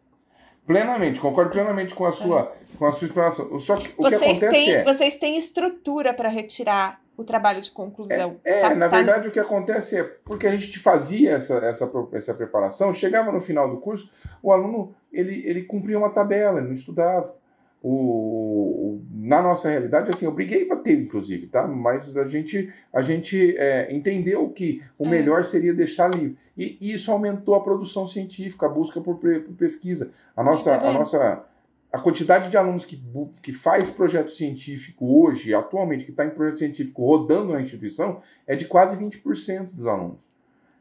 Plenamente, 0.66 1.20
concordo 1.20 1.50
plenamente 1.50 1.94
com 1.94 2.06
a 2.06 2.12
sua, 2.12 2.40
é. 2.40 2.76
com 2.78 2.86
a 2.86 2.92
sua 2.92 3.08
explanação. 3.08 3.58
Só 3.60 3.76
que 3.76 3.92
o 3.98 4.02
vocês 4.02 4.20
que 4.20 4.46
acontece 4.46 4.50
têm, 4.50 4.70
é... 4.70 4.84
Vocês 4.84 5.16
têm 5.16 5.36
estrutura 5.36 6.14
para 6.14 6.30
retirar 6.30 7.01
o 7.16 7.24
trabalho 7.24 7.60
de 7.60 7.70
conclusão. 7.70 8.40
É, 8.44 8.60
é 8.60 8.60
tá, 8.62 8.74
na 8.74 8.88
tá... 8.88 8.96
verdade, 8.96 9.28
o 9.28 9.30
que 9.30 9.40
acontece 9.40 9.96
é 9.96 10.02
porque 10.02 10.46
a 10.46 10.56
gente 10.56 10.78
fazia 10.78 11.32
essa, 11.32 11.54
essa, 11.58 11.90
essa 12.12 12.34
preparação, 12.34 12.94
chegava 12.94 13.30
no 13.30 13.40
final 13.40 13.68
do 13.68 13.80
curso, 13.80 14.10
o 14.42 14.52
aluno 14.52 14.94
ele, 15.12 15.42
ele 15.46 15.62
cumpria 15.62 15.98
uma 15.98 16.10
tabela, 16.10 16.58
ele 16.58 16.68
não 16.68 16.74
estudava. 16.74 17.34
O, 17.84 17.90
o, 17.90 19.02
na 19.10 19.42
nossa 19.42 19.68
realidade, 19.68 20.08
assim, 20.08 20.24
eu 20.24 20.30
briguei 20.30 20.64
para 20.64 20.76
ter, 20.76 20.96
inclusive, 20.96 21.48
tá? 21.48 21.66
Mas 21.66 22.16
a 22.16 22.24
gente, 22.26 22.72
a 22.92 23.02
gente 23.02 23.56
é, 23.56 23.92
entendeu 23.92 24.48
que 24.50 24.80
o 24.96 25.04
é. 25.04 25.08
melhor 25.08 25.44
seria 25.44 25.74
deixar 25.74 26.08
livre. 26.08 26.38
E, 26.56 26.78
e, 26.80 26.94
isso 26.94 27.10
aumentou 27.10 27.56
a 27.56 27.60
produção 27.60 28.06
científica, 28.06 28.66
a 28.66 28.68
busca 28.68 29.00
por, 29.00 29.16
por 29.16 29.54
pesquisa. 29.56 30.12
A 30.36 30.44
nossa, 30.44 30.74
a 30.76 30.92
nossa 30.92 31.44
a 31.92 31.98
quantidade 31.98 32.48
de 32.48 32.56
alunos 32.56 32.86
que, 32.86 32.98
que 33.42 33.52
faz 33.52 33.90
projeto 33.90 34.30
científico 34.30 35.22
hoje, 35.22 35.52
atualmente, 35.52 36.04
que 36.04 36.10
está 36.10 36.24
em 36.24 36.30
projeto 36.30 36.58
científico 36.58 37.04
rodando 37.04 37.52
na 37.52 37.60
instituição, 37.60 38.22
é 38.46 38.56
de 38.56 38.64
quase 38.64 38.96
20% 38.96 39.72
dos 39.72 39.86
alunos. 39.86 40.16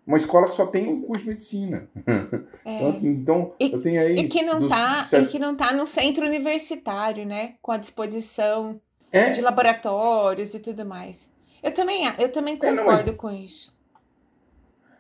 Uma 0.08 0.18
escola 0.18 0.48
que 0.48 0.56
só 0.56 0.66
tem 0.66 0.88
um 0.88 1.02
curso 1.02 1.24
de 1.24 1.30
medicina. 1.30 1.88
É. 2.06 2.22
Então, 2.64 3.00
então, 3.02 3.54
e, 3.60 3.72
eu 3.72 3.82
tenho 3.82 4.02
aí. 4.02 4.20
E 4.20 4.28
que, 4.28 4.44
não 4.44 4.64
está 4.64 5.08
e 5.20 5.26
que 5.26 5.40
não 5.40 5.56
tá 5.56 5.74
no 5.74 5.88
centro 5.88 6.26
universitário, 6.26 7.26
né? 7.26 7.56
Com 7.60 7.72
a 7.72 7.78
disposição 7.78 8.80
é. 9.12 9.32
de 9.32 9.42
laboratórios 9.42 10.54
e 10.54 10.60
tudo 10.60 10.86
mais. 10.86 11.30
Eu 11.62 11.72
também, 11.72 12.04
eu 12.20 12.32
também 12.32 12.56
concordo 12.56 13.12
é, 13.12 13.14
com 13.14 13.32
isso. 13.32 13.76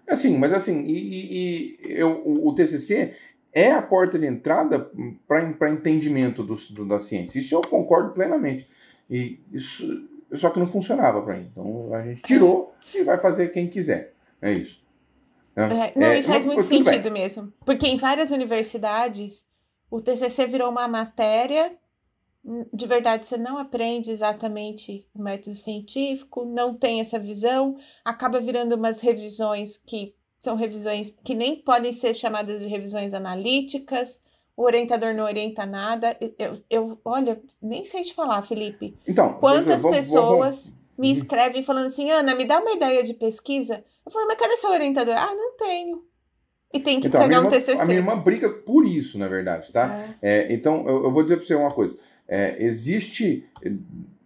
Assim, 0.07 0.37
mas 0.37 0.51
assim, 0.51 0.83
e, 0.85 0.97
e, 0.97 1.77
e 1.83 1.99
eu, 1.99 2.21
o, 2.25 2.49
o 2.49 2.55
TCC 2.55 3.13
é 3.53 3.71
a 3.71 3.81
porta 3.81 4.17
de 4.17 4.25
entrada 4.25 4.91
para 5.27 5.69
entendimento 5.69 6.43
do, 6.43 6.55
do, 6.55 6.85
da 6.85 6.99
ciência. 6.99 7.39
Isso 7.39 7.53
eu 7.53 7.61
concordo 7.61 8.11
plenamente. 8.11 8.67
E 9.09 9.39
isso, 9.51 10.07
só 10.33 10.49
que 10.49 10.59
não 10.59 10.67
funcionava 10.67 11.21
para 11.21 11.35
mim. 11.35 11.47
Então 11.51 11.93
a 11.93 12.03
gente 12.03 12.21
tirou 12.21 12.73
e 12.93 13.03
vai 13.03 13.19
fazer 13.19 13.49
quem 13.49 13.67
quiser. 13.67 14.13
É 14.41 14.51
isso. 14.51 14.81
É, 15.55 15.63
é 15.63 15.93
não, 15.95 16.07
é, 16.07 16.19
e 16.19 16.23
faz 16.23 16.45
muito 16.45 16.63
sentido 16.63 17.11
mesmo. 17.11 17.51
Porque 17.65 17.87
em 17.87 17.97
várias 17.97 18.31
universidades 18.31 19.45
o 19.89 19.99
TCC 19.99 20.47
virou 20.47 20.69
uma 20.69 20.87
matéria. 20.87 21.73
De 22.73 22.87
verdade, 22.87 23.25
você 23.25 23.37
não 23.37 23.57
aprende 23.57 24.09
exatamente 24.09 25.05
o 25.13 25.21
método 25.21 25.55
científico, 25.55 26.43
não 26.43 26.73
tem 26.73 26.99
essa 26.99 27.19
visão, 27.19 27.77
acaba 28.03 28.39
virando 28.39 28.73
umas 28.73 28.99
revisões 28.99 29.77
que 29.77 30.15
são 30.41 30.55
revisões 30.55 31.13
que 31.23 31.35
nem 31.35 31.55
podem 31.55 31.93
ser 31.93 32.15
chamadas 32.15 32.61
de 32.61 32.67
revisões 32.67 33.13
analíticas. 33.13 34.19
O 34.57 34.63
orientador 34.63 35.13
não 35.13 35.23
orienta 35.23 35.67
nada. 35.67 36.17
Eu, 36.37 36.53
eu 36.67 36.99
olha, 37.05 37.39
nem 37.61 37.85
sei 37.85 38.01
te 38.01 38.13
falar, 38.13 38.41
Felipe. 38.41 38.97
Então, 39.07 39.33
quantas 39.33 39.83
vou, 39.83 39.91
pessoas 39.91 40.69
vou, 40.69 40.75
vou... 40.75 41.05
me 41.05 41.11
escrevem 41.11 41.61
falando 41.61 41.87
assim, 41.87 42.09
Ana, 42.09 42.33
me 42.33 42.43
dá 42.43 42.59
uma 42.59 42.71
ideia 42.71 43.03
de 43.03 43.13
pesquisa? 43.13 43.85
Eu 44.03 44.11
falo, 44.11 44.27
mas 44.27 44.37
cadê 44.37 44.57
seu 44.57 44.71
orientador? 44.71 45.13
Ah, 45.15 45.35
não 45.35 45.55
tenho. 45.55 46.03
E 46.73 46.79
tem 46.79 46.99
que 46.99 47.07
então, 47.07 47.21
pegar 47.21 47.35
irmã, 47.35 47.47
um 47.47 47.51
TCC. 47.51 47.79
A 47.79 47.85
minha 47.85 47.99
irmã 47.99 48.17
briga 48.17 48.49
por 48.49 48.85
isso, 48.85 49.19
na 49.19 49.27
verdade, 49.27 49.71
tá? 49.71 50.15
É. 50.21 50.47
É, 50.49 50.53
então, 50.53 50.87
eu, 50.87 51.03
eu, 51.03 51.11
vou 51.11 51.21
dizer 51.21 51.37
para 51.37 51.45
você 51.45 51.53
uma 51.53 51.71
coisa. 51.71 51.95
É, 52.27 52.63
existe, 52.63 53.45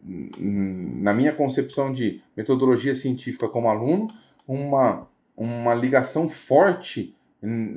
na 0.02 1.14
minha 1.14 1.34
concepção 1.34 1.92
de 1.92 2.22
metodologia 2.38 2.96
científica 2.96 3.50
como 3.50 3.68
aluno, 3.68 4.08
uma 4.48 5.08
uma 5.36 5.74
ligação 5.74 6.30
forte, 6.30 7.16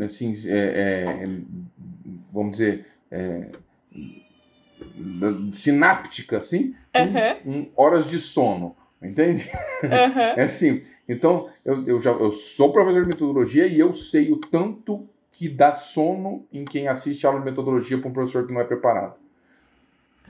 assim, 0.04 0.34
é, 0.46 1.14
é, 1.18 1.28
vamos 2.32 2.52
dizer, 2.52 2.86
é, 3.10 3.48
sináptica, 5.52 6.38
assim, 6.38 6.74
uhum. 7.44 7.68
horas 7.76 8.06
de 8.08 8.18
sono, 8.18 8.76
entende? 9.02 9.50
Uhum. 9.82 9.88
É 10.36 10.44
assim. 10.44 10.82
Então, 11.08 11.48
eu, 11.64 11.86
eu, 11.86 12.02
já, 12.02 12.10
eu 12.10 12.32
sou 12.32 12.70
professor 12.70 13.02
de 13.02 13.08
metodologia 13.08 13.66
e 13.66 13.78
eu 13.78 13.94
sei 13.94 14.30
o 14.30 14.36
tanto 14.36 15.08
que 15.32 15.48
dá 15.48 15.72
sono 15.72 16.44
em 16.52 16.64
quem 16.64 16.86
assiste 16.86 17.26
aula 17.26 17.38
de 17.38 17.46
metodologia 17.46 17.96
para 17.98 18.10
um 18.10 18.12
professor 18.12 18.46
que 18.46 18.52
não 18.52 18.60
é 18.60 18.64
preparado. 18.64 19.14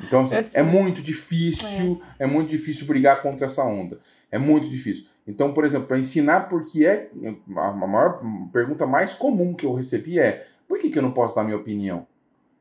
Então, 0.04 0.20
assim, 0.20 0.50
é 0.52 0.62
muito 0.62 1.02
difícil, 1.02 2.00
é. 2.18 2.24
é. 2.24 2.26
muito 2.26 2.50
difícil 2.50 2.86
brigar 2.86 3.20
contra 3.20 3.46
essa 3.46 3.64
onda. 3.64 3.98
É 4.30 4.38
muito 4.38 4.68
difícil. 4.68 5.06
Então, 5.28 5.52
por 5.52 5.66
exemplo, 5.66 5.86
para 5.86 5.98
ensinar 5.98 6.48
porque 6.48 6.86
é. 6.86 7.10
A 7.54 7.70
maior 7.72 8.22
pergunta 8.50 8.86
mais 8.86 9.12
comum 9.12 9.52
que 9.52 9.66
eu 9.66 9.74
recebi 9.74 10.18
é: 10.18 10.46
por 10.66 10.78
que, 10.78 10.88
que 10.88 10.98
eu 10.98 11.02
não 11.02 11.12
posso 11.12 11.34
dar 11.36 11.44
minha 11.44 11.56
opinião? 11.56 12.06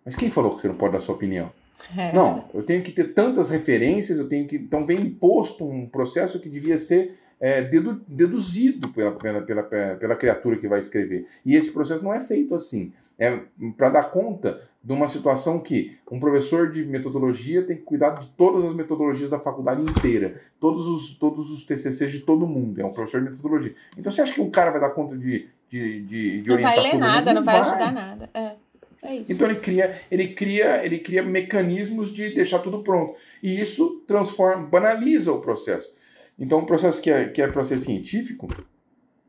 Mas 0.05 0.15
quem 0.15 0.30
falou 0.30 0.55
que 0.55 0.61
você 0.61 0.68
não 0.68 0.76
pode 0.76 0.93
dar 0.93 0.99
sua 0.99 1.15
opinião? 1.15 1.49
É. 1.97 2.11
Não, 2.11 2.45
eu 2.53 2.61
tenho 2.63 2.84
que 2.84 2.91
ter 2.91 3.13
tantas 3.13 3.49
referências, 3.49 4.20
eu 4.20 4.28
tenho 4.28 4.45
que. 4.45 4.57
Então 4.57 4.86
vem 4.86 4.99
imposto 4.99 5.65
um 5.65 5.88
processo 5.88 6.39
que 6.41 6.49
devia 6.49 6.78
ser 6.78 7.18
é, 7.39 7.61
dedu, 7.61 8.01
deduzido 8.05 8.89
pela, 8.89 9.11
pela, 9.11 9.41
pela, 9.41 9.63
pela 9.63 10.15
criatura 10.15 10.57
que 10.57 10.68
vai 10.68 10.80
escrever. 10.80 11.26
E 11.45 11.55
esse 11.55 11.72
processo 11.72 12.03
não 12.03 12.13
é 12.13 12.20
feito 12.20 12.53
assim. 12.53 12.91
É 13.18 13.39
para 13.78 13.89
dar 13.89 14.11
conta 14.11 14.66
de 14.88 14.94
uma 14.94 15.10
situação 15.10 15.60
que 15.60 15.98
um 16.10 16.18
professor 16.18 16.72
de 16.72 16.86
metodologia 16.86 17.62
tem 17.62 17.76
que 17.76 17.82
cuidar 17.82 18.12
de 18.12 18.28
todas 18.38 18.64
as 18.64 18.74
metodologias 18.74 19.30
da 19.30 19.38
faculdade 19.38 19.82
inteira, 19.82 20.42
todos 20.62 20.88
os, 20.88 21.14
todos 21.18 21.52
os 21.52 21.66
TCCs 21.66 22.10
de 22.10 22.22
todo 22.22 22.48
mundo. 22.48 22.80
É 22.80 22.86
um 22.86 22.94
professor 22.94 23.22
de 23.22 23.30
metodologia. 23.32 23.76
Então 23.98 24.10
você 24.10 24.22
acha 24.22 24.34
que 24.34 24.40
um 24.40 24.50
cara 24.50 24.72
vai 24.72 24.80
dar 24.80 24.92
conta 24.92 25.18
de, 25.18 25.46
de, 25.70 26.02
de, 26.04 26.42
de 26.42 26.50
não 26.50 26.62
vai 26.62 26.80
ler 26.80 26.98
nada, 26.98 27.34
não, 27.34 27.42
não 27.42 27.46
vai 27.46 27.60
ajudar 27.60 27.92
nada. 27.92 28.30
É. 28.34 28.56
É 29.04 29.16
então 29.30 29.50
ele 29.50 29.60
cria, 29.60 30.02
ele 30.10 30.30
cria, 30.30 30.86
ele 30.86 31.00
cria 31.00 31.22
mecanismos 31.22 32.14
de 32.14 32.34
deixar 32.34 32.60
tudo 32.60 32.80
pronto. 32.80 33.14
E 33.44 33.60
isso 33.60 34.02
transforma, 34.08 34.66
banaliza 34.66 35.34
o 35.34 35.42
processo. 35.42 35.92
Então, 36.40 36.60
o 36.60 36.66
processo 36.66 37.02
que 37.02 37.12
é, 37.12 37.28
que 37.28 37.42
é 37.42 37.48
para 37.50 37.66
ser 37.66 37.78
científico 37.78 38.48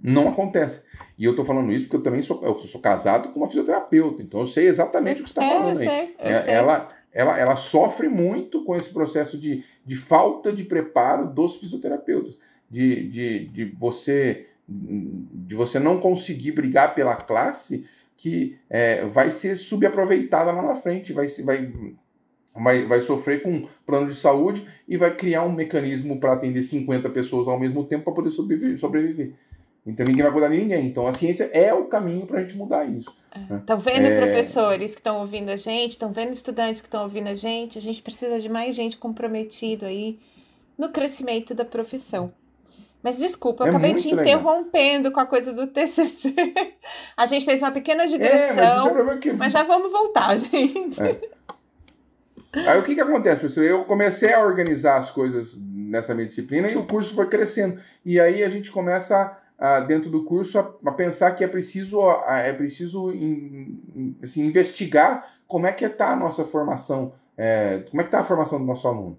não 0.03 0.29
acontece. 0.29 0.83
E 1.17 1.25
eu 1.25 1.33
estou 1.33 1.45
falando 1.45 1.73
isso 1.73 1.85
porque 1.85 1.97
eu 1.97 2.03
também 2.03 2.23
sou, 2.23 2.41
eu 2.43 2.59
sou 2.59 2.81
casado 2.81 3.31
com 3.31 3.41
uma 3.41 3.47
fisioterapeuta, 3.47 4.23
então 4.23 4.41
eu 4.41 4.47
sei 4.47 4.69
exatamente 4.69 5.21
eu 5.21 5.25
o 5.25 5.29
que 5.29 5.35
você 5.35 5.41
está 5.41 5.55
falando 5.55 5.77
eu 5.77 5.79
aí. 5.81 5.89
Sei, 5.89 6.15
eu 6.19 6.31
é, 6.31 6.43
sei. 6.43 6.55
Ela, 6.55 6.89
ela, 7.13 7.39
ela 7.39 7.57
sofre 7.57 8.09
muito 8.09 8.65
com 8.65 8.77
esse 8.77 8.91
processo 8.91 9.37
de, 9.37 9.65
de 9.85 9.97
falta 9.97 10.53
de 10.53 10.65
preparo 10.65 11.29
dos 11.29 11.57
fisioterapeutas, 11.57 12.39
de, 12.71 13.09
de, 13.09 13.47
de, 13.47 13.65
você, 13.79 14.47
de 14.69 15.55
você 15.55 15.79
não 15.79 15.99
conseguir 15.99 16.53
brigar 16.53 16.95
pela 16.95 17.17
classe 17.17 17.87
que 18.17 18.59
é, 18.69 19.07
vai 19.07 19.31
ser 19.31 19.57
subaproveitada 19.57 20.51
lá 20.51 20.63
na 20.63 20.75
frente, 20.75 21.13
vai, 21.13 21.27
vai 21.45 21.73
vai, 22.63 22.85
vai 22.87 23.01
sofrer 23.01 23.43
com 23.43 23.69
plano 23.87 24.09
de 24.09 24.17
saúde 24.17 24.67
e 24.89 24.97
vai 24.97 25.15
criar 25.15 25.45
um 25.45 25.53
mecanismo 25.53 26.19
para 26.19 26.33
atender 26.33 26.63
50 26.63 27.09
pessoas 27.11 27.47
ao 27.47 27.59
mesmo 27.59 27.85
tempo 27.85 28.05
para 28.05 28.15
poder 28.15 28.31
sobreviver, 28.31 28.79
sobreviver. 28.79 29.33
Então 29.89 30.07
ninguém 30.07 30.23
vai 30.23 30.33
cuidar 30.33 30.49
de 30.49 30.57
ninguém. 30.57 30.87
Então 30.87 31.07
a 31.07 31.13
ciência 31.13 31.51
é 31.53 31.73
o 31.73 31.87
caminho 31.87 32.27
para 32.27 32.39
a 32.39 32.43
gente 32.43 32.57
mudar 32.57 32.85
isso. 32.85 33.15
Estão 33.35 33.77
é. 33.77 33.79
né? 33.79 33.93
vendo 33.93 34.07
é... 34.07 34.17
professores 34.19 34.95
que 34.95 35.01
estão 35.01 35.21
ouvindo 35.21 35.49
a 35.49 35.57
gente, 35.57 35.93
estão 35.93 36.13
vendo 36.13 36.33
estudantes 36.33 36.81
que 36.81 36.87
estão 36.87 37.03
ouvindo 37.05 37.29
a 37.29 37.35
gente. 37.35 37.79
A 37.79 37.81
gente 37.81 38.03
precisa 38.03 38.39
de 38.41 38.49
mais 38.49 38.75
gente 38.75 38.97
comprometido 38.97 39.87
aí 39.87 40.19
no 40.77 40.91
crescimento 40.91 41.55
da 41.55 41.65
profissão. 41.65 42.33
Mas 43.03 43.19
desculpa, 43.19 43.65
eu 43.65 43.69
é 43.69 43.71
acabei 43.71 43.95
te 43.95 44.11
interrompendo 44.11 45.09
legal. 45.09 45.13
com 45.13 45.21
a 45.21 45.27
coisa 45.27 45.53
do 45.53 45.67
TCC. 45.67 46.35
A 47.17 47.27
gente 47.27 47.45
fez 47.45 47.63
uma 47.63 47.71
pequena 47.71 48.07
digressão, 48.07 48.89
é, 48.89 49.03
mas, 49.03 49.19
que... 49.21 49.33
mas, 49.33 49.53
já 49.53 49.63
vamos 49.63 49.93
voltar, 49.93 50.35
gente. 50.39 51.01
É. 51.01 51.21
Aí 52.67 52.79
o 52.79 52.83
que, 52.83 52.95
que 52.95 53.01
acontece, 53.01 53.41
professor? 53.41 53.65
Eu 53.65 53.85
comecei 53.85 54.33
a 54.33 54.45
organizar 54.45 54.97
as 54.97 55.11
coisas 55.11 55.57
nessa 55.61 56.15
minha 56.15 56.27
disciplina 56.27 56.69
e 56.69 56.77
o 56.77 56.87
curso 56.87 57.15
foi 57.15 57.29
crescendo. 57.29 57.81
E 58.05 58.19
aí 58.19 58.43
a 58.43 58.49
gente 58.49 58.71
começa, 58.71 59.39
a, 59.59 59.81
dentro 59.81 60.09
do 60.09 60.25
curso, 60.25 60.59
a, 60.59 60.75
a, 60.87 60.93
pensar 60.93 61.33
que 61.33 61.43
é 61.43 61.49
preciso, 61.49 62.01
a, 62.01 62.39
é 62.39 62.53
preciso 62.53 63.11
in, 63.11 64.17
assim, 64.23 64.45
investigar 64.45 65.29
como 65.47 65.67
é 65.67 65.73
que 65.73 65.85
está 65.85 66.13
a 66.13 66.17
nossa 66.17 66.45
formação, 66.45 67.13
é, 67.37 67.85
como 67.91 68.01
é 68.01 68.05
que 68.05 68.09
está 68.09 68.21
a 68.21 68.25
formação 68.25 68.59
do 68.59 68.65
nosso 68.65 68.87
aluno. 68.87 69.19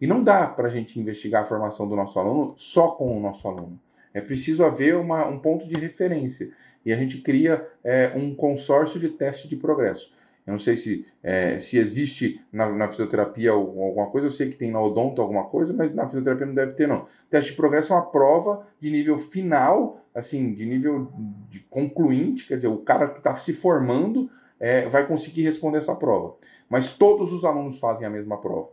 E 0.00 0.06
não 0.06 0.22
dá 0.22 0.46
para 0.46 0.68
a 0.68 0.70
gente 0.70 0.98
investigar 0.98 1.42
a 1.42 1.44
formação 1.44 1.88
do 1.88 1.96
nosso 1.96 2.18
aluno 2.18 2.54
só 2.56 2.88
com 2.88 3.18
o 3.18 3.20
nosso 3.20 3.46
aluno. 3.48 3.78
É 4.14 4.20
preciso 4.20 4.64
haver 4.64 4.96
uma, 4.96 5.26
um 5.26 5.38
ponto 5.38 5.68
de 5.68 5.74
referência. 5.74 6.50
E 6.84 6.92
a 6.92 6.96
gente 6.96 7.18
cria 7.18 7.66
é, 7.84 8.12
um 8.16 8.34
consórcio 8.34 8.98
de 8.98 9.08
teste 9.10 9.46
de 9.46 9.56
progresso. 9.56 10.10
Eu 10.46 10.52
não 10.52 10.58
sei 10.58 10.76
se, 10.76 11.06
é, 11.22 11.58
se 11.58 11.78
existe 11.78 12.40
na, 12.52 12.68
na, 12.70 12.88
fisioterapia 12.88 13.52
alguma 13.52 14.06
coisa, 14.06 14.26
eu 14.26 14.30
sei 14.30 14.48
que 14.48 14.56
tem 14.56 14.70
na 14.70 14.80
odonto 14.80 15.20
alguma 15.20 15.44
coisa, 15.44 15.72
mas 15.72 15.94
na 15.94 16.06
fisioterapia 16.06 16.46
não 16.46 16.54
deve 16.54 16.74
ter, 16.74 16.88
não. 16.88 17.06
Teste 17.28 17.50
de 17.50 17.56
progresso 17.56 17.92
é 17.92 17.96
uma 17.96 18.06
prova 18.06 18.66
de 18.80 18.90
nível 18.90 19.16
final, 19.16 20.00
assim, 20.14 20.54
de 20.54 20.66
nível 20.66 21.12
de 21.48 21.60
concluinte, 21.60 22.46
quer 22.46 22.56
dizer, 22.56 22.68
o 22.68 22.78
cara 22.78 23.08
que 23.08 23.18
está 23.18 23.34
se 23.34 23.52
formando 23.52 24.30
é, 24.58 24.88
vai 24.88 25.06
conseguir 25.06 25.42
responder 25.42 25.78
essa 25.78 25.94
prova. 25.94 26.36
Mas 26.68 26.96
todos 26.96 27.32
os 27.32 27.44
alunos 27.44 27.78
fazem 27.78 28.06
a 28.06 28.10
mesma 28.10 28.38
prova. 28.38 28.68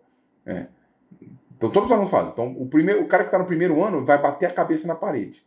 É. 0.45 0.68
Então 1.57 1.72
todos 1.72 1.89
os 1.89 1.91
alunos 1.91 2.11
fazem. 2.11 2.32
Então 2.32 2.55
o, 2.57 2.68
primeiro, 2.68 3.01
o 3.01 3.07
cara 3.07 3.24
que 3.24 3.30
está 3.30 3.39
no 3.39 3.45
primeiro 3.45 3.84
ano 3.84 4.05
vai 4.05 4.22
bater 4.22 4.45
a 4.45 4.53
cabeça 4.53 4.88
na 4.88 4.95
parede. 4.95 5.43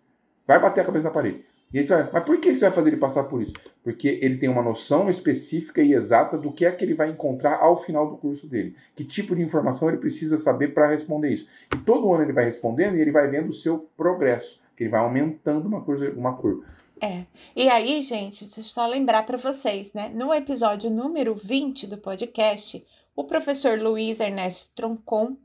Vai 0.47 0.59
bater 0.59 0.81
a 0.81 0.85
cabeça 0.85 1.05
na 1.05 1.11
parede. 1.11 1.45
E 1.73 1.79
aí 1.79 1.87
você 1.87 1.95
vai, 1.95 2.11
mas 2.13 2.25
por 2.25 2.41
que 2.41 2.55
você 2.55 2.65
vai 2.65 2.75
fazer 2.75 2.91
ele 2.91 2.97
passar 2.97 3.25
por 3.25 3.41
isso? 3.41 3.53
Porque 3.83 4.19
ele 4.21 4.39
tem 4.39 4.49
uma 4.49 4.63
noção 4.63 5.09
específica 5.09 5.81
e 5.81 5.95
exata 5.95 6.37
do 6.37 6.51
que 6.51 6.65
é 6.65 6.73
que 6.73 6.85
ele 6.85 6.95
vai 6.95 7.11
encontrar 7.11 7.61
ao 7.61 7.77
final 7.77 8.11
do 8.11 8.17
curso 8.17 8.49
dele. 8.49 8.75
Que 8.97 9.05
tipo 9.05 9.37
de 9.37 9.43
informação 9.43 9.89
ele 9.89 9.99
precisa 9.99 10.37
saber 10.37 10.75
para 10.75 10.91
responder 10.91 11.31
isso. 11.31 11.47
E 11.73 11.79
todo 11.79 12.13
ano 12.13 12.25
ele 12.25 12.33
vai 12.33 12.45
respondendo 12.45 12.97
e 12.97 13.01
ele 13.01 13.13
vai 13.13 13.29
vendo 13.29 13.51
o 13.51 13.55
seu 13.55 13.89
progresso, 13.97 14.61
que 14.77 14.83
ele 14.83 14.91
vai 14.91 15.01
aumentando 15.01 15.69
uma, 15.69 15.81
coisa, 15.81 16.11
uma 16.11 16.37
curva. 16.37 16.65
É. 17.01 17.25
E 17.55 17.69
aí, 17.69 18.03
gente, 18.03 18.45
deixa 18.45 18.61
eu 18.61 18.65
só 18.65 18.87
lembrar 18.87 19.23
para 19.23 19.39
vocês, 19.39 19.93
né? 19.93 20.11
No 20.13 20.35
episódio 20.35 20.91
número 20.91 21.35
20 21.37 21.87
do 21.87 21.97
podcast, 21.97 22.85
o 23.15 23.25
professor 23.25 23.79
Luiz 23.79 24.19
Ernesto 24.19 24.71
Troncon 24.75 25.37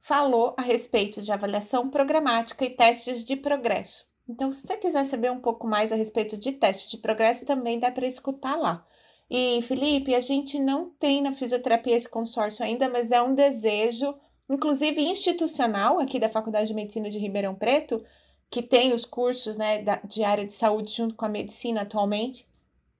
falou 0.00 0.52
a 0.58 0.62
respeito 0.62 1.22
de 1.22 1.32
avaliação 1.32 1.88
programática 1.88 2.64
e 2.64 2.70
testes 2.70 3.24
de 3.24 3.36
progresso. 3.36 4.04
Então, 4.28 4.52
se 4.52 4.66
você 4.66 4.76
quiser 4.76 5.04
saber 5.04 5.30
um 5.30 5.40
pouco 5.40 5.66
mais 5.66 5.92
a 5.92 5.96
respeito 5.96 6.36
de 6.36 6.52
teste 6.52 6.90
de 6.90 6.98
progresso, 6.98 7.44
também 7.44 7.78
dá 7.78 7.90
para 7.90 8.06
escutar 8.06 8.56
lá. 8.56 8.86
E, 9.30 9.60
Felipe, 9.62 10.14
a 10.14 10.20
gente 10.20 10.58
não 10.58 10.90
tem 10.90 11.22
na 11.22 11.32
fisioterapia 11.32 11.96
esse 11.96 12.08
consórcio 12.08 12.64
ainda, 12.64 12.88
mas 12.88 13.12
é 13.12 13.20
um 13.20 13.34
desejo, 13.34 14.14
inclusive 14.48 15.02
institucional, 15.02 15.98
aqui 16.00 16.18
da 16.18 16.28
Faculdade 16.28 16.68
de 16.68 16.74
Medicina 16.74 17.10
de 17.10 17.18
Ribeirão 17.18 17.54
Preto, 17.54 18.04
que 18.50 18.62
tem 18.62 18.92
os 18.92 19.04
cursos 19.04 19.58
né, 19.58 19.82
de 20.04 20.22
área 20.22 20.46
de 20.46 20.52
saúde 20.52 20.92
junto 20.92 21.14
com 21.14 21.24
a 21.24 21.28
medicina 21.28 21.82
atualmente, 21.82 22.46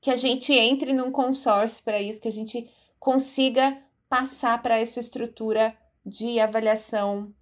que 0.00 0.10
a 0.10 0.16
gente 0.16 0.52
entre 0.52 0.92
num 0.92 1.10
consórcio 1.10 1.82
para 1.82 2.00
isso, 2.00 2.20
que 2.20 2.28
a 2.28 2.32
gente 2.32 2.70
consiga 2.98 3.78
passar 4.08 4.62
para 4.62 4.78
essa 4.78 5.00
estrutura 5.00 5.76
de 6.04 6.38
avaliação 6.38 7.32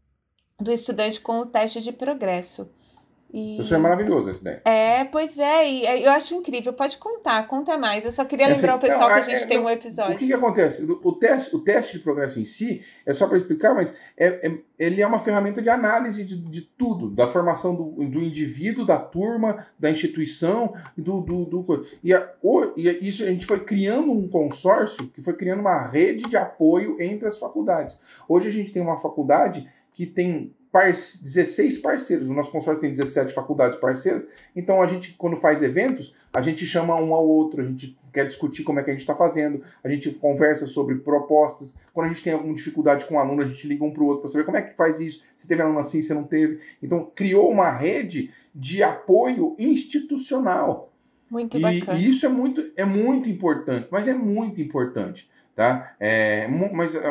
do 0.61 0.71
estudante 0.71 1.21
com 1.21 1.41
o 1.41 1.47
teste 1.47 1.81
de 1.81 1.93
progresso. 1.93 2.71
E... 3.33 3.59
Isso 3.59 3.75
é 3.75 3.79
maravilhoso, 3.79 4.29
essa 4.29 4.41
ideia. 4.41 4.63
É, 4.65 5.05
pois 5.05 5.39
é, 5.39 5.67
e 5.67 6.05
eu 6.05 6.11
acho 6.13 6.35
incrível. 6.35 6.73
Pode 6.75 6.99
contar, 6.99 7.47
conta 7.49 7.79
mais. 7.79 8.05
Eu 8.05 8.13
só 8.13 8.27
queria 8.27 8.47
é 8.47 8.55
lembrar 8.55 8.77
o 8.77 8.79
pessoal 8.79 9.09
não, 9.09 9.15
que 9.17 9.21
a 9.21 9.23
gente 9.23 9.45
é, 9.45 9.47
tem 9.47 9.57
não, 9.57 9.65
um 9.65 9.71
episódio. 9.71 10.15
O 10.15 10.19
que, 10.19 10.27
que 10.27 10.35
acontece? 10.35 10.83
O, 10.83 11.13
teste, 11.13 11.57
o 11.57 11.59
teste 11.61 11.97
de 11.97 12.05
progresso 12.05 12.39
em 12.39 12.45
si, 12.45 12.83
é 13.07 13.15
só 13.15 13.27
para 13.27 13.39
explicar, 13.39 13.75
mas 13.75 13.95
é, 14.19 14.47
é, 14.47 14.59
ele 14.79 15.01
é 15.01 15.07
uma 15.07 15.19
ferramenta 15.19 15.63
de 15.63 15.71
análise 15.71 16.25
de, 16.25 16.37
de 16.37 16.61
tudo, 16.61 17.09
da 17.09 17.27
formação 17.27 17.75
do, 17.75 17.85
do 18.05 18.21
indivíduo, 18.21 18.85
da 18.85 18.99
turma, 18.99 19.67
da 19.79 19.91
instituição, 19.91 20.75
do. 20.95 21.23
do, 21.23 21.47
do 21.47 21.87
e, 22.05 22.13
a, 22.13 22.31
o, 22.43 22.73
e 22.77 23.07
isso 23.07 23.23
a 23.23 23.29
gente 23.29 23.47
foi 23.47 23.61
criando 23.61 24.13
um 24.13 24.29
consórcio 24.29 25.09
que 25.09 25.23
foi 25.23 25.33
criando 25.33 25.61
uma 25.61 25.87
rede 25.87 26.29
de 26.29 26.37
apoio 26.37 27.01
entre 27.01 27.27
as 27.27 27.39
faculdades. 27.39 27.99
Hoje 28.29 28.49
a 28.49 28.53
gente 28.53 28.73
tem 28.73 28.83
uma 28.83 28.99
faculdade 28.99 29.67
que 29.91 30.05
tem 30.05 30.55
par 30.73 30.91
16 30.91 31.79
parceiros. 31.79 32.27
O 32.27 32.33
nosso 32.33 32.51
consórcio 32.51 32.81
tem 32.81 32.91
17 32.91 33.35
faculdades 33.35 33.79
parceiras. 33.79 34.27
Então 34.57 34.83
a 34.83 34.87
gente, 34.87 35.13
quando 35.19 35.37
faz 35.37 35.63
eventos, 35.63 36.17
a 36.33 36.41
gente 36.41 36.65
chama 36.65 36.99
um 36.99 37.15
ao 37.15 37.29
outro, 37.29 37.61
a 37.61 37.65
gente 37.65 37.97
quer 38.11 38.27
discutir 38.27 38.63
como 38.63 38.81
é 38.81 38.83
que 38.83 38.91
a 38.91 38.95
gente 38.95 39.03
está 39.03 39.15
fazendo, 39.15 39.63
a 39.85 39.89
gente 39.89 40.11
conversa 40.13 40.67
sobre 40.67 40.97
propostas. 40.97 41.75
Quando 41.93 42.07
a 42.07 42.09
gente 42.09 42.23
tem 42.23 42.33
alguma 42.33 42.55
dificuldade 42.55 43.05
com 43.05 43.15
um 43.15 43.19
aluno, 43.19 43.43
a 43.43 43.47
gente 43.47 43.69
liga 43.69 43.85
um 43.85 43.93
para 43.93 44.03
o 44.03 44.07
outro 44.07 44.23
para 44.23 44.31
saber 44.31 44.45
como 44.45 44.57
é 44.57 44.63
que 44.63 44.75
faz 44.75 44.99
isso, 44.99 45.23
se 45.37 45.47
teve 45.47 45.61
aluno 45.61 45.79
assim, 45.79 46.01
se 46.01 46.15
não 46.15 46.25
teve. 46.25 46.59
Então 46.83 47.11
criou 47.15 47.51
uma 47.51 47.71
rede 47.71 48.31
de 48.55 48.83
apoio 48.83 49.55
institucional. 49.59 50.91
Muito 51.31 51.57
e, 51.57 51.61
bacana. 51.61 51.99
E 51.99 52.09
isso 52.09 52.25
é 52.25 52.29
muito, 52.31 52.73
é 52.77 52.85
muito 52.85 53.29
importante, 53.29 53.89
mas 53.91 54.09
é 54.09 54.15
muito 54.15 54.61
importante. 54.61 55.31
Tá? 55.55 55.95
É, 56.01 56.49
mas 56.49 56.95
é, 56.95 57.11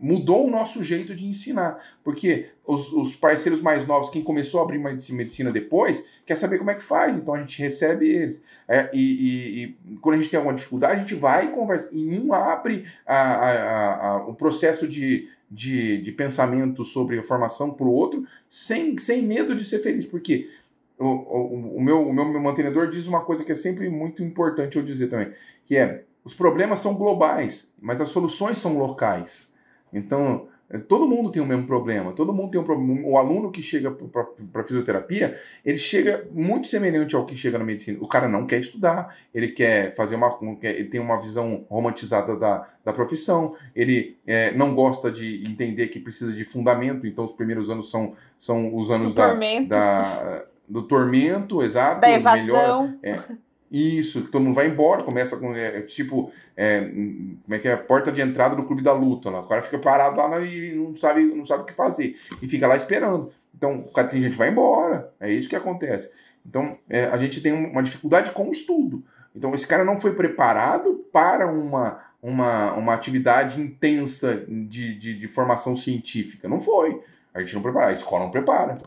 mudou 0.00 0.46
o 0.46 0.50
nosso 0.50 0.82
jeito 0.82 1.14
de 1.14 1.26
ensinar. 1.26 1.82
Porque 2.04 2.50
os, 2.64 2.92
os, 2.92 3.16
parceiros 3.16 3.60
mais 3.60 3.86
novos, 3.86 4.10
quem 4.10 4.22
começou 4.22 4.60
a 4.60 4.64
abrir 4.64 4.78
medicina 4.78 5.50
depois, 5.50 6.04
quer 6.24 6.36
saber 6.36 6.58
como 6.58 6.70
é 6.70 6.74
que 6.74 6.82
faz, 6.82 7.16
então 7.16 7.34
a 7.34 7.40
gente 7.40 7.60
recebe 7.60 8.08
eles. 8.08 8.42
É, 8.68 8.88
e, 8.92 9.00
e, 9.00 9.92
e, 9.92 9.96
quando 9.96 10.14
a 10.14 10.18
gente 10.18 10.30
tem 10.30 10.38
alguma 10.38 10.54
dificuldade, 10.54 10.94
a 10.94 10.98
gente 10.98 11.14
vai 11.14 11.46
e 11.46 11.50
conversa. 11.50 11.88
E 11.92 12.18
um 12.18 12.32
abre 12.32 12.86
a, 13.06 13.16
a, 13.16 14.06
a, 14.08 14.16
o 14.26 14.34
processo 14.34 14.86
de, 14.86 15.28
de, 15.50 16.00
de 16.00 16.12
pensamento 16.12 16.84
sobre 16.84 17.18
a 17.18 17.22
formação 17.22 17.72
para 17.72 17.86
o 17.86 17.92
outro 17.92 18.24
sem, 18.48 18.96
sem 18.98 19.22
medo 19.22 19.54
de 19.54 19.64
ser 19.64 19.80
feliz. 19.80 20.06
Porque 20.06 20.48
o, 20.96 21.06
o, 21.06 21.76
o, 21.76 21.82
meu, 21.82 22.08
o 22.08 22.12
meu 22.12 22.40
mantenedor 22.40 22.88
diz 22.88 23.06
uma 23.06 23.22
coisa 23.22 23.44
que 23.44 23.50
é 23.50 23.56
sempre 23.56 23.88
muito 23.88 24.22
importante 24.22 24.76
eu 24.76 24.84
dizer 24.84 25.08
também, 25.08 25.32
que 25.66 25.76
é 25.76 26.04
os 26.24 26.34
problemas 26.34 26.78
são 26.78 26.94
globais, 26.94 27.68
mas 27.80 28.00
as 28.00 28.08
soluções 28.10 28.58
são 28.58 28.78
locais. 28.78 29.51
Então, 29.92 30.48
é, 30.72 30.78
todo 30.78 31.06
mundo 31.06 31.30
tem 31.30 31.42
o 31.42 31.46
mesmo 31.46 31.66
problema, 31.66 32.12
todo 32.12 32.32
mundo 32.32 32.50
tem 32.50 32.60
um 32.60 32.64
problema. 32.64 33.06
O 33.06 33.18
aluno 33.18 33.50
que 33.50 33.62
chega 33.62 33.90
para 33.90 34.64
fisioterapia, 34.64 35.38
ele 35.62 35.78
chega 35.78 36.26
muito 36.32 36.66
semelhante 36.66 37.14
ao 37.14 37.26
que 37.26 37.36
chega 37.36 37.58
na 37.58 37.64
medicina. 37.64 37.98
O 38.00 38.08
cara 38.08 38.26
não 38.26 38.46
quer 38.46 38.58
estudar, 38.58 39.14
ele 39.34 39.48
quer 39.48 39.94
fazer 39.94 40.14
uma. 40.16 40.38
Ele 40.62 40.84
tem 40.84 40.98
uma 40.98 41.20
visão 41.20 41.66
romantizada 41.68 42.34
da, 42.36 42.66
da 42.82 42.92
profissão, 42.92 43.54
ele 43.76 44.16
é, 44.26 44.50
não 44.52 44.74
gosta 44.74 45.12
de 45.12 45.46
entender 45.46 45.88
que 45.88 46.00
precisa 46.00 46.32
de 46.32 46.44
fundamento, 46.44 47.06
então 47.06 47.24
os 47.24 47.32
primeiros 47.32 47.68
anos 47.68 47.90
são, 47.90 48.14
são 48.40 48.74
os 48.74 48.90
anos 48.90 49.12
da, 49.12 49.34
da, 49.66 50.46
do 50.66 50.82
tormento, 50.84 51.62
exato. 51.62 52.00
Da 52.00 52.10
evasão. 52.10 52.88
Melhor, 52.88 52.94
é, 53.02 53.18
isso, 53.72 54.22
que 54.22 54.30
todo 54.30 54.42
mundo 54.42 54.54
vai 54.54 54.66
embora, 54.66 55.02
começa 55.02 55.36
com, 55.38 55.54
é, 55.54 55.80
tipo, 55.82 56.30
é, 56.54 56.80
como 56.80 57.54
é 57.54 57.58
que 57.58 57.66
é, 57.66 57.74
porta 57.74 58.12
de 58.12 58.20
entrada 58.20 58.54
do 58.54 58.64
clube 58.64 58.82
da 58.82 58.92
luta, 58.92 59.30
lá. 59.30 59.40
o 59.40 59.48
cara 59.48 59.62
fica 59.62 59.78
parado 59.78 60.16
lá 60.16 60.40
e 60.40 60.74
não 60.74 60.94
sabe, 60.96 61.24
não 61.24 61.46
sabe 61.46 61.62
o 61.62 61.66
que 61.66 61.72
fazer, 61.72 62.16
e 62.42 62.46
fica 62.46 62.66
lá 62.66 62.76
esperando. 62.76 63.32
Então, 63.54 63.80
o 63.80 63.92
cara 63.92 64.08
tem 64.08 64.22
gente 64.22 64.32
que 64.32 64.38
vai 64.38 64.50
embora, 64.50 65.12
é 65.18 65.32
isso 65.32 65.48
que 65.48 65.56
acontece. 65.56 66.10
Então, 66.44 66.76
é, 66.88 67.04
a 67.04 67.16
gente 67.16 67.40
tem 67.40 67.52
uma 67.52 67.82
dificuldade 67.82 68.32
com 68.32 68.48
o 68.48 68.52
estudo. 68.52 69.02
Então, 69.34 69.54
esse 69.54 69.66
cara 69.66 69.84
não 69.84 69.98
foi 69.98 70.14
preparado 70.14 71.06
para 71.12 71.46
uma, 71.46 72.00
uma, 72.20 72.72
uma 72.74 72.94
atividade 72.94 73.60
intensa 73.60 74.44
de, 74.48 74.98
de, 74.98 75.18
de 75.18 75.28
formação 75.28 75.76
científica. 75.76 76.48
Não 76.48 76.60
foi. 76.60 77.00
A 77.32 77.40
gente 77.40 77.54
não 77.54 77.62
prepara, 77.62 77.86
a 77.86 77.92
escola 77.92 78.24
não 78.24 78.30
prepara. 78.30 78.78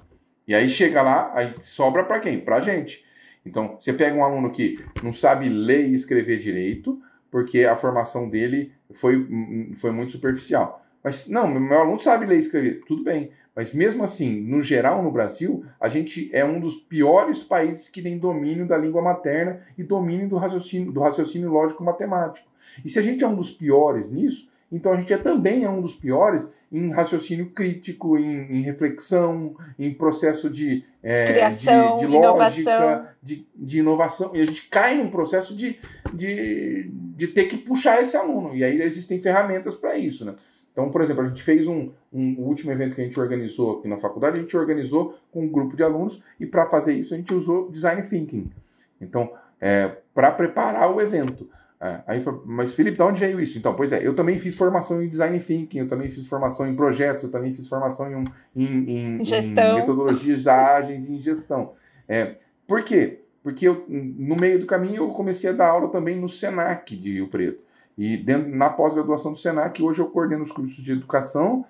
E 0.48 0.54
aí 0.54 0.70
chega 0.70 1.02
lá, 1.02 1.32
aí 1.34 1.56
sobra 1.62 2.04
para 2.04 2.20
quem? 2.20 2.40
Para 2.40 2.58
a 2.58 2.62
gente. 2.62 3.05
Então, 3.46 3.78
você 3.80 3.94
pega 3.94 4.16
um 4.16 4.24
aluno 4.24 4.50
que 4.50 4.80
não 5.04 5.14
sabe 5.14 5.48
ler 5.48 5.88
e 5.88 5.94
escrever 5.94 6.40
direito, 6.40 7.00
porque 7.30 7.66
a 7.66 7.76
formação 7.76 8.30
dele 8.30 8.72
foi, 8.92 9.28
foi 9.76 9.92
muito 9.92 10.14
superficial. 10.14 10.84
Mas, 11.04 11.28
não, 11.28 11.48
meu 11.48 11.80
aluno 11.80 12.00
sabe 12.00 12.26
ler 12.26 12.38
e 12.38 12.40
escrever, 12.40 12.82
tudo 12.88 13.04
bem. 13.04 13.32
Mas 13.56 13.74
mesmo 13.74 14.04
assim, 14.04 14.42
no 14.42 14.62
geral, 14.62 15.02
no 15.02 15.12
Brasil, 15.12 15.64
a 15.80 15.88
gente 15.88 16.30
é 16.34 16.44
um 16.44 16.60
dos 16.60 16.76
piores 16.76 17.42
países 17.42 17.88
que 17.88 18.02
tem 18.02 18.18
domínio 18.18 18.68
da 18.68 18.78
língua 18.78 19.02
materna 19.02 19.62
e 19.78 19.84
domínio 19.84 20.28
do 20.28 20.36
raciocínio, 20.36 20.92
do 20.92 21.00
raciocínio 21.00 21.50
lógico-matemático. 21.50 22.48
E 22.84 22.90
se 22.90 23.00
a 23.00 23.02
gente 23.02 23.24
é 23.24 23.28
um 23.28 23.36
dos 23.36 23.52
piores 23.52 24.10
nisso, 24.10 24.50
então 24.76 24.92
a 24.92 25.00
gente 25.00 25.14
é, 25.14 25.18
também 25.18 25.64
é 25.64 25.70
um 25.70 25.82
dos 25.82 25.94
piores 25.94 26.46
em 26.70 26.92
raciocínio 26.92 27.50
crítico, 27.52 28.18
em, 28.18 28.58
em 28.58 28.62
reflexão, 28.62 29.56
em 29.80 29.94
processo 29.94 30.50
de, 30.50 30.84
é, 31.02 31.26
Criação, 31.26 31.98
de, 31.98 32.08
de 32.08 32.12
lógica, 32.12 33.16
de, 33.24 33.48
de, 33.56 33.80
inovação. 33.80 34.36
E 34.36 34.42
a 34.42 34.46
gente 34.46 34.68
cai 34.68 34.98
num 34.98 35.10
processo 35.10 35.56
de, 35.56 35.80
de, 36.14 36.90
de 36.92 37.28
ter 37.28 37.46
que 37.46 37.56
puxar 37.56 38.02
esse 38.02 38.18
aluno. 38.18 38.54
E 38.54 38.66
aí 38.66 38.82
existem 38.82 39.18
ferramentas 39.22 39.76
para 39.76 39.98
isso. 39.98 40.26
Né? 40.26 40.36
Então, 40.74 40.90
por 40.92 41.02
exemplo, 41.02 41.24
a 41.24 41.28
gente 41.30 41.42
fez 41.42 41.68
um, 41.68 41.92
um 42.12 42.36
o 42.38 42.42
último 42.42 42.74
evento 42.74 42.96
que 42.96 43.02
a 43.02 43.06
gente 43.06 43.18
organizou 43.18 43.80
aqui 43.80 43.88
na 43.88 43.98
faculdade, 43.98 44.38
a 44.38 44.42
gente 44.42 44.58
organizou 44.58 45.18
com 45.32 45.46
um 45.46 45.48
grupo 45.48 45.78
de 45.78 45.84
alunos 45.84 46.22
e 46.38 46.46
para 46.46 46.66
fazer 46.66 46.96
isso 46.96 47.14
a 47.14 47.18
gente 47.18 47.34
usou 47.34 47.72
design 47.72 48.02
thinking. 48.02 48.52
Então, 49.00 49.32
é, 49.62 49.96
para 50.14 50.34
preparar 50.34 50.94
o 50.94 51.00
evento. 51.00 51.50
É, 51.86 52.02
aí 52.08 52.24
foi, 52.24 52.42
mas 52.46 52.74
Felipe, 52.74 52.98
de 52.98 53.04
onde 53.04 53.20
veio 53.20 53.40
isso? 53.40 53.60
Então, 53.60 53.76
pois 53.76 53.92
é, 53.92 54.06
eu 54.06 54.16
também 54.16 54.40
fiz 54.40 54.56
formação 54.56 55.04
em 55.04 55.08
design 55.08 55.40
thinking, 55.40 55.80
eu 55.80 55.88
também 55.88 56.10
fiz 56.10 56.26
formação 56.28 56.68
em 56.68 56.76
projetos, 56.76 57.24
eu 57.24 57.30
também 57.30 57.54
fiz 57.54 57.68
formação 57.68 58.12
em, 58.12 58.26
em, 58.56 58.66
em, 58.66 59.22
em 59.22 59.76
metodologias 59.76 60.48
ágeis 60.48 61.06
e 61.06 61.14
em 61.14 61.22
gestão. 61.22 61.74
É, 62.08 62.38
por 62.68 62.82
quê? 62.84 63.22
Porque 63.44 63.68
eu, 63.68 63.86
no 63.88 64.36
meio 64.36 64.60
do 64.60 64.66
caminho 64.66 65.04
eu 65.04 65.10
comecei 65.10 65.52
a 65.52 65.54
dar 65.54 65.68
aula 65.68 65.90
também 65.90 66.20
no 66.20 66.28
SENAC 66.28 66.96
de 66.96 67.14
Rio 67.14 67.28
Preto. 67.28 67.64
E 67.96 68.18
dentro, 68.18 68.50
na 68.50 68.70
pós-graduação 68.70 69.32
do 69.32 69.38
SENAC, 69.38 69.84
hoje 69.84 70.00
eu 70.00 70.08
coordeno 70.08 70.44
os 70.44 70.52
cursos 70.52 70.84
de 70.84 70.92
educação, 70.92 71.66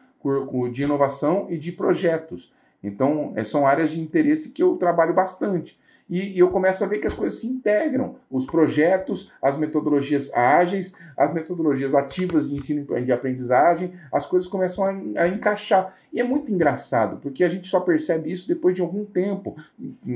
de 0.72 0.84
inovação 0.84 1.47
e 1.49 1.57
de 1.57 1.74
projetos. 1.74 2.53
Então, 2.82 3.34
é, 3.36 3.43
são 3.43 3.68
áreas 3.68 3.91
de 3.91 3.99
interesse 3.99 4.51
que 4.51 4.63
eu 4.63 4.78
trabalho 4.78 5.13
bastante 5.13 5.78
e, 6.08 6.38
eu 6.38 6.49
começo 6.49 6.84
a 6.84 6.88
ver 6.88 6.99
que 6.99 7.08
as 7.08 7.14
coisas 7.14 7.39
se 7.39 7.47
integram. 7.47 8.16
Os 8.30 8.45
projetos, 8.45 9.32
as 9.41 9.58
metodologias 9.58 10.32
ágeis, 10.34 10.93
as 11.18 11.34
metodologias 11.34 11.95
ativas 11.95 12.47
de 12.47 12.56
ensino 12.56 12.86
e 12.97 13.01
de 13.01 13.12
aprendizagem, 13.12 13.91
as 14.12 14.26
coisas 14.26 14.47
começam 14.47 14.84
a, 14.86 15.24
a, 15.24 15.28
encaixar. 15.28 15.95
E 16.14 16.20
é 16.20 16.24
muito 16.24 16.51
engraçado, 16.51 17.18
porque 17.22 17.43
a 17.43 17.49
gente 17.49 17.68
só 17.68 17.80
percebe 17.80 18.32
isso 18.32 18.47
depois 18.47 18.76
de 18.76 18.82
algum 18.82 19.03
tempo. 19.03 19.56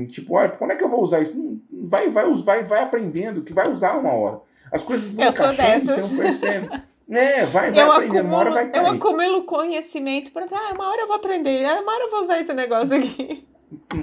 Tipo, 0.08 0.34
olha, 0.34 0.50
quando 0.50 0.70
é 0.70 0.76
que 0.76 0.84
eu 0.84 0.88
vou 0.88 1.02
usar 1.02 1.20
isso? 1.20 1.60
Vai, 1.72 2.08
vai, 2.08 2.32
vai, 2.34 2.62
vai 2.62 2.82
aprendendo, 2.82 3.42
que 3.42 3.52
vai 3.52 3.70
usar 3.70 3.98
uma 3.98 4.12
hora. 4.12 4.40
As 4.70 4.82
coisas 4.82 5.12
vão 5.12 5.24
eu 5.24 5.30
encaixando 5.30 5.60
e 5.60 5.80
você 5.80 6.00
não 6.00 6.16
percebe. 6.16 6.68
É, 7.12 7.44
vai, 7.44 7.72
vai 7.72 7.82
eu 7.82 7.90
aprendendo, 7.90 8.18
acumulo, 8.18 8.28
uma 8.28 8.38
hora 8.38 8.50
vai 8.52 8.70
cair. 8.70 8.86
Eu 8.86 8.92
acumulo 8.92 9.42
conhecimento 9.42 10.30
para, 10.30 10.46
ah, 10.48 10.72
uma 10.76 10.90
hora 10.90 11.02
eu 11.02 11.06
vou 11.08 11.16
aprender, 11.16 11.64
ah, 11.64 11.80
uma 11.80 11.92
hora 11.92 12.04
eu 12.04 12.10
vou 12.12 12.20
usar 12.20 12.38
esse 12.38 12.54
negócio 12.54 12.96
aqui. 12.96 13.44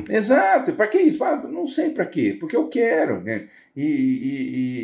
Exato, 0.10 0.74
para 0.74 0.88
que 0.88 0.98
isso? 0.98 1.24
Ah, 1.24 1.36
não 1.36 1.68
sei 1.68 1.90
para 1.90 2.06
quê, 2.06 2.36
porque 2.40 2.56
eu 2.56 2.68
quero, 2.70 3.22
né? 3.22 3.48
E, 3.76 3.84
e, 3.84 4.42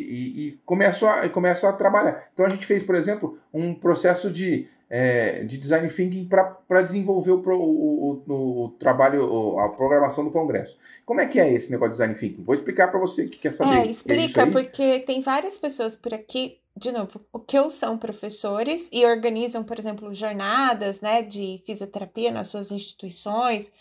e, 0.10 0.48
e, 0.48 0.60
começo 0.66 1.06
a, 1.08 1.28
começo 1.30 1.66
a 1.66 1.74
trabalhar. 1.74 2.30
Então 2.34 2.46
a 2.46 2.50
gente 2.50 2.66
fez, 2.66 2.84
por 2.84 2.96
exemplo, 2.96 3.40
um 3.54 3.74
processo 3.74 4.30
de, 4.30 4.68
é, 4.90 5.44
de 5.44 5.58
design 5.58 5.88
thinking 5.90 6.26
para 6.26 6.82
desenvolver 6.82 7.32
o, 7.32 7.42
o, 7.42 8.24
o, 8.28 8.64
o, 8.66 8.70
trabalho, 8.72 9.58
a 9.60 9.70
programação 9.70 10.26
do 10.26 10.32
Congresso. 10.32 10.78
Como 11.06 11.22
é 11.22 11.26
que 11.26 11.40
é 11.40 11.52
esse 11.52 11.72
negócio 11.72 11.92
de 11.92 11.98
design 11.98 12.16
thinking? 12.16 12.44
Vou 12.44 12.56
explicar 12.56 12.90
para 12.90 13.00
você 13.00 13.26
que 13.26 13.40
quer 13.40 13.54
saber. 13.54 13.88
É, 13.88 13.88
explica, 13.88 14.46
porque 14.48 15.00
tem 15.00 15.22
várias 15.22 15.58
pessoas 15.58 15.96
por 15.96 16.14
aqui 16.14 16.60
de 16.76 16.92
novo, 16.92 17.22
o 17.32 17.40
que 17.40 17.58
eu 17.58 17.70
são 17.70 17.98
professores 17.98 18.90
e 18.92 19.06
organizam, 19.06 19.64
por 19.64 19.78
exemplo, 19.78 20.12
jornadas 20.14 21.02
né, 21.02 21.22
de 21.22 21.62
fisioterapia 21.66 22.32
nas 22.32 22.48
suas 22.48 22.72
instituições, 22.72 23.72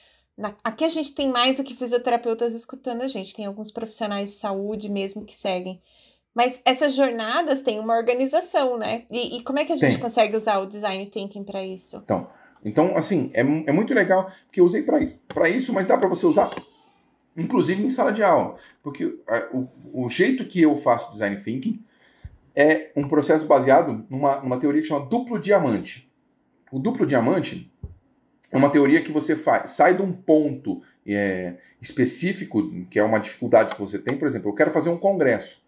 aqui 0.64 0.84
a 0.84 0.88
gente 0.88 1.14
tem 1.14 1.28
mais 1.28 1.56
do 1.56 1.64
que 1.64 1.74
fisioterapeutas 1.74 2.54
escutando 2.54 3.02
a 3.02 3.08
gente, 3.08 3.34
tem 3.34 3.46
alguns 3.46 3.70
profissionais 3.70 4.30
de 4.30 4.36
saúde 4.36 4.88
mesmo 4.88 5.24
que 5.24 5.36
seguem. 5.36 5.80
Mas 6.34 6.62
essas 6.64 6.94
jornadas 6.94 7.60
têm 7.60 7.78
uma 7.78 7.96
organização, 7.96 8.78
né? 8.78 9.04
E, 9.10 9.36
e 9.36 9.42
como 9.42 9.58
é 9.58 9.64
que 9.64 9.72
a 9.72 9.76
gente 9.76 9.92
tem. 9.92 10.00
consegue 10.00 10.36
usar 10.36 10.58
o 10.60 10.66
design 10.66 11.04
thinking 11.06 11.44
para 11.44 11.62
isso? 11.62 12.00
Então, 12.04 12.26
então, 12.64 12.96
assim, 12.96 13.30
é, 13.34 13.40
é 13.40 13.72
muito 13.72 13.92
legal, 13.92 14.30
porque 14.46 14.60
eu 14.60 14.64
usei 14.64 14.82
para 14.82 15.48
isso, 15.48 15.72
mas 15.72 15.86
dá 15.86 15.96
para 15.96 16.08
você 16.08 16.24
usar, 16.24 16.50
inclusive 17.36 17.82
em 17.84 17.90
sala 17.90 18.12
de 18.12 18.22
aula. 18.22 18.56
Porque 18.82 19.18
a, 19.28 19.56
o, 19.56 20.04
o 20.04 20.08
jeito 20.08 20.46
que 20.46 20.62
eu 20.62 20.76
faço 20.76 21.12
design 21.12 21.36
thinking 21.36 21.84
é 22.54 22.92
um 22.96 23.08
processo 23.08 23.46
baseado 23.46 24.06
numa, 24.08 24.40
numa 24.40 24.58
teoria 24.58 24.80
que 24.80 24.88
chama 24.88 25.06
duplo 25.06 25.38
diamante. 25.38 26.10
O 26.70 26.78
duplo 26.78 27.04
diamante 27.04 27.71
é 28.52 28.56
uma 28.56 28.70
teoria 28.70 29.02
que 29.02 29.10
você 29.10 29.34
faz, 29.34 29.70
sai 29.70 29.96
de 29.96 30.02
um 30.02 30.12
ponto 30.12 30.82
é, 31.06 31.54
específico, 31.80 32.84
que 32.84 32.98
é 32.98 33.02
uma 33.02 33.18
dificuldade 33.18 33.74
que 33.74 33.80
você 33.80 33.98
tem, 33.98 34.16
por 34.16 34.28
exemplo, 34.28 34.50
eu 34.50 34.54
quero 34.54 34.70
fazer 34.70 34.90
um 34.90 34.98
congresso. 34.98 35.62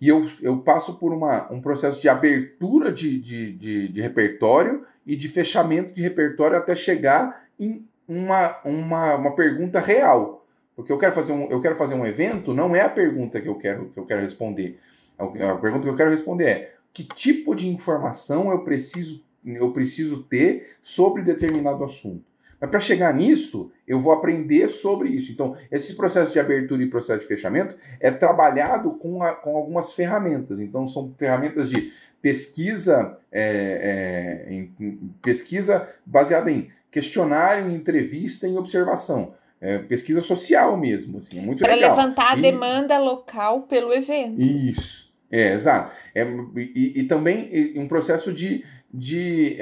E 0.00 0.08
eu, 0.08 0.26
eu 0.40 0.58
passo 0.62 0.94
por 0.94 1.12
uma, 1.12 1.52
um 1.52 1.60
processo 1.60 2.00
de 2.00 2.08
abertura 2.08 2.90
de, 2.90 3.20
de, 3.20 3.52
de, 3.52 3.88
de 3.88 4.00
repertório 4.00 4.86
e 5.06 5.14
de 5.14 5.28
fechamento 5.28 5.92
de 5.92 6.00
repertório 6.00 6.56
até 6.56 6.74
chegar 6.74 7.44
em 7.58 7.86
uma, 8.08 8.56
uma, 8.64 9.14
uma 9.16 9.34
pergunta 9.34 9.78
real. 9.78 10.46
Porque 10.74 10.90
eu 10.90 10.96
quero, 10.96 11.12
fazer 11.12 11.32
um, 11.32 11.50
eu 11.50 11.60
quero 11.60 11.74
fazer 11.74 11.94
um 11.94 12.06
evento, 12.06 12.54
não 12.54 12.74
é 12.74 12.80
a 12.80 12.88
pergunta 12.88 13.38
que 13.38 13.48
eu 13.48 13.56
quero, 13.56 13.90
que 13.90 13.98
eu 13.98 14.06
quero 14.06 14.22
responder. 14.22 14.80
A 15.18 15.56
pergunta 15.56 15.82
que 15.82 15.90
eu 15.90 15.96
quero 15.96 16.10
responder 16.10 16.44
é: 16.44 16.74
que 16.94 17.04
tipo 17.04 17.54
de 17.54 17.68
informação 17.68 18.50
eu 18.50 18.64
preciso, 18.64 19.22
eu 19.44 19.70
preciso 19.72 20.22
ter 20.22 20.78
sobre 20.80 21.22
determinado 21.22 21.84
assunto? 21.84 22.29
Mas 22.60 22.70
para 22.70 22.78
chegar 22.78 23.14
nisso, 23.14 23.72
eu 23.88 23.98
vou 23.98 24.12
aprender 24.12 24.68
sobre 24.68 25.08
isso. 25.08 25.32
Então, 25.32 25.56
esse 25.72 25.94
processo 25.94 26.30
de 26.30 26.38
abertura 26.38 26.82
e 26.82 26.90
processo 26.90 27.20
de 27.20 27.26
fechamento 27.26 27.74
é 27.98 28.10
trabalhado 28.10 28.92
com, 28.92 29.22
a, 29.22 29.32
com 29.32 29.56
algumas 29.56 29.94
ferramentas. 29.94 30.60
Então, 30.60 30.86
são 30.86 31.14
ferramentas 31.16 31.70
de 31.70 31.90
pesquisa, 32.20 33.18
é, 33.32 34.46
é, 34.48 34.52
em, 34.52 34.72
em 34.78 35.14
pesquisa 35.22 35.88
baseada 36.04 36.50
em 36.50 36.70
questionário, 36.90 37.70
entrevista 37.70 38.46
e 38.46 38.56
observação. 38.56 39.34
É, 39.58 39.78
pesquisa 39.78 40.20
social 40.20 40.76
mesmo, 40.76 41.18
assim, 41.18 41.38
é 41.38 41.42
muito 41.42 41.62
legal. 41.62 41.78
Para 41.78 41.88
levantar 41.88 42.32
a 42.32 42.38
e... 42.38 42.42
demanda 42.42 42.98
local 42.98 43.62
pelo 43.62 43.92
evento. 43.92 44.40
Isso, 44.40 45.12
é, 45.30 45.52
exato. 45.52 45.92
É, 46.14 46.26
e, 46.56 47.00
e 47.00 47.04
também 47.04 47.74
um 47.76 47.86
processo 47.86 48.32
de, 48.32 48.64
de 48.92 49.56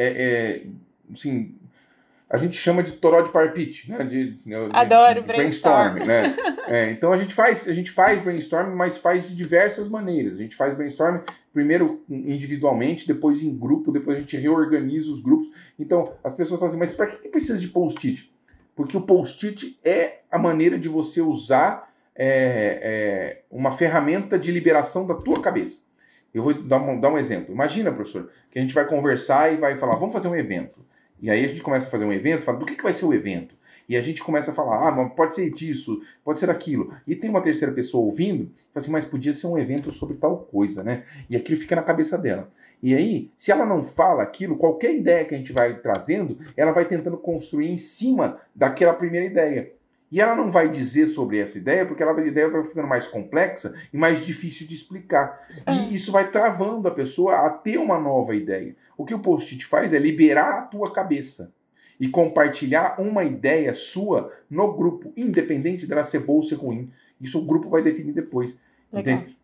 assim, 1.12 1.57
a 2.30 2.36
gente 2.36 2.56
chama 2.56 2.82
de 2.82 2.92
toró 2.92 3.22
de 3.22 3.30
parpite, 3.30 3.90
né? 3.90 4.04
De, 4.04 4.32
de, 4.32 4.54
Adoro 4.72 5.22
de 5.22 5.26
brainstorm. 5.26 5.94
brainstorm 5.94 6.06
né? 6.06 6.36
é, 6.68 6.90
então 6.90 7.12
a 7.12 7.18
gente 7.18 7.32
faz, 7.32 7.66
a 7.66 7.72
gente 7.72 7.90
faz 7.90 8.22
brainstorm, 8.22 8.74
mas 8.74 8.98
faz 8.98 9.28
de 9.28 9.34
diversas 9.34 9.88
maneiras. 9.88 10.34
A 10.34 10.42
gente 10.42 10.54
faz 10.54 10.74
brainstorm 10.74 11.20
primeiro 11.52 12.04
individualmente, 12.08 13.06
depois 13.06 13.42
em 13.42 13.56
grupo, 13.56 13.90
depois 13.90 14.18
a 14.18 14.20
gente 14.20 14.36
reorganiza 14.36 15.10
os 15.10 15.22
grupos. 15.22 15.48
Então 15.78 16.12
as 16.22 16.34
pessoas 16.34 16.60
falam 16.60 16.70
assim, 16.70 16.78
mas 16.78 16.92
para 16.92 17.06
que, 17.06 17.16
que 17.16 17.28
precisa 17.28 17.58
de 17.58 17.68
post-it? 17.68 18.30
Porque 18.76 18.96
o 18.96 19.00
post-it 19.00 19.78
é 19.82 20.20
a 20.30 20.38
maneira 20.38 20.78
de 20.78 20.88
você 20.88 21.22
usar 21.22 21.90
é, 22.14 22.80
é, 22.82 23.42
uma 23.50 23.72
ferramenta 23.72 24.38
de 24.38 24.52
liberação 24.52 25.06
da 25.06 25.14
tua 25.14 25.40
cabeça. 25.40 25.80
Eu 26.34 26.42
vou 26.42 26.52
dar 26.52 26.78
um, 26.78 27.00
dar 27.00 27.10
um 27.10 27.16
exemplo. 27.16 27.54
Imagina, 27.54 27.90
professor, 27.90 28.30
que 28.50 28.58
a 28.58 28.62
gente 28.62 28.74
vai 28.74 28.86
conversar 28.86 29.52
e 29.52 29.56
vai 29.56 29.78
falar, 29.78 29.94
vamos 29.94 30.12
fazer 30.12 30.28
um 30.28 30.36
evento. 30.36 30.86
E 31.20 31.30
aí 31.30 31.44
a 31.44 31.48
gente 31.48 31.62
começa 31.62 31.86
a 31.86 31.90
fazer 31.90 32.04
um 32.04 32.12
evento, 32.12 32.44
fala, 32.44 32.58
do 32.58 32.66
que, 32.66 32.76
que 32.76 32.82
vai 32.82 32.92
ser 32.92 33.04
o 33.04 33.14
evento? 33.14 33.56
E 33.88 33.96
a 33.96 34.02
gente 34.02 34.22
começa 34.22 34.50
a 34.50 34.54
falar, 34.54 34.88
ah, 34.88 35.08
pode 35.08 35.34
ser 35.34 35.50
disso, 35.50 36.00
pode 36.22 36.38
ser 36.38 36.50
aquilo. 36.50 36.94
E 37.06 37.16
tem 37.16 37.30
uma 37.30 37.40
terceira 37.40 37.72
pessoa 37.72 38.04
ouvindo, 38.04 38.50
fala 38.72 38.84
assim, 38.84 38.90
mas 38.90 39.04
podia 39.06 39.32
ser 39.32 39.46
um 39.46 39.58
evento 39.58 39.90
sobre 39.92 40.16
tal 40.16 40.38
coisa, 40.38 40.84
né? 40.84 41.04
E 41.30 41.36
aquilo 41.36 41.58
fica 41.58 41.74
na 41.74 41.82
cabeça 41.82 42.18
dela. 42.18 42.50
E 42.82 42.94
aí, 42.94 43.30
se 43.36 43.50
ela 43.50 43.64
não 43.64 43.82
fala 43.82 44.22
aquilo, 44.22 44.56
qualquer 44.56 44.94
ideia 44.94 45.24
que 45.24 45.34
a 45.34 45.38
gente 45.38 45.52
vai 45.52 45.78
trazendo, 45.78 46.38
ela 46.56 46.70
vai 46.70 46.84
tentando 46.84 47.16
construir 47.16 47.70
em 47.70 47.78
cima 47.78 48.38
daquela 48.54 48.92
primeira 48.92 49.26
ideia. 49.26 49.72
E 50.10 50.20
ela 50.20 50.34
não 50.34 50.50
vai 50.50 50.70
dizer 50.70 51.06
sobre 51.06 51.38
essa 51.38 51.58
ideia, 51.58 51.84
porque 51.84 52.02
ela, 52.02 52.18
a 52.18 52.26
ideia 52.26 52.48
vai 52.48 52.62
ficando 52.64 52.88
mais 52.88 53.06
complexa 53.06 53.74
e 53.92 53.96
mais 53.96 54.24
difícil 54.24 54.66
de 54.66 54.74
explicar. 54.74 55.46
E 55.66 55.70
é. 55.70 55.94
isso 55.94 56.10
vai 56.10 56.30
travando 56.30 56.88
a 56.88 56.90
pessoa 56.90 57.46
a 57.46 57.50
ter 57.50 57.78
uma 57.78 57.98
nova 57.98 58.34
ideia. 58.34 58.74
O 58.98 59.04
que 59.04 59.14
o 59.14 59.20
post-it 59.20 59.64
faz 59.64 59.94
é 59.94 59.98
liberar 59.98 60.58
a 60.58 60.62
tua 60.62 60.92
cabeça 60.92 61.54
e 62.00 62.08
compartilhar 62.08 63.00
uma 63.00 63.22
ideia 63.22 63.72
sua 63.72 64.32
no 64.50 64.72
grupo, 64.74 65.12
independente 65.16 65.86
dela 65.86 66.02
ser 66.02 66.18
boa 66.18 66.38
ou 66.38 66.42
ser 66.42 66.56
ruim. 66.56 66.90
Isso 67.20 67.38
o 67.38 67.44
grupo 67.44 67.68
vai 67.68 67.80
definir 67.80 68.12
depois. 68.12 68.58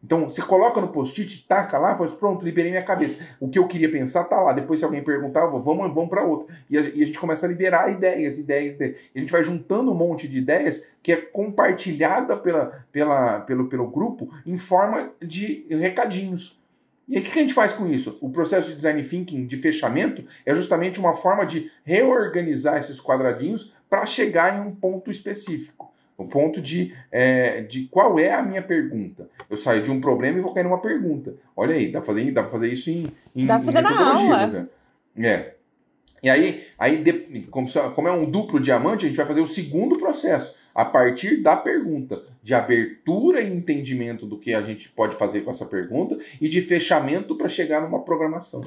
Então, 0.03 0.29
você 0.29 0.41
coloca 0.41 0.81
no 0.81 0.89
post-it, 0.89 1.47
taca 1.47 1.77
lá, 1.79 1.97
faz, 1.97 2.11
pronto, 2.13 2.45
liberei 2.45 2.71
minha 2.71 2.83
cabeça. 2.83 3.37
O 3.39 3.49
que 3.49 3.59
eu 3.59 3.67
queria 3.67 3.91
pensar 3.91 4.25
tá 4.25 4.41
lá. 4.41 4.53
Depois, 4.53 4.81
se 4.81 4.85
alguém 4.87 5.05
perguntar, 5.05 5.45
vamos, 5.47 5.95
vamos 5.95 6.09
para 6.09 6.25
outra. 6.25 6.55
E 6.69 6.79
a, 6.79 6.81
e 6.81 7.03
a, 7.03 7.07
gente 7.07 7.19
começa 7.19 7.45
a 7.45 7.49
liberar 7.49 7.93
ideias, 7.93 8.39
ideias, 8.39 8.75
ideias. 8.75 8.97
E 9.15 9.19
a 9.19 9.21
gente 9.21 9.31
vai 9.31 9.45
juntando 9.45 9.93
um 9.93 9.95
monte 9.95 10.27
de 10.27 10.39
ideias 10.39 10.85
que 11.03 11.13
é 11.13 11.17
compartilhada 11.17 12.37
pela, 12.37 12.85
pela, 12.91 13.41
pelo, 13.41 13.69
pelo 13.69 13.87
grupo 13.87 14.31
em 14.47 14.57
forma 14.57 15.13
de 15.21 15.67
recadinhos. 15.69 16.59
E 17.07 17.17
aí, 17.17 17.23
o 17.23 17.25
que 17.25 17.39
a 17.39 17.43
gente 17.43 17.55
faz 17.55 17.73
com 17.73 17.87
isso? 17.87 18.17
O 18.21 18.31
processo 18.31 18.69
de 18.69 18.77
design 18.77 19.03
thinking 19.03 19.47
de 19.47 19.57
fechamento 19.57 20.25
é 20.45 20.55
justamente 20.55 20.99
uma 20.99 21.15
forma 21.15 21.45
de 21.45 21.71
reorganizar 21.85 22.79
esses 22.79 23.01
quadradinhos 23.01 23.73
para 23.89 24.07
chegar 24.07 24.57
em 24.57 24.67
um 24.67 24.75
ponto 24.75 25.11
específico. 25.11 25.93
O 26.17 26.27
ponto 26.27 26.61
de, 26.61 26.95
é, 27.11 27.63
de 27.63 27.87
qual 27.89 28.19
é 28.19 28.33
a 28.33 28.43
minha 28.43 28.63
pergunta. 28.63 29.29
Eu 29.51 29.57
saio 29.57 29.83
de 29.83 29.91
um 29.91 30.01
problema 30.01 30.39
e 30.39 30.41
vou 30.41 30.55
cair 30.55 30.65
numa 30.65 30.81
pergunta. 30.81 31.35
Olha 31.57 31.75
aí, 31.75 31.91
dá 31.91 32.01
pra 32.01 32.07
fazer, 32.07 32.31
dá 32.31 32.43
pra 32.43 32.53
fazer 32.53 32.73
isso 32.73 32.89
em, 32.89 33.13
em, 33.35 33.47
dá 33.47 33.59
pra 33.59 33.73
fazer 33.73 33.83
na 33.83 34.15
aula. 34.15 34.47
Né? 34.47 34.69
É. 35.29 35.55
E 36.23 36.31
aí, 36.31 36.67
aí 36.79 37.05
como, 37.51 37.69
como 37.95 38.09
é 38.09 38.13
um 38.13 38.31
duplo 38.31 38.59
diamante, 38.59 39.05
a 39.05 39.09
gente 39.09 39.17
vai 39.17 39.27
fazer 39.27 39.41
o 39.41 39.47
segundo 39.47 39.99
processo. 39.99 40.55
A 40.75 40.85
partir 40.85 41.43
da 41.43 41.55
pergunta, 41.57 42.23
de 42.45 42.55
abertura 42.55 43.41
e 43.41 43.51
entendimento 43.51 44.27
do 44.27 44.39
que 44.39 44.53
a 44.53 44.61
gente 44.61 44.91
pode 44.91 45.17
fazer 45.17 45.41
com 45.41 45.51
essa 45.51 45.65
pergunta 45.65 46.19
e 46.39 46.47
de 46.47 46.61
fechamento 46.61 47.35
para 47.37 47.49
chegar 47.49 47.81
numa 47.81 48.05
programação. 48.05 48.63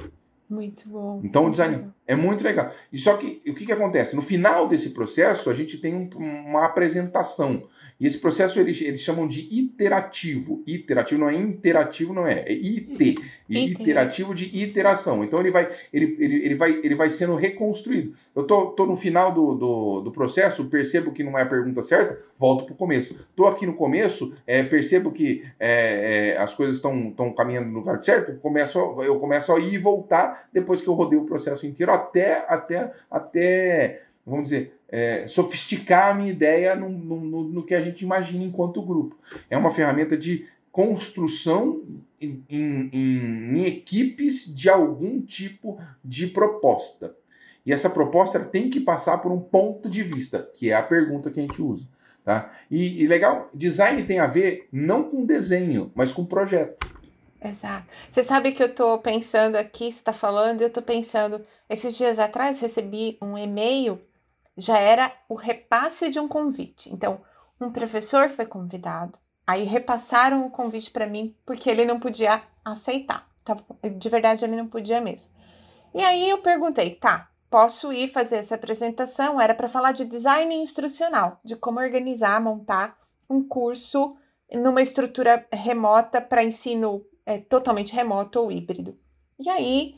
Muito 0.50 0.90
bom. 0.90 1.22
Então 1.24 1.46
o 1.46 1.52
design 1.52 1.88
é 2.08 2.16
muito 2.16 2.44
legal. 2.44 2.72
E 2.92 2.98
só 2.98 3.18
que 3.18 3.42
o 3.48 3.54
que, 3.54 3.66
que 3.66 3.72
acontece? 3.72 4.16
No 4.16 4.22
final 4.22 4.68
desse 4.68 4.92
processo, 4.92 5.50
a 5.50 5.54
gente 5.54 5.78
tem 5.78 5.94
um, 5.94 6.10
uma 6.48 6.66
apresentação. 6.66 7.68
E 8.00 8.06
esse 8.06 8.20
processo 8.20 8.60
eles, 8.60 8.80
eles 8.82 9.02
chamam 9.02 9.28
de 9.28 9.48
iterativo. 9.52 10.64
Iterativo 10.68 11.20
não 11.20 11.30
é 11.30 11.36
interativo, 11.36 12.14
não 12.14 12.28
é. 12.28 12.46
É 12.48 12.54
IT. 12.54 13.18
Iterativo 13.50 14.36
de 14.36 14.46
iteração. 14.56 15.24
Então 15.24 15.40
ele 15.40 15.50
vai, 15.50 15.70
ele, 15.92 16.16
ele, 16.20 16.46
ele, 16.46 16.56
vai, 16.56 16.80
ele 16.84 16.96
vai 16.96 17.10
sendo 17.10 17.36
reconstruído. 17.36 18.14
Eu 18.36 18.44
tô, 18.44 18.68
tô 18.68 18.86
no 18.86 18.96
final 18.96 19.34
do, 19.34 19.56
do, 19.56 20.02
do 20.02 20.12
processo, 20.12 20.66
percebo 20.66 21.12
que 21.12 21.24
não 21.24 21.38
é 21.38 21.42
a 21.42 21.46
pergunta 21.48 21.82
certa, 21.82 22.18
volto 22.38 22.66
para 22.66 22.74
o 22.74 22.78
começo. 22.78 23.16
Tô 23.36 23.48
aqui 23.48 23.66
no 23.66 23.74
começo, 23.74 24.34
é, 24.46 24.62
percebo 24.64 25.12
que 25.12 25.44
é, 25.60 26.36
é, 26.36 26.38
as 26.38 26.54
coisas 26.54 26.76
estão 26.76 27.34
caminhando 27.36 27.70
no 27.70 27.80
lugar 27.80 28.04
certo, 28.04 28.40
começo, 28.40 28.78
eu 29.02 29.20
começo 29.20 29.52
a 29.54 29.60
ir 29.60 29.74
e 29.74 29.78
voltar 29.78 30.48
depois 30.54 30.82
que 30.82 30.88
eu 30.88 30.94
rodei 30.94 31.18
o 31.18 31.26
processo 31.26 31.66
inteiro 31.66 31.92
até, 31.98 32.46
até, 32.48 32.94
até 33.10 34.02
vamos 34.26 34.50
dizer, 34.50 34.78
é, 34.90 35.28
sofisticar 35.28 36.10
a 36.10 36.14
minha 36.14 36.32
ideia 36.32 36.76
no, 36.76 36.90
no, 36.90 37.44
no, 37.44 37.66
que 37.66 37.74
a 37.74 37.82
gente 37.82 38.02
imagina 38.02 38.44
enquanto 38.44 38.82
grupo. 38.82 39.18
É 39.50 39.58
uma 39.58 39.72
ferramenta 39.72 40.18
de 40.18 40.48
construção 40.72 41.84
em, 42.22 42.44
em, 42.50 42.90
em, 42.94 43.66
equipes 43.66 44.54
de 44.54 44.70
algum 44.70 45.22
tipo 45.22 45.80
de 46.04 46.28
proposta. 46.28 47.16
E 47.66 47.74
essa 47.74 47.90
proposta 47.90 48.40
tem 48.40 48.70
que 48.70 48.80
passar 48.80 49.18
por 49.18 49.32
um 49.32 49.40
ponto 49.40 49.90
de 49.90 50.04
vista, 50.04 50.50
que 50.54 50.70
é 50.70 50.74
a 50.74 50.84
pergunta 50.84 51.32
que 51.32 51.40
a 51.40 51.44
gente 51.44 51.62
usa. 51.62 51.86
Tá? 52.24 52.52
E, 52.70 53.02
e 53.04 53.08
legal, 53.08 53.50
design 53.54 54.04
tem 54.04 54.20
a 54.20 54.28
ver 54.28 54.68
não 54.72 55.04
com 55.04 55.26
desenho, 55.26 55.92
mas 55.96 56.12
com 56.12 56.26
projeto. 56.26 56.78
Exato. 57.44 57.88
Você 58.12 58.24
sabe 58.24 58.52
que 58.52 58.62
eu 58.62 58.68
estou 58.68 58.98
pensando 59.00 59.56
aqui, 59.56 59.92
você 59.92 60.00
está 60.00 60.14
falando, 60.14 60.62
eu 60.62 60.68
estou 60.68 60.84
pensando. 60.84 61.42
Esses 61.70 61.98
dias 61.98 62.18
atrás 62.18 62.60
recebi 62.60 63.18
um 63.22 63.38
e-mail 63.38 64.02
já 64.58 64.80
era 64.80 65.14
o 65.30 65.36
repasse 65.36 66.10
de 66.10 66.20
um 66.20 66.28
convite. 66.28 66.92
Então, 66.92 67.22
um 67.60 67.72
professor 67.72 68.30
foi 68.30 68.46
convidado, 68.46 69.20
aí 69.46 69.64
repassaram 69.64 70.46
o 70.46 70.52
convite 70.52 70.92
para 70.92 71.06
mim 71.06 71.36
porque 71.46 71.70
ele 71.70 71.86
não 71.86 72.00
podia 72.00 72.42
aceitar. 72.66 73.28
Tá? 73.44 73.58
De 73.98 74.10
verdade, 74.10 74.44
ele 74.44 74.56
não 74.56 74.68
podia 74.68 75.00
mesmo. 75.00 75.32
E 75.94 76.02
aí 76.02 76.30
eu 76.30 76.40
perguntei, 76.40 76.96
tá, 76.96 77.30
posso 77.50 77.94
ir 77.94 78.10
fazer 78.10 78.38
essa 78.38 78.56
apresentação? 78.56 79.40
Era 79.40 79.56
para 79.56 79.70
falar 79.70 79.92
de 79.92 80.06
design 80.06 80.54
instrucional, 80.56 81.40
de 81.44 81.56
como 81.56 81.80
organizar, 81.80 82.42
montar 82.42 82.98
um 83.30 83.42
curso 83.42 84.16
numa 84.52 84.82
estrutura 84.82 85.46
remota 85.52 86.22
para 86.22 86.44
ensino 86.44 87.06
é, 87.26 87.38
totalmente 87.38 87.94
remoto 87.94 88.40
ou 88.40 88.52
híbrido. 88.52 88.96
E 89.40 89.50
aí 89.50 89.96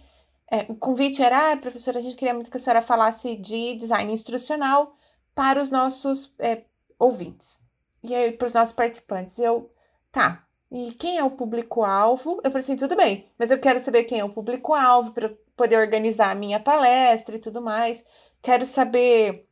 é, 0.52 0.66
o 0.68 0.76
convite 0.76 1.22
era, 1.22 1.52
ah, 1.52 1.58
professora, 1.58 2.00
a 2.00 2.02
gente 2.02 2.16
queria 2.16 2.34
muito 2.34 2.50
que 2.50 2.58
a 2.58 2.60
senhora 2.60 2.82
falasse 2.82 3.36
de 3.36 3.76
design 3.76 4.12
instrucional 4.12 4.96
para 5.36 5.62
os 5.62 5.70
nossos 5.70 6.34
é, 6.40 6.64
ouvintes 6.98 7.60
e 8.04 8.16
aí 8.16 8.32
para 8.32 8.48
os 8.48 8.54
nossos 8.54 8.74
participantes. 8.74 9.38
Eu, 9.38 9.72
tá, 10.12 10.46
e 10.72 10.92
quem 10.94 11.18
é 11.18 11.24
o 11.24 11.32
público-alvo? 11.32 12.42
Eu 12.44 12.52
falei 12.52 12.64
assim, 12.64 12.76
tudo 12.76 12.96
bem, 12.96 13.28
mas 13.38 13.52
eu 13.52 13.60
quero 13.60 13.80
saber 13.80 14.04
quem 14.06 14.20
é 14.20 14.24
o 14.24 14.34
público-alvo 14.34 15.12
para 15.12 15.32
poder 15.56 15.78
organizar 15.78 16.32
a 16.32 16.36
minha 16.36 16.60
palestra 16.60 17.36
e 17.36 17.40
tudo 17.40 17.62
mais. 17.62 18.04
Quero 18.42 18.66
saber 18.66 19.48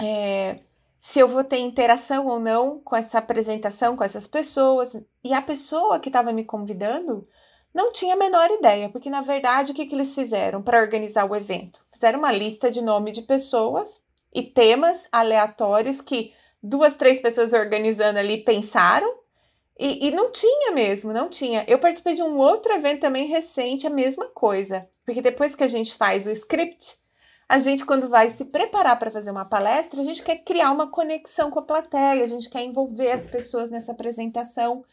é, 0.00 0.60
se 1.00 1.18
eu 1.18 1.28
vou 1.28 1.44
ter 1.44 1.58
interação 1.58 2.26
ou 2.26 2.40
não 2.40 2.80
com 2.80 2.96
essa 2.96 3.18
apresentação, 3.18 3.96
com 3.96 4.04
essas 4.04 4.26
pessoas. 4.26 5.00
E 5.22 5.32
a 5.34 5.42
pessoa 5.42 6.00
que 6.00 6.08
estava 6.08 6.32
me 6.32 6.44
convidando 6.44 7.28
não 7.74 7.92
tinha 7.92 8.14
a 8.14 8.18
menor 8.18 8.50
ideia, 8.50 8.88
porque 8.88 9.10
na 9.10 9.20
verdade 9.20 9.72
o 9.72 9.74
que, 9.74 9.84
que 9.84 9.94
eles 9.94 10.14
fizeram 10.14 10.62
para 10.62 10.80
organizar 10.80 11.28
o 11.28 11.34
evento? 11.34 11.84
Fizeram 11.92 12.20
uma 12.20 12.30
lista 12.30 12.70
de 12.70 12.80
nome 12.80 13.10
de 13.10 13.22
pessoas 13.22 14.00
e 14.32 14.42
temas 14.42 15.08
aleatórios 15.10 16.00
que 16.00 16.32
duas, 16.62 16.94
três 16.94 17.20
pessoas 17.20 17.52
organizando 17.52 18.18
ali 18.18 18.38
pensaram 18.38 19.24
e, 19.78 20.06
e, 20.06 20.10
não 20.12 20.30
tinha 20.30 20.70
mesmo, 20.70 21.12
não 21.12 21.28
tinha. 21.28 21.64
Eu 21.66 21.80
participei 21.80 22.14
de 22.14 22.22
um 22.22 22.36
outro 22.38 22.72
evento 22.72 23.00
também 23.00 23.26
recente, 23.26 23.86
a 23.86 23.90
mesma 23.90 24.26
coisa. 24.26 24.88
Porque 25.04 25.20
depois 25.20 25.56
que 25.56 25.64
a 25.64 25.68
gente 25.68 25.94
faz 25.94 26.26
o 26.26 26.30
script, 26.30 26.96
a 27.48 27.58
gente, 27.58 27.84
quando 27.84 28.08
vai 28.08 28.30
se 28.30 28.44
preparar 28.44 28.98
para 28.98 29.10
fazer 29.10 29.30
uma 29.30 29.44
palestra, 29.44 30.00
a 30.00 30.04
gente 30.04 30.22
quer 30.22 30.36
criar 30.38 30.70
uma 30.70 30.90
conexão 30.90 31.50
com 31.50 31.58
a 31.58 31.62
plateia, 31.62 32.24
a 32.24 32.28
gente 32.28 32.48
quer 32.48 32.62
envolver 32.62 33.10
as 33.10 33.26
pessoas 33.26 33.68
nessa 33.68 33.92
apresentação. 33.92 34.84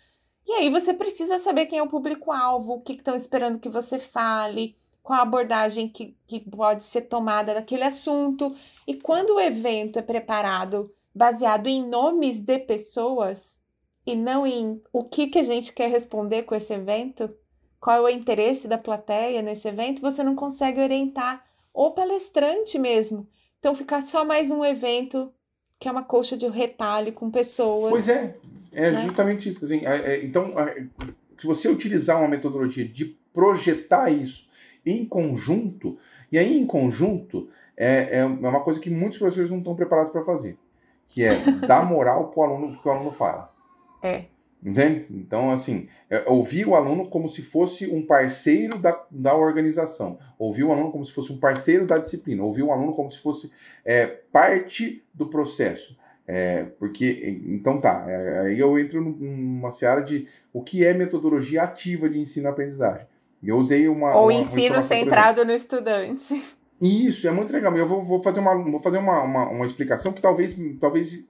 E 0.47 0.53
aí 0.53 0.69
você 0.69 0.93
precisa 0.93 1.39
saber 1.39 1.67
quem 1.67 1.79
é 1.79 1.83
o 1.83 1.87
público-alvo, 1.87 2.73
o 2.73 2.81
que 2.81 2.93
estão 2.93 3.15
esperando 3.15 3.59
que 3.59 3.69
você 3.69 3.99
fale, 3.99 4.75
qual 5.03 5.19
a 5.19 5.23
abordagem 5.23 5.87
que, 5.87 6.15
que 6.27 6.39
pode 6.39 6.83
ser 6.83 7.01
tomada 7.03 7.53
daquele 7.53 7.83
assunto. 7.83 8.55
E 8.87 8.95
quando 8.95 9.35
o 9.35 9.39
evento 9.39 9.99
é 9.99 10.01
preparado 10.01 10.91
baseado 11.13 11.67
em 11.67 11.85
nomes 11.85 12.39
de 12.39 12.57
pessoas 12.59 13.59
e 14.05 14.15
não 14.15 14.47
em 14.47 14.81
o 14.91 15.03
que, 15.03 15.27
que 15.27 15.39
a 15.39 15.43
gente 15.43 15.73
quer 15.73 15.89
responder 15.89 16.43
com 16.43 16.55
esse 16.55 16.73
evento, 16.73 17.29
qual 17.79 17.97
é 17.97 18.01
o 18.01 18.15
interesse 18.15 18.67
da 18.67 18.77
plateia 18.77 19.41
nesse 19.41 19.67
evento, 19.67 20.01
você 20.01 20.23
não 20.23 20.35
consegue 20.35 20.79
orientar 20.79 21.43
o 21.73 21.91
palestrante 21.91 22.79
mesmo. 22.79 23.27
Então 23.59 23.75
fica 23.75 24.01
só 24.01 24.23
mais 24.25 24.51
um 24.51 24.63
evento 24.63 25.31
que 25.79 25.87
é 25.87 25.91
uma 25.91 26.03
coxa 26.03 26.37
de 26.37 26.47
retalho 26.47 27.11
com 27.13 27.31
pessoas. 27.31 27.91
Pois 27.91 28.09
é, 28.09 28.37
é 28.71 28.91
né? 28.91 29.01
justamente 29.03 29.49
isso. 29.49 29.63
Assim, 29.63 29.85
é, 29.85 30.13
é, 30.13 30.25
então, 30.25 30.53
se 31.37 31.45
você 31.45 31.67
utilizar 31.67 32.19
uma 32.19 32.27
metodologia 32.27 32.87
de 32.87 33.17
projetar 33.33 34.09
isso 34.09 34.49
em 34.85 35.05
conjunto, 35.05 35.97
e 36.31 36.37
aí 36.37 36.57
em 36.57 36.65
conjunto 36.65 37.49
é, 37.77 38.19
é 38.19 38.25
uma 38.25 38.61
coisa 38.61 38.79
que 38.79 38.89
muitos 38.89 39.17
professores 39.17 39.49
não 39.49 39.59
estão 39.59 39.75
preparados 39.75 40.11
para 40.11 40.23
fazer, 40.23 40.57
que 41.07 41.23
é 41.23 41.35
dar 41.67 41.85
moral 41.85 42.29
para 42.29 42.39
o 42.39 42.43
aluno 42.43 42.79
que 42.79 42.87
o 42.87 42.91
aluno 42.91 43.11
fala. 43.11 43.49
É. 44.03 44.25
Entende? 44.63 45.07
Então, 45.09 45.49
assim, 45.49 45.87
é, 46.07 46.23
ouvir 46.27 46.67
o 46.67 46.75
aluno 46.75 47.07
como 47.07 47.27
se 47.27 47.41
fosse 47.41 47.87
um 47.87 48.05
parceiro 48.05 48.77
da, 48.77 49.03
da 49.09 49.35
organização, 49.35 50.19
ouvir 50.37 50.63
o 50.63 50.71
aluno 50.71 50.91
como 50.91 51.03
se 51.03 51.11
fosse 51.11 51.31
um 51.31 51.39
parceiro 51.39 51.87
da 51.87 51.97
disciplina, 51.97 52.43
ouvir 52.43 52.61
o 52.61 52.71
aluno 52.71 52.93
como 52.93 53.11
se 53.11 53.17
fosse 53.17 53.51
é, 53.83 54.05
parte 54.05 55.03
do 55.13 55.25
processo. 55.27 55.97
É, 56.33 56.63
porque, 56.79 57.41
então 57.45 57.81
tá, 57.81 58.05
é, 58.07 58.39
aí 58.39 58.57
eu 58.57 58.79
entro 58.79 59.01
numa 59.01 59.69
seara 59.69 59.99
de 59.99 60.29
o 60.53 60.63
que 60.63 60.85
é 60.85 60.93
metodologia 60.93 61.63
ativa 61.63 62.07
de 62.07 62.17
ensino-aprendizagem. 62.17 63.05
Eu 63.43 63.57
usei 63.57 63.89
uma. 63.89 64.15
Ou 64.15 64.29
uma 64.29 64.33
ensino 64.33 64.81
centrado 64.81 65.43
no 65.43 65.51
estudante. 65.51 66.41
Isso, 66.79 67.27
é 67.27 67.31
muito 67.31 67.51
legal. 67.51 67.77
Eu 67.77 67.85
vou, 67.85 68.01
vou 68.01 68.23
fazer, 68.23 68.39
uma, 68.39 68.55
vou 68.55 68.79
fazer 68.79 68.99
uma, 68.99 69.21
uma, 69.23 69.49
uma 69.49 69.65
explicação 69.65 70.13
que 70.13 70.21
talvez, 70.21 70.55
talvez 70.79 71.27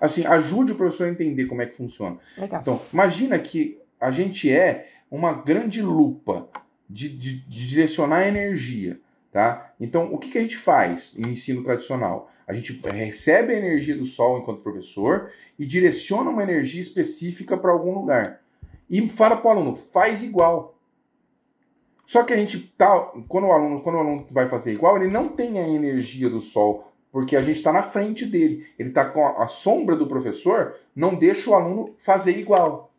assim, 0.00 0.24
ajude 0.24 0.70
o 0.70 0.76
professor 0.76 1.08
a 1.08 1.10
entender 1.10 1.46
como 1.46 1.62
é 1.62 1.66
que 1.66 1.74
funciona. 1.74 2.16
Legal. 2.38 2.60
Então, 2.60 2.80
imagina 2.92 3.36
que 3.40 3.76
a 4.00 4.12
gente 4.12 4.48
é 4.48 4.88
uma 5.10 5.32
grande 5.32 5.82
lupa 5.82 6.48
de, 6.88 7.08
de, 7.08 7.40
de 7.40 7.68
direcionar 7.68 8.24
energia. 8.24 9.00
Tá? 9.32 9.72
Então, 9.78 10.12
o 10.12 10.18
que, 10.18 10.28
que 10.28 10.38
a 10.38 10.40
gente 10.40 10.58
faz 10.58 11.12
em 11.16 11.28
ensino 11.28 11.62
tradicional? 11.62 12.30
A 12.48 12.52
gente 12.52 12.72
recebe 12.84 13.54
a 13.54 13.58
energia 13.58 13.96
do 13.96 14.04
sol 14.04 14.38
enquanto 14.38 14.62
professor 14.62 15.30
e 15.56 15.64
direciona 15.64 16.30
uma 16.30 16.42
energia 16.42 16.80
específica 16.80 17.56
para 17.56 17.70
algum 17.70 17.94
lugar. 17.94 18.40
E 18.88 19.08
fala 19.08 19.36
para 19.36 19.46
o 19.46 19.50
aluno, 19.50 19.76
faz 19.76 20.24
igual. 20.24 20.76
Só 22.04 22.24
que 22.24 22.32
a 22.32 22.36
gente 22.36 22.58
tá. 22.76 23.12
Quando 23.28 23.46
o 23.46 23.52
aluno, 23.52 23.80
quando 23.82 23.94
o 23.94 23.98
aluno 24.00 24.26
vai 24.32 24.48
fazer 24.48 24.72
igual, 24.72 24.96
ele 24.96 25.12
não 25.12 25.28
tem 25.28 25.60
a 25.60 25.68
energia 25.68 26.28
do 26.28 26.40
sol, 26.40 26.92
porque 27.12 27.36
a 27.36 27.42
gente 27.42 27.58
está 27.58 27.72
na 27.72 27.84
frente 27.84 28.26
dele. 28.26 28.66
Ele 28.76 28.88
está 28.88 29.04
com 29.04 29.24
a, 29.24 29.44
a 29.44 29.46
sombra 29.46 29.94
do 29.94 30.08
professor, 30.08 30.74
não 30.92 31.14
deixa 31.14 31.50
o 31.50 31.54
aluno 31.54 31.94
fazer 31.98 32.36
igual. 32.36 32.89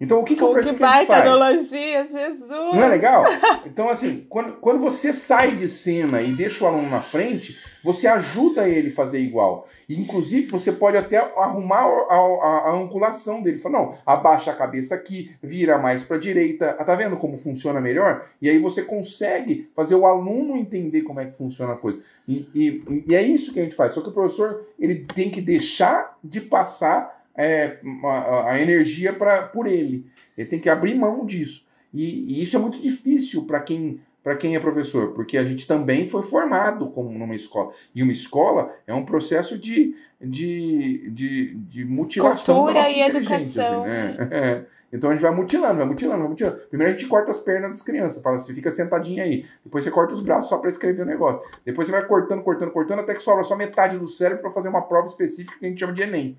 Então, 0.00 0.20
o 0.20 0.24
que, 0.24 0.34
que, 0.34 0.40
Pô, 0.40 0.50
eu, 0.50 0.54
que 0.62 0.74
que 0.74 0.84
a 0.84 0.96
gente 0.98 1.06
faz? 1.06 1.26
analogia, 1.26 2.04
Jesus! 2.04 2.48
Não 2.48 2.82
é 2.84 2.88
legal? 2.88 3.24
Então, 3.66 3.88
assim, 3.88 4.24
quando, 4.28 4.52
quando 4.54 4.78
você 4.78 5.12
sai 5.12 5.56
de 5.56 5.68
cena 5.68 6.22
e 6.22 6.32
deixa 6.32 6.64
o 6.64 6.68
aluno 6.68 6.88
na 6.88 7.02
frente, 7.02 7.58
você 7.82 8.06
ajuda 8.06 8.68
ele 8.68 8.88
a 8.88 8.92
fazer 8.92 9.18
igual. 9.18 9.66
E, 9.88 9.98
inclusive, 9.98 10.46
você 10.46 10.70
pode 10.70 10.96
até 10.96 11.16
arrumar 11.16 11.80
a, 11.80 12.14
a, 12.14 12.62
a 12.66 12.72
angulação 12.72 13.42
dele. 13.42 13.58
Fala, 13.58 13.78
não, 13.78 13.98
abaixa 14.06 14.52
a 14.52 14.54
cabeça 14.54 14.94
aqui, 14.94 15.32
vira 15.42 15.78
mais 15.78 16.02
para 16.02 16.16
a 16.16 16.20
direita. 16.20 16.72
Tá 16.74 16.94
vendo 16.94 17.16
como 17.16 17.36
funciona 17.36 17.80
melhor? 17.80 18.24
E 18.40 18.48
aí 18.48 18.58
você 18.58 18.82
consegue 18.82 19.68
fazer 19.74 19.96
o 19.96 20.06
aluno 20.06 20.56
entender 20.56 21.02
como 21.02 21.20
é 21.20 21.26
que 21.26 21.36
funciona 21.36 21.72
a 21.72 21.76
coisa. 21.76 21.98
E, 22.26 22.46
e, 22.54 23.04
e 23.08 23.14
é 23.14 23.22
isso 23.22 23.52
que 23.52 23.60
a 23.60 23.64
gente 23.64 23.74
faz. 23.74 23.94
Só 23.94 24.00
que 24.00 24.08
o 24.08 24.12
professor 24.12 24.64
ele 24.78 25.06
tem 25.14 25.28
que 25.28 25.40
deixar 25.40 26.16
de 26.22 26.40
passar 26.40 27.17
é, 27.38 27.78
a, 28.04 28.50
a, 28.50 28.60
energia 28.60 29.12
pra, 29.12 29.42
por 29.42 29.68
ele. 29.68 30.04
Ele 30.36 30.48
tem 30.48 30.58
que 30.58 30.68
abrir 30.68 30.94
mão 30.94 31.24
disso. 31.24 31.64
E, 31.94 32.34
e 32.34 32.42
isso 32.42 32.56
é 32.56 32.58
muito 32.58 32.80
difícil 32.80 33.46
para 33.46 33.60
quem 33.60 34.00
para 34.20 34.36
quem 34.36 34.54
é 34.54 34.60
professor, 34.60 35.12
porque 35.14 35.38
a 35.38 35.44
gente 35.44 35.66
também 35.66 36.06
foi 36.06 36.22
formado 36.22 36.90
como 36.90 37.10
numa 37.18 37.34
escola. 37.34 37.72
E 37.94 38.02
uma 38.02 38.12
escola 38.12 38.74
é 38.86 38.92
um 38.92 39.02
processo 39.02 39.56
de, 39.56 39.96
de, 40.20 41.08
de, 41.10 41.54
de 41.54 41.84
mutilação 41.86 42.56
Cultura 42.56 42.74
da 42.74 42.80
nossa 42.80 42.92
e 42.92 43.00
inteligência. 43.00 43.60
educação. 43.62 43.82
Assim, 43.84 43.90
né? 43.90 44.66
Então 44.92 45.10
a 45.10 45.12
gente 45.12 45.22
vai 45.22 45.30
mutilando, 45.30 45.76
vai 45.76 45.86
mutilando, 45.86 46.20
vai 46.20 46.28
mutilando. 46.28 46.56
Primeiro 46.68 46.92
a 46.92 46.96
gente 46.96 47.08
corta 47.08 47.30
as 47.30 47.38
pernas 47.38 47.70
das 47.70 47.82
crianças, 47.82 48.22
fala 48.22 48.36
assim, 48.36 48.54
fica 48.54 48.70
sentadinho 48.70 49.22
aí. 49.22 49.46
Depois 49.64 49.84
você 49.84 49.90
corta 49.90 50.14
os 50.14 50.20
braços 50.20 50.48
só 50.48 50.58
para 50.58 50.70
escrever 50.70 51.02
o 51.02 51.06
negócio. 51.06 51.40
Depois 51.64 51.86
você 51.86 51.92
vai 51.92 52.06
cortando, 52.06 52.42
cortando, 52.42 52.70
cortando, 52.70 53.00
até 53.00 53.14
que 53.14 53.22
sobra 53.22 53.44
só 53.44 53.54
metade 53.54 53.98
do 53.98 54.06
cérebro 54.06 54.42
para 54.42 54.50
fazer 54.50 54.68
uma 54.68 54.82
prova 54.82 55.06
específica 55.06 55.58
que 55.58 55.66
a 55.66 55.68
gente 55.68 55.78
chama 55.78 55.92
de 55.92 56.02
Enem. 56.02 56.38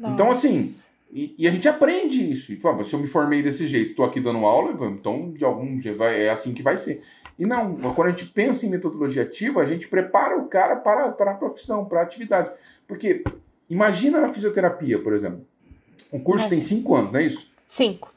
Não. 0.00 0.14
Então, 0.14 0.30
assim, 0.30 0.74
e, 1.12 1.34
e, 1.36 1.46
a 1.46 1.50
gente 1.50 1.68
aprende 1.68 2.32
isso. 2.32 2.50
E, 2.52 2.56
pô, 2.56 2.82
se 2.84 2.94
eu 2.94 2.98
me 2.98 3.06
formei 3.06 3.42
desse 3.42 3.66
jeito, 3.66 3.90
estou 3.90 4.04
aqui 4.04 4.18
dando 4.18 4.46
aula, 4.46 4.72
então 4.90 5.30
de 5.30 5.44
algum 5.44 5.78
jeito 5.78 5.98
vai, 5.98 6.22
é 6.24 6.30
assim 6.30 6.54
que 6.54 6.62
vai 6.62 6.78
ser. 6.78 7.02
E 7.38 7.46
não, 7.46 7.76
quando 7.94 8.08
a 8.08 8.10
gente 8.10 8.26
pensa 8.26 8.64
em 8.64 8.70
metodologia 8.70 9.22
ativa, 9.22 9.60
a 9.60 9.66
gente 9.66 9.88
prepara 9.88 10.38
o 10.38 10.46
cara 10.46 10.76
para, 10.76 11.10
para 11.10 11.32
a 11.32 11.34
profissão, 11.34 11.84
para 11.84 12.00
a 12.00 12.02
atividade. 12.02 12.50
Porque 12.88 13.22
imagina 13.68 14.20
na 14.20 14.32
fisioterapia, 14.32 14.98
por 15.02 15.12
exemplo. 15.12 15.46
O 16.10 16.18
curso 16.20 16.48
tem 16.48 16.62
cinco 16.62 16.94
anos, 16.96 17.12
não 17.12 17.20
é 17.20 17.24
isso? 17.24 17.50
Cinco. 17.68 18.12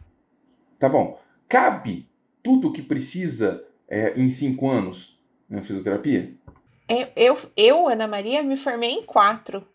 Tá 0.80 0.88
bom. 0.88 1.20
Cabe 1.50 2.08
tudo 2.42 2.70
o 2.70 2.74
que 2.74 2.82
precisa 2.82 3.64
é, 3.88 4.20
em 4.20 4.30
cinco 4.30 4.70
anos 4.70 5.20
na 5.50 5.62
fisioterapia? 5.62 6.34
Eu, 6.88 7.08
eu, 7.16 7.38
eu, 7.56 7.88
Ana 7.88 8.08
Maria, 8.08 8.42
me 8.42 8.58
formei 8.58 8.92
em 8.92 9.04
quatro. 9.04 9.66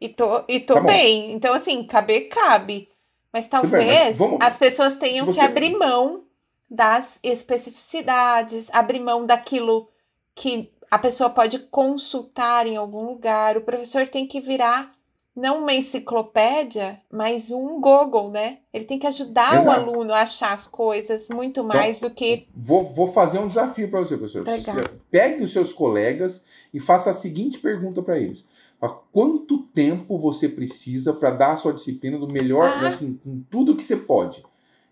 E 0.00 0.08
tô, 0.08 0.42
e 0.48 0.60
tô 0.60 0.74
Tá 0.74 0.80
bom. 0.80 0.86
bem. 0.86 1.32
Então, 1.32 1.54
assim, 1.54 1.84
caber, 1.84 2.28
cabe. 2.28 2.88
Mas 3.32 3.46
talvez 3.48 3.72
bem, 3.84 4.04
mas 4.06 4.16
vamos- 4.16 4.38
as 4.40 4.56
pessoas 4.56 4.96
tenham 4.96 5.26
se 5.26 5.32
que 5.32 5.36
você- 5.38 5.44
abrir 5.44 5.76
mão 5.76 6.22
das 6.70 7.18
especificidades, 7.22 8.68
abrir 8.72 9.00
mão 9.00 9.26
daquilo 9.26 9.88
que 10.34 10.70
a 10.90 10.98
pessoa 10.98 11.30
pode 11.30 11.58
consultar 11.58 12.66
em 12.66 12.76
algum 12.76 13.06
lugar. 13.06 13.56
O 13.56 13.62
professor 13.62 14.06
tem 14.06 14.26
que 14.26 14.40
virar 14.40 14.92
não 15.34 15.58
uma 15.62 15.74
enciclopédia, 15.74 17.00
mas 17.10 17.50
um 17.50 17.80
Google, 17.80 18.30
né? 18.30 18.58
Ele 18.72 18.84
tem 18.84 18.98
que 19.00 19.06
ajudar 19.06 19.54
o 19.54 19.56
Exato. 19.56 19.80
aluno 19.80 20.12
a 20.12 20.20
achar 20.22 20.52
as 20.52 20.66
coisas 20.68 21.28
muito 21.28 21.64
mais 21.64 21.98
do 21.98 22.08
que. 22.10 22.46
Vou, 22.54 22.84
vou 22.84 23.08
fazer 23.08 23.40
um 23.40 23.48
desafio 23.48 23.90
para 23.90 24.00
você, 24.00 24.16
professor. 24.16 24.44
Você 24.44 24.84
Pegue 25.10 25.42
os 25.42 25.52
seus 25.52 25.72
colegas 25.72 26.44
e 26.72 26.78
faça 26.78 27.10
a 27.10 27.14
seguinte 27.14 27.58
pergunta 27.58 28.00
para 28.00 28.16
eles. 28.18 28.46
Fala, 28.84 29.02
Quanto 29.10 29.58
tempo 29.68 30.18
você 30.18 30.48
precisa 30.48 31.12
para 31.12 31.30
dar 31.30 31.52
a 31.52 31.56
sua 31.56 31.72
disciplina 31.72 32.18
do 32.18 32.28
melhor, 32.28 32.64
Ah. 32.64 32.88
assim, 32.88 33.18
com 33.22 33.42
tudo 33.50 33.76
que 33.76 33.84
você 33.84 33.96
pode? 33.96 34.44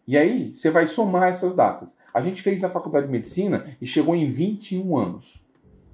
E 0.07 0.17
aí, 0.17 0.55
você 0.55 0.71
vai 0.71 0.87
somar 0.87 1.29
essas 1.29 1.55
datas. 1.55 1.97
A 2.15 2.21
gente 2.21 2.41
fez 2.41 2.61
na 2.61 2.71
faculdade 2.71 3.07
de 3.07 3.13
medicina 3.13 3.77
e 3.81 3.87
chegou 3.87 4.15
em 4.17 4.29
21 4.29 4.97
anos. 4.97 5.43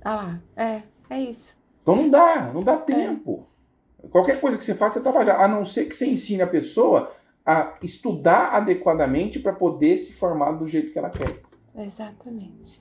Ah 0.05 0.39
é, 0.57 0.83
é 1.11 1.21
isso. 1.21 1.57
Então 1.83 1.97
não 1.97 2.09
dá, 2.09 2.53
não 2.55 2.63
dá 2.63 2.77
tempo. 2.77 3.47
Qualquer 4.11 4.41
coisa 4.41 4.57
que 4.57 4.65
você 4.65 4.75
faça, 4.75 4.95
você 4.95 5.03
trabalha. 5.03 5.35
A 5.35 5.49
não 5.49 5.65
ser 5.65 5.87
que 5.87 5.95
você 5.95 6.07
ensine 6.07 6.43
a 6.43 6.47
pessoa 6.47 7.13
a 7.45 7.77
estudar 7.83 8.55
adequadamente 8.55 9.41
para 9.41 9.53
poder 9.53 9.99
se 9.99 10.13
formar 10.13 10.53
do 10.53 10.69
jeito 10.69 10.93
que 10.93 10.99
ela 10.99 11.11
quer. 11.11 11.41
Exatamente. 11.77 12.81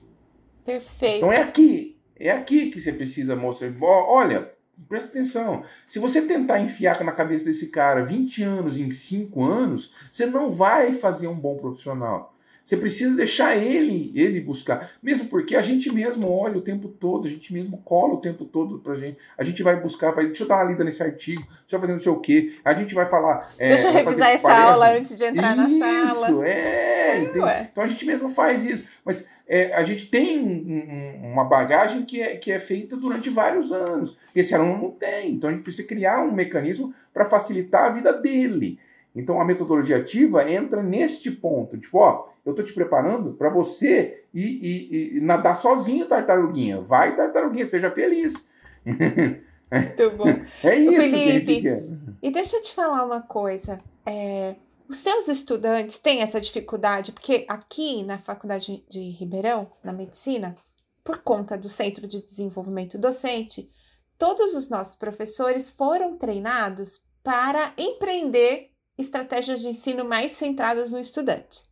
Perfeito. 0.64 1.16
Então 1.16 1.32
é 1.32 1.42
aqui, 1.42 1.98
é 2.16 2.30
aqui 2.30 2.70
que 2.70 2.80
você 2.80 2.92
precisa 2.92 3.34
mostrar. 3.34 3.72
Olha, 3.82 4.52
presta 4.88 5.08
atenção. 5.10 5.62
Se 5.88 5.98
você 5.98 6.22
tentar 6.22 6.60
enfiar 6.60 7.02
na 7.04 7.12
cabeça 7.12 7.44
desse 7.44 7.68
cara 7.68 8.04
20 8.04 8.42
anos 8.42 8.76
em 8.76 8.90
5 8.90 9.42
anos, 9.44 9.92
você 10.10 10.26
não 10.26 10.50
vai 10.50 10.92
fazer 10.92 11.28
um 11.28 11.34
bom 11.36 11.56
profissional. 11.56 12.34
Você 12.64 12.76
precisa 12.76 13.16
deixar 13.16 13.56
ele, 13.56 14.12
ele 14.14 14.42
buscar. 14.42 14.90
Mesmo 15.02 15.24
porque 15.24 15.56
a 15.56 15.62
gente 15.62 15.90
mesmo 15.90 16.30
olha 16.30 16.58
o 16.58 16.60
tempo 16.60 16.86
todo, 16.88 17.26
a 17.26 17.30
gente 17.30 17.50
mesmo 17.50 17.78
cola 17.78 18.12
o 18.12 18.20
tempo 18.20 18.44
todo 18.44 18.78
pra 18.78 18.94
gente. 18.94 19.16
A 19.38 19.42
gente 19.42 19.62
vai 19.62 19.80
buscar, 19.80 20.10
vai, 20.12 20.26
deixa 20.26 20.44
eu 20.44 20.48
dar 20.48 20.56
uma 20.56 20.64
lida 20.70 20.84
nesse 20.84 21.02
artigo, 21.02 21.40
deixa 21.40 21.76
eu 21.76 21.80
fazer 21.80 21.94
não 21.94 22.00
sei 22.00 22.12
o 22.12 22.20
quê. 22.20 22.56
A 22.62 22.74
gente 22.74 22.94
vai 22.94 23.08
falar. 23.08 23.50
é, 23.58 23.68
Deixa 23.68 23.88
eu 23.88 23.92
revisar 23.92 24.28
essa 24.32 24.42
palestra. 24.48 24.70
aula 24.70 24.90
antes 24.98 25.16
de 25.16 25.24
entrar 25.24 25.56
na 25.56 25.66
Isso, 25.66 26.14
sala. 26.20 26.46
é. 26.46 26.88
É. 27.24 27.68
Então 27.72 27.82
a 27.84 27.88
gente 27.88 28.04
mesmo 28.04 28.28
faz 28.28 28.62
isso. 28.66 28.84
Mas 29.02 29.26
é, 29.48 29.74
a 29.74 29.82
gente 29.82 30.06
tem 30.06 30.38
um- 30.38 31.22
um- 31.24 31.32
uma 31.32 31.44
bagagem 31.44 32.04
que 32.04 32.20
é, 32.20 32.36
que 32.36 32.52
é 32.52 32.58
feita 32.58 32.96
durante 32.96 33.30
vários 33.30 33.72
anos. 33.72 34.16
Esse 34.36 34.54
aluno 34.54 34.76
não 34.82 34.90
tem. 34.90 35.32
Então 35.32 35.48
a 35.48 35.52
gente 35.52 35.62
precisa 35.62 35.88
criar 35.88 36.22
um 36.22 36.30
mecanismo 36.32 36.92
para 37.14 37.24
facilitar 37.24 37.86
a 37.86 37.88
vida 37.90 38.12
dele. 38.12 38.78
Então 39.16 39.40
a 39.40 39.44
metodologia 39.44 39.96
ativa 39.96 40.48
entra 40.48 40.82
neste 40.82 41.30
ponto. 41.30 41.76
Tipo, 41.78 41.98
ó, 41.98 42.26
eu 42.44 42.54
tô 42.54 42.62
te 42.62 42.72
preparando 42.72 43.32
para 43.32 43.48
você 43.48 44.22
ir, 44.32 44.60
ir- 44.62 45.16
ir 45.16 45.20
nadar 45.22 45.56
sozinho, 45.56 46.06
tartaruguinha. 46.06 46.80
Vai, 46.80 47.16
tartaruguinha, 47.16 47.66
seja 47.66 47.90
feliz. 47.90 48.48
Muito 48.84 50.16
bom. 50.16 50.24
É 50.62 50.74
isso 50.76 51.00
que 51.00 51.10
Felipe, 51.10 51.62
quer. 51.62 51.84
E 52.22 52.30
deixa 52.30 52.56
eu 52.56 52.62
te 52.62 52.74
falar 52.74 53.04
uma 53.04 53.20
coisa. 53.22 53.80
É, 54.06 54.54
os 54.88 54.96
seus 54.96 55.28
estudantes 55.28 55.98
têm 55.98 56.22
essa 56.22 56.40
dificuldade, 56.40 57.12
porque 57.12 57.44
aqui 57.48 58.02
na 58.02 58.18
Faculdade 58.18 58.84
de 58.88 59.10
Ribeirão, 59.10 59.68
na 59.84 59.92
medicina, 59.92 60.56
por 61.04 61.18
conta 61.18 61.58
do 61.58 61.68
Centro 61.68 62.08
de 62.08 62.22
Desenvolvimento 62.22 62.98
Docente, 62.98 63.70
todos 64.16 64.54
os 64.54 64.68
nossos 64.68 64.94
professores 64.94 65.68
foram 65.68 66.16
treinados 66.16 67.02
para 67.22 67.72
empreender 67.76 68.70
estratégias 68.96 69.60
de 69.60 69.68
ensino 69.68 70.04
mais 70.04 70.32
centradas 70.32 70.90
no 70.90 70.98
estudante. 70.98 71.62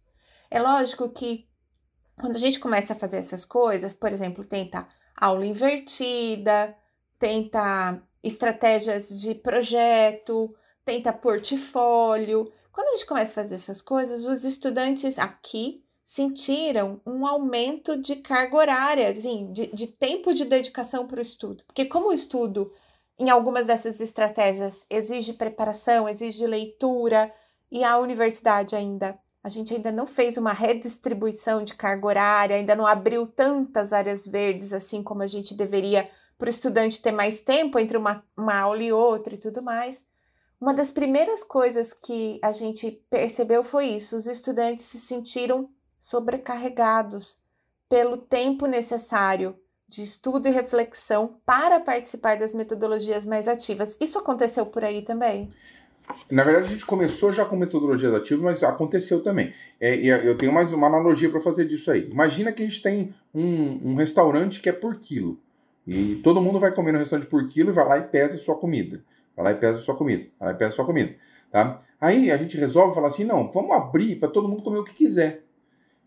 É 0.50 0.60
lógico 0.60 1.08
que 1.08 1.48
quando 2.18 2.36
a 2.36 2.38
gente 2.38 2.60
começa 2.60 2.92
a 2.92 2.96
fazer 2.96 3.18
essas 3.18 3.44
coisas, 3.44 3.92
por 3.92 4.12
exemplo, 4.12 4.44
tenta 4.44 4.86
aula 5.16 5.44
invertida, 5.44 6.76
tenta 7.18 8.02
estratégias 8.22 9.08
de 9.08 9.34
projeto, 9.34 10.48
tenta 10.84 11.12
portfólio. 11.12 12.52
Quando 12.76 12.88
a 12.88 12.92
gente 12.92 13.06
começa 13.06 13.32
a 13.32 13.42
fazer 13.42 13.54
essas 13.54 13.80
coisas, 13.80 14.26
os 14.26 14.44
estudantes 14.44 15.18
aqui 15.18 15.82
sentiram 16.04 17.00
um 17.06 17.26
aumento 17.26 17.96
de 17.96 18.16
carga 18.16 18.54
horária, 18.54 19.08
assim, 19.08 19.50
de, 19.50 19.68
de 19.68 19.86
tempo 19.86 20.34
de 20.34 20.44
dedicação 20.44 21.06
para 21.06 21.16
o 21.16 21.22
estudo. 21.22 21.64
Porque 21.64 21.86
como 21.86 22.08
o 22.08 22.12
estudo 22.12 22.70
em 23.18 23.30
algumas 23.30 23.66
dessas 23.66 23.98
estratégias 23.98 24.84
exige 24.90 25.32
preparação, 25.32 26.06
exige 26.06 26.46
leitura, 26.46 27.32
e 27.72 27.82
a 27.82 27.98
universidade 27.98 28.76
ainda. 28.76 29.18
A 29.42 29.48
gente 29.48 29.72
ainda 29.72 29.90
não 29.90 30.06
fez 30.06 30.36
uma 30.36 30.52
redistribuição 30.52 31.64
de 31.64 31.74
carga 31.74 32.06
horária, 32.06 32.56
ainda 32.56 32.76
não 32.76 32.86
abriu 32.86 33.26
tantas 33.26 33.94
áreas 33.94 34.28
verdes 34.28 34.74
assim 34.74 35.02
como 35.02 35.22
a 35.22 35.26
gente 35.26 35.54
deveria 35.54 36.10
para 36.36 36.46
o 36.46 36.50
estudante 36.50 37.00
ter 37.00 37.12
mais 37.12 37.40
tempo 37.40 37.78
entre 37.78 37.96
uma, 37.96 38.22
uma 38.36 38.54
aula 38.54 38.82
e 38.82 38.92
outra 38.92 39.34
e 39.34 39.38
tudo 39.38 39.62
mais. 39.62 40.04
Uma 40.66 40.74
das 40.74 40.90
primeiras 40.90 41.44
coisas 41.44 41.92
que 41.92 42.40
a 42.42 42.50
gente 42.50 43.00
percebeu 43.08 43.62
foi 43.62 43.84
isso: 43.84 44.16
os 44.16 44.26
estudantes 44.26 44.84
se 44.84 44.98
sentiram 44.98 45.70
sobrecarregados 45.96 47.38
pelo 47.88 48.16
tempo 48.16 48.66
necessário 48.66 49.54
de 49.86 50.02
estudo 50.02 50.48
e 50.48 50.50
reflexão 50.50 51.36
para 51.46 51.78
participar 51.78 52.36
das 52.36 52.52
metodologias 52.52 53.24
mais 53.24 53.46
ativas. 53.46 53.96
Isso 54.00 54.18
aconteceu 54.18 54.66
por 54.66 54.82
aí 54.84 55.02
também? 55.02 55.46
Na 56.28 56.42
verdade, 56.42 56.66
a 56.66 56.70
gente 56.70 56.84
começou 56.84 57.32
já 57.32 57.44
com 57.44 57.54
metodologias 57.54 58.12
ativas, 58.12 58.42
mas 58.42 58.64
aconteceu 58.64 59.22
também. 59.22 59.54
É, 59.78 59.94
eu 60.28 60.36
tenho 60.36 60.52
mais 60.52 60.72
uma 60.72 60.88
analogia 60.88 61.30
para 61.30 61.40
fazer 61.40 61.66
disso 61.66 61.92
aí. 61.92 62.10
Imagina 62.10 62.50
que 62.50 62.64
a 62.64 62.66
gente 62.66 62.82
tem 62.82 63.14
um, 63.32 63.92
um, 63.92 63.94
restaurante 63.94 64.60
que 64.60 64.68
é 64.68 64.72
por 64.72 64.96
quilo. 64.96 65.38
E 65.86 66.16
todo 66.24 66.40
mundo 66.40 66.58
vai 66.58 66.72
comer 66.74 66.90
no 66.90 66.98
restaurante 66.98 67.28
por 67.28 67.46
quilo 67.46 67.70
e 67.70 67.72
vai 67.72 67.86
lá 67.86 67.98
e 67.98 68.02
pesa 68.02 68.34
a 68.34 68.38
sua 68.40 68.56
comida. 68.56 69.00
Vai 69.36 69.44
lá 69.44 69.52
e 69.52 69.56
pesa 69.56 69.78
a 69.78 69.82
sua 69.82 69.94
comida. 69.94 70.26
Vai 70.38 70.48
lá 70.48 70.54
e 70.54 70.58
pesa 70.58 70.70
a 70.70 70.74
sua 70.74 70.86
comida. 70.86 71.14
Tá? 71.50 71.78
Aí 72.00 72.30
a 72.30 72.36
gente 72.36 72.56
resolve 72.56 72.94
falar 72.94 73.08
assim: 73.08 73.24
não, 73.24 73.50
vamos 73.50 73.70
abrir 73.72 74.16
para 74.16 74.28
todo 74.28 74.48
mundo 74.48 74.62
comer 74.62 74.78
o 74.78 74.84
que 74.84 74.94
quiser. 74.94 75.44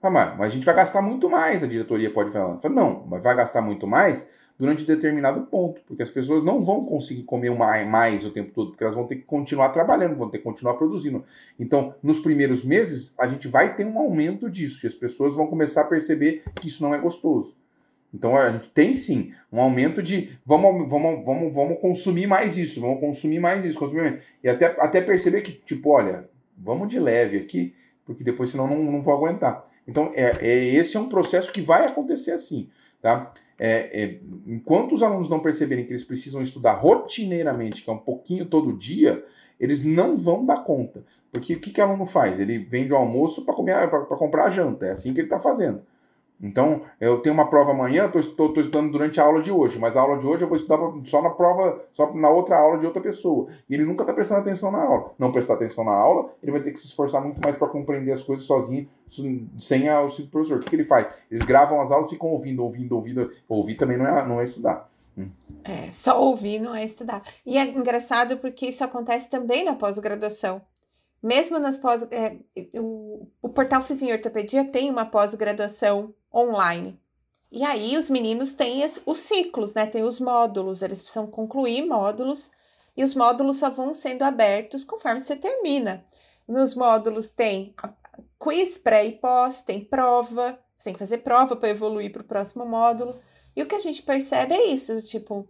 Ah, 0.01 0.09
mas 0.09 0.39
a 0.39 0.49
gente 0.49 0.65
vai 0.65 0.75
gastar 0.75 1.01
muito 1.01 1.29
mais, 1.29 1.63
a 1.63 1.67
diretoria 1.67 2.09
pode 2.09 2.31
falar. 2.31 2.57
Falo, 2.59 2.73
não, 2.73 3.05
mas 3.07 3.21
vai 3.21 3.35
gastar 3.35 3.61
muito 3.61 3.85
mais 3.85 4.29
durante 4.57 4.85
determinado 4.85 5.41
ponto, 5.47 5.81
porque 5.87 6.03
as 6.03 6.09
pessoas 6.09 6.43
não 6.43 6.63
vão 6.63 6.85
conseguir 6.85 7.23
comer 7.23 7.49
mais 7.51 8.25
o 8.25 8.31
tempo 8.31 8.51
todo, 8.53 8.71
porque 8.71 8.83
elas 8.83 8.95
vão 8.95 9.07
ter 9.07 9.15
que 9.15 9.23
continuar 9.23 9.69
trabalhando, 9.69 10.17
vão 10.17 10.29
ter 10.29 10.39
que 10.39 10.43
continuar 10.43 10.73
produzindo. 10.73 11.23
Então, 11.57 11.95
nos 12.03 12.19
primeiros 12.19 12.63
meses, 12.63 13.13
a 13.17 13.25
gente 13.25 13.47
vai 13.47 13.75
ter 13.75 13.85
um 13.85 13.97
aumento 13.97 14.49
disso, 14.49 14.85
e 14.85 14.87
as 14.87 14.93
pessoas 14.93 15.35
vão 15.35 15.47
começar 15.47 15.81
a 15.81 15.85
perceber 15.85 16.43
que 16.55 16.67
isso 16.67 16.83
não 16.83 16.93
é 16.93 16.97
gostoso. 16.97 17.55
Então 18.13 18.33
tem 18.73 18.95
sim 18.95 19.33
um 19.51 19.61
aumento 19.61 20.01
de 20.01 20.31
vamos, 20.45 20.89
vamos, 20.89 21.25
vamos, 21.25 21.53
vamos 21.53 21.79
consumir 21.79 22.27
mais 22.27 22.57
isso, 22.57 22.81
vamos 22.81 22.99
consumir 22.99 23.39
mais 23.39 23.63
isso, 23.63 23.77
consumir 23.77 24.01
mais. 24.01 24.21
E 24.43 24.49
até, 24.49 24.65
até 24.79 25.01
perceber 25.01 25.41
que, 25.41 25.51
tipo, 25.51 25.91
olha, 25.91 26.27
vamos 26.57 26.87
de 26.87 26.99
leve 26.99 27.37
aqui, 27.37 27.73
porque 28.05 28.23
depois 28.23 28.49
senão 28.49 28.67
não, 28.67 28.83
não 28.83 29.01
vou 29.01 29.13
aguentar. 29.13 29.67
Então, 29.87 30.11
é, 30.15 30.37
é, 30.41 30.75
esse 30.75 30.97
é 30.97 30.99
um 30.99 31.09
processo 31.09 31.51
que 31.51 31.61
vai 31.61 31.85
acontecer 31.85 32.31
assim. 32.31 32.69
Tá? 33.01 33.31
É, 33.57 34.03
é, 34.03 34.19
enquanto 34.45 34.93
os 34.93 35.03
alunos 35.03 35.29
não 35.29 35.39
perceberem 35.39 35.85
que 35.85 35.91
eles 35.91 36.03
precisam 36.03 36.41
estudar 36.41 36.73
rotineiramente, 36.73 37.83
que 37.83 37.89
é 37.89 37.93
um 37.93 37.97
pouquinho 37.97 38.45
todo 38.45 38.77
dia, 38.77 39.23
eles 39.59 39.83
não 39.83 40.15
vão 40.15 40.45
dar 40.45 40.63
conta. 40.63 41.03
Porque 41.31 41.53
o 41.53 41.59
que, 41.59 41.71
que 41.71 41.81
o 41.81 41.83
aluno 41.83 42.05
faz? 42.05 42.39
Ele 42.39 42.57
vende 42.57 42.93
o 42.93 42.95
almoço 42.95 43.45
para 43.45 43.53
comprar 43.53 44.45
a 44.45 44.49
janta. 44.49 44.87
É 44.87 44.91
assim 44.91 45.13
que 45.13 45.19
ele 45.19 45.27
está 45.27 45.39
fazendo. 45.39 45.81
Então, 46.41 46.83
eu 47.01 47.21
tenho 47.21 47.33
uma 47.33 47.49
prova 47.49 47.71
amanhã, 47.71 48.05
estou 48.05 48.53
estudando 48.57 48.91
durante 48.91 49.19
a 49.19 49.23
aula 49.25 49.41
de 49.41 49.51
hoje, 49.51 49.77
mas 49.77 49.97
a 49.97 50.01
aula 50.01 50.17
de 50.17 50.25
hoje 50.25 50.43
eu 50.43 50.47
vou 50.47 50.55
estudar 50.55 50.79
só 51.03 51.21
na 51.21 51.31
prova, 51.31 51.83
só 51.91 52.13
na 52.13 52.29
outra 52.29 52.57
aula 52.57 52.77
de 52.77 52.85
outra 52.85 53.01
pessoa. 53.01 53.49
E 53.69 53.73
ele 53.73 53.83
nunca 53.83 54.03
está 54.03 54.13
prestando 54.13 54.39
atenção 54.39 54.71
na 54.71 54.81
aula. 54.81 55.13
Não 55.19 55.33
prestar 55.33 55.55
atenção 55.55 55.83
na 55.83 55.91
aula, 55.91 56.33
ele 56.41 56.53
vai 56.53 56.61
ter 56.61 56.71
que 56.71 56.79
se 56.79 56.85
esforçar 56.85 57.21
muito 57.21 57.41
mais 57.43 57.57
para 57.57 57.67
compreender 57.67 58.13
as 58.13 58.23
coisas 58.23 58.45
sozinho, 58.45 58.87
sem 59.59 59.89
auxílio 59.89 60.27
do 60.27 60.31
professor. 60.31 60.57
O 60.57 60.61
que, 60.61 60.69
que, 60.69 60.75
ele 60.77 60.85
faz? 60.85 61.07
Eles 61.29 61.43
gravam 61.43 61.81
as 61.81 61.91
aulas 61.91 62.09
ficam 62.09 62.29
ouvindo, 62.29 62.63
ouvindo, 62.63 62.95
ouvindo. 62.95 63.31
Ouvir 63.49 63.75
também 63.75 63.97
não 63.97 64.07
é, 64.07 64.25
não 64.25 64.39
é 64.39 64.45
estudar. 64.45 64.89
Hum. 65.17 65.29
É, 65.65 65.91
só 65.91 66.21
ouvir 66.21 66.59
não 66.59 66.73
é 66.73 66.85
estudar. 66.85 67.21
E 67.45 67.57
é 67.57 67.65
engraçado 67.65 68.37
porque 68.37 68.67
isso 68.67 68.83
acontece 68.83 69.29
também 69.29 69.65
na 69.65 69.75
pós-graduação. 69.75 70.61
Mesmo 71.21 71.59
nas 71.59 71.75
pós. 71.75 72.07
É, 72.11 72.37
o, 72.79 73.27
o 73.41 73.49
portal 73.49 73.81
Ortopedia 73.81 74.63
tem 74.63 74.89
uma 74.89 75.05
pós-graduação 75.05 76.13
online. 76.33 76.99
E 77.51 77.63
aí 77.63 77.97
os 77.97 78.09
meninos 78.09 78.53
têm 78.53 78.83
os 79.05 79.19
ciclos, 79.19 79.73
né? 79.73 79.87
Tem 79.87 80.03
os 80.03 80.19
módulos, 80.19 80.81
eles 80.81 81.01
precisam 81.01 81.25
concluir 81.25 81.85
módulos 81.85 82.51
e 82.95 83.03
os 83.03 83.15
módulos 83.15 83.57
só 83.57 83.69
vão 83.69 83.93
sendo 83.93 84.23
abertos 84.23 84.83
conforme 84.83 85.21
você 85.21 85.35
termina. 85.35 86.05
Nos 86.47 86.75
módulos 86.75 87.29
tem 87.29 87.73
quiz 88.37 88.77
pré 88.77 89.05
e 89.05 89.11
pós, 89.13 89.61
tem 89.61 89.83
prova, 89.83 90.59
você 90.75 90.85
tem 90.85 90.93
que 90.93 90.99
fazer 90.99 91.19
prova 91.19 91.55
para 91.55 91.69
evoluir 91.69 92.11
para 92.11 92.21
o 92.21 92.25
próximo 92.25 92.65
módulo. 92.65 93.19
E 93.55 93.63
o 93.63 93.65
que 93.65 93.75
a 93.75 93.79
gente 93.79 94.01
percebe 94.03 94.53
é 94.53 94.67
isso, 94.67 95.01
tipo, 95.01 95.49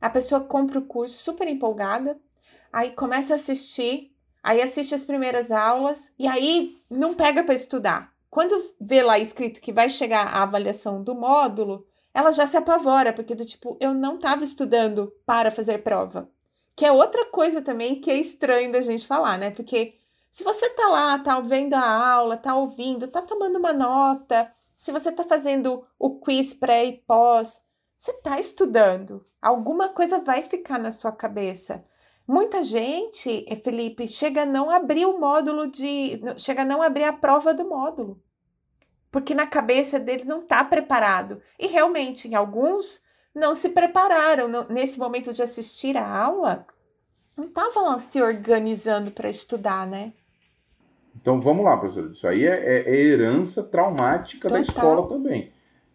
a 0.00 0.08
pessoa 0.08 0.40
compra 0.40 0.78
o 0.78 0.86
curso 0.86 1.22
super 1.22 1.48
empolgada, 1.48 2.18
aí 2.72 2.92
começa 2.92 3.32
a 3.32 3.36
assistir, 3.36 4.14
aí 4.42 4.62
assiste 4.62 4.94
as 4.94 5.04
primeiras 5.04 5.50
aulas 5.50 6.12
e 6.18 6.26
aí 6.26 6.80
não 6.88 7.14
pega 7.14 7.42
para 7.42 7.54
estudar. 7.54 8.12
Quando 8.30 8.74
vê 8.80 9.02
lá 9.02 9.18
escrito 9.18 9.60
que 9.60 9.72
vai 9.72 9.88
chegar 9.88 10.26
a 10.26 10.42
avaliação 10.42 11.02
do 11.02 11.14
módulo, 11.14 11.86
ela 12.12 12.32
já 12.32 12.46
se 12.46 12.56
apavora, 12.56 13.12
porque 13.12 13.34
do 13.34 13.44
tipo, 13.44 13.76
eu 13.80 13.94
não 13.94 14.16
estava 14.16 14.44
estudando 14.44 15.12
para 15.24 15.50
fazer 15.50 15.82
prova. 15.82 16.28
Que 16.76 16.84
é 16.84 16.92
outra 16.92 17.26
coisa 17.26 17.62
também 17.62 18.00
que 18.00 18.10
é 18.10 18.16
estranho 18.16 18.72
da 18.72 18.80
gente 18.80 19.06
falar, 19.06 19.38
né? 19.38 19.50
Porque 19.50 19.94
se 20.30 20.44
você 20.44 20.68
tá 20.70 20.88
lá, 20.88 21.18
tá 21.18 21.40
vendo 21.40 21.74
a 21.74 22.12
aula, 22.12 22.36
tá 22.36 22.54
ouvindo, 22.54 23.08
tá 23.08 23.22
tomando 23.22 23.58
uma 23.58 23.72
nota, 23.72 24.52
se 24.76 24.92
você 24.92 25.10
tá 25.10 25.24
fazendo 25.24 25.84
o 25.98 26.20
quiz 26.20 26.54
pré 26.54 26.84
e 26.84 26.98
pós, 26.98 27.60
você 27.96 28.12
tá 28.12 28.38
estudando. 28.38 29.26
Alguma 29.42 29.88
coisa 29.88 30.20
vai 30.20 30.42
ficar 30.42 30.78
na 30.78 30.92
sua 30.92 31.10
cabeça. 31.10 31.82
Muita 32.28 32.62
gente, 32.62 33.46
eh, 33.48 33.56
Felipe, 33.56 34.06
chega 34.06 34.42
a 34.42 34.46
não 34.46 34.68
abrir 34.68 35.06
o 35.06 35.18
módulo 35.18 35.66
de. 35.66 36.20
chega 36.36 36.60
a 36.60 36.64
não 36.64 36.82
abrir 36.82 37.04
a 37.04 37.12
prova 37.12 37.54
do 37.54 37.66
módulo. 37.66 38.22
Porque 39.10 39.34
na 39.34 39.46
cabeça 39.46 39.98
dele 39.98 40.24
não 40.24 40.40
está 40.42 40.62
preparado. 40.62 41.40
E 41.58 41.66
realmente, 41.66 42.28
em 42.28 42.34
alguns 42.34 43.00
não 43.34 43.54
se 43.54 43.70
prepararam 43.70 44.46
não, 44.46 44.66
nesse 44.68 44.98
momento 44.98 45.32
de 45.32 45.42
assistir 45.42 45.96
a 45.96 46.06
aula, 46.06 46.66
não 47.34 47.48
estavam 47.48 47.98
se 47.98 48.20
organizando 48.20 49.10
para 49.10 49.30
estudar, 49.30 49.86
né? 49.86 50.12
Então 51.16 51.40
vamos 51.40 51.64
lá, 51.64 51.78
professor. 51.78 52.10
Isso 52.10 52.26
aí 52.26 52.44
é, 52.44 52.50
é, 52.50 52.90
é 52.90 52.94
herança 52.94 53.62
traumática 53.62 54.50
Total. 54.50 54.58
da 54.58 54.60
escola 54.60 55.08
também. 55.08 55.50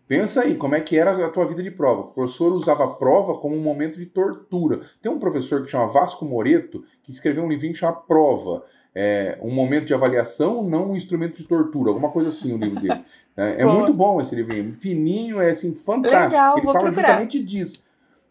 Pensa 0.07 0.41
aí, 0.41 0.55
como 0.55 0.75
é 0.75 0.81
que 0.81 0.97
era 0.97 1.25
a 1.25 1.29
tua 1.29 1.45
vida 1.45 1.63
de 1.63 1.71
prova. 1.71 2.01
O 2.01 2.07
professor 2.07 2.51
usava 2.51 2.83
a 2.83 2.87
prova 2.87 3.37
como 3.37 3.55
um 3.55 3.61
momento 3.61 3.97
de 3.97 4.05
tortura. 4.05 4.81
Tem 5.01 5.11
um 5.11 5.19
professor 5.19 5.63
que 5.63 5.71
chama 5.71 5.87
Vasco 5.87 6.25
Moreto, 6.25 6.83
que 7.03 7.11
escreveu 7.11 7.43
um 7.43 7.49
livrinho 7.49 7.73
que 7.73 7.79
chama 7.79 7.93
Prova. 7.93 8.63
É, 8.93 9.39
um 9.41 9.51
momento 9.51 9.85
de 9.85 9.93
avaliação, 9.93 10.63
não 10.63 10.91
um 10.91 10.95
instrumento 10.95 11.37
de 11.37 11.45
tortura, 11.45 11.89
alguma 11.89 12.11
coisa 12.11 12.29
assim 12.29 12.53
o 12.53 12.57
livro 12.57 12.79
dele. 12.79 13.03
É, 13.35 13.63
é 13.63 13.65
muito 13.65 13.91
bom 13.91 14.21
esse 14.21 14.35
livrinho, 14.35 14.75
fininho, 14.75 15.41
é 15.41 15.49
assim, 15.49 15.73
fantástico. 15.73 16.33
Legal, 16.33 16.55
Ele 16.55 16.67
fala 16.67 16.79
procurar. 16.81 16.93
justamente 16.93 17.43
disso. 17.43 17.83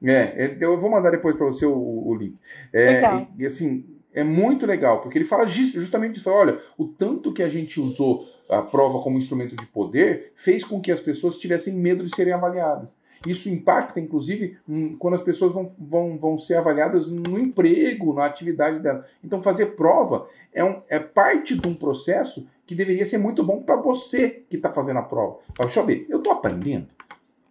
É, 0.05 0.45
é, 0.45 0.57
eu 0.61 0.79
vou 0.79 0.91
mandar 0.91 1.11
depois 1.11 1.37
para 1.37 1.47
você 1.47 1.67
o, 1.67 1.73
o 1.75 2.15
link. 2.15 2.37
É, 2.73 3.27
e, 3.39 3.47
assim, 3.47 3.85
é 4.15 4.23
muito 4.23 4.67
legal, 4.67 5.01
porque 5.01 5.19
ele 5.19 5.25
fala 5.25 5.47
justamente 5.47 6.15
disso. 6.15 6.31
Olha, 6.31 6.59
o 6.77 6.87
tanto 6.87 7.33
que 7.33 7.43
a 7.43 7.49
gente 7.49 7.81
usou 7.81 8.27
a 8.49 8.61
prova 8.61 9.01
como 9.01 9.19
instrumento 9.19 9.57
de 9.57 9.67
poder 9.67 10.33
fez 10.37 10.65
com 10.65 10.81
que 10.81 10.93
as 10.93 11.01
pessoas 11.01 11.37
tivessem 11.37 11.75
medo 11.75 12.05
de 12.05 12.15
serem 12.15 12.33
avaliadas. 12.33 12.95
Isso 13.27 13.49
impacta, 13.49 14.01
inclusive, 14.01 14.59
quando 14.99 15.15
as 15.15 15.23
pessoas 15.23 15.55
vão, 15.55 15.73
vão, 15.79 16.19
vão 16.19 16.39
ser 16.39 16.57
avaliadas 16.57 17.07
no 17.07 17.39
emprego, 17.39 18.13
na 18.13 18.27
atividade 18.27 18.81
dela. 18.81 19.07
Então, 19.23 19.41
fazer 19.41 19.67
prova 19.77 20.27
é, 20.53 20.65
um, 20.65 20.83
é 20.89 20.99
parte 20.99 21.57
de 21.57 21.67
um 21.69 21.75
processo 21.75 22.47
que 22.67 22.75
deveria 22.75 23.07
ser 23.07 23.19
muito 23.19 23.45
bom 23.45 23.63
para 23.63 23.77
você 23.77 24.43
que 24.49 24.57
está 24.57 24.73
fazendo 24.73 24.99
a 24.99 25.03
prova. 25.03 25.39
Fala, 25.55 25.69
deixa 25.69 25.81
eu 25.81 25.87
ver, 25.87 26.07
eu 26.09 26.19
estou 26.19 26.33
aprendendo. 26.33 26.89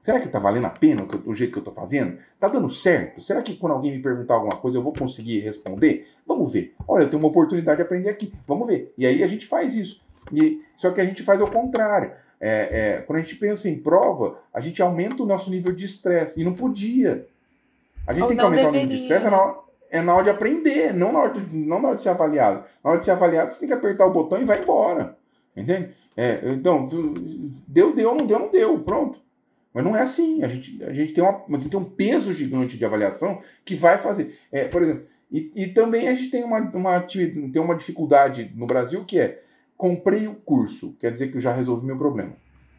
Será 0.02 0.20
que 0.20 0.26
está 0.26 0.40
valendo 0.40 0.66
a 0.66 0.72
pena 0.72 1.06
o, 1.28 1.36
jeito 1.36 1.52
que 1.52 1.60
eu 1.60 1.62
estou 1.62 1.74
fazendo? 1.74 2.18
Está 2.34 2.48
dando 2.48 2.68
certo? 2.72 3.22
Será 3.22 3.40
que 3.44 3.56
quando 3.56 3.74
alguém 3.74 3.96
me 3.96 4.02
perguntar 4.02 4.34
alguma 4.34 4.56
coisa 4.56 4.80
eu 4.80 4.82
vou 4.82 4.92
conseguir 4.92 5.42
responder? 5.42 6.08
Vamos 6.26 6.52
ver. 6.52 6.74
Olha, 6.88 7.04
eu 7.04 7.08
tenho 7.08 7.22
uma 7.22 7.30
oportunidade 7.30 7.78
de 7.78 7.84
aprender 7.84 8.10
aqui. 8.10 8.34
Vamos 8.48 8.66
ver. 8.68 8.92
E 8.98 9.06
aí 9.06 9.24
a 9.24 9.28
gente 9.28 9.46
faz 9.46 9.76
isso. 9.76 10.02
E, 10.34 10.60
só 10.76 10.90
que 10.90 11.00
a 11.00 11.06
gente 11.06 11.22
faz 11.22 11.40
ao 11.40 11.48
contrário. 11.48 12.14
É, 12.40 12.50
é, 12.50 13.02
quando 13.06 13.20
a 13.20 13.22
gente 13.22 13.36
pensa 13.36 13.70
em 13.70 13.78
prova, 13.78 14.40
a 14.52 14.60
gente 14.60 14.82
aumenta 14.82 15.22
o 15.22 15.26
nosso 15.28 15.52
nível 15.52 15.72
de 15.72 15.86
estresse. 15.86 16.42
E 16.42 16.44
não 16.44 16.54
podia. 16.54 17.28
A 18.08 18.12
gente 18.12 18.24
Ou 18.24 18.28
tem 18.28 18.38
que 18.38 18.44
aumentar 18.44 18.72
deveria. 18.72 18.82
o 18.82 18.84
nível 18.88 18.98
de 18.98 19.04
estresse 19.04 19.28
é 19.28 19.30
na, 19.30 19.40
hora, 19.40 19.58
é 19.92 20.02
na 20.02 20.16
hora 20.16 20.24
de 20.24 20.30
aprender, 20.32 20.94
não 20.96 21.14
na 21.14 21.20
hora 21.20 21.34
de, 21.34 21.56
não 21.56 21.80
na 21.80 21.90
hora 21.90 21.98
de 21.98 22.02
ser 22.02 22.10
avaliado. 22.10 22.64
Na 22.84 22.90
hora 22.90 23.00
de 23.00 23.06
ser 23.06 23.12
avaliado, 23.12 23.54
você 23.54 23.60
tem 23.60 23.68
que 23.68 23.76
apertar 23.76 24.08
o 24.08 24.12
botão 24.12 24.42
e 24.42 24.46
vai 24.46 24.64
embora. 24.64 25.16
Entende? 25.56 25.92
É, 26.18 26.42
então, 26.46 26.90
deu, 27.68 27.94
deu, 27.94 28.16
não 28.16 28.26
deu, 28.26 28.40
não 28.40 28.50
deu. 28.50 28.80
Pronto. 28.80 29.21
Mas 29.74 29.84
não 29.84 29.96
é 29.96 30.02
assim. 30.02 30.44
A 30.44 30.48
gente, 30.48 30.84
a 30.84 30.94
gente, 30.94 31.14
tem, 31.14 31.24
uma, 31.24 31.44
a 31.48 31.60
gente 31.60 31.70
tem 31.70 31.80
um 31.80 31.86
peso 31.86 32.34
gigante 32.34 32.78
de 32.78 32.86
avaliação 32.86 33.42
que 33.64 33.76
vai 33.76 33.98
fazer. 33.98 34.38
É, 34.52 34.66
por 34.66 34.82
exemplo, 34.82 35.04
e, 35.32 35.52
e 35.56 35.68
também 35.68 36.10
a 36.10 36.14
gente 36.14 36.30
tem 36.30 36.44
uma, 36.44 36.60
uma, 36.60 37.00
tem 37.00 37.62
uma 37.62 37.76
dificuldade 37.76 38.52
no 38.56 38.66
Brasil 38.66 39.06
que 39.06 39.20
é 39.20 39.42
comprei 39.78 40.28
o 40.28 40.36
curso, 40.36 40.96
quer 41.00 41.12
dizer 41.12 41.30
que 41.32 41.38
eu 41.38 41.42
já 41.42 41.52
resolvi 41.52 41.88
meu 41.88 41.98
problema. 41.98 42.34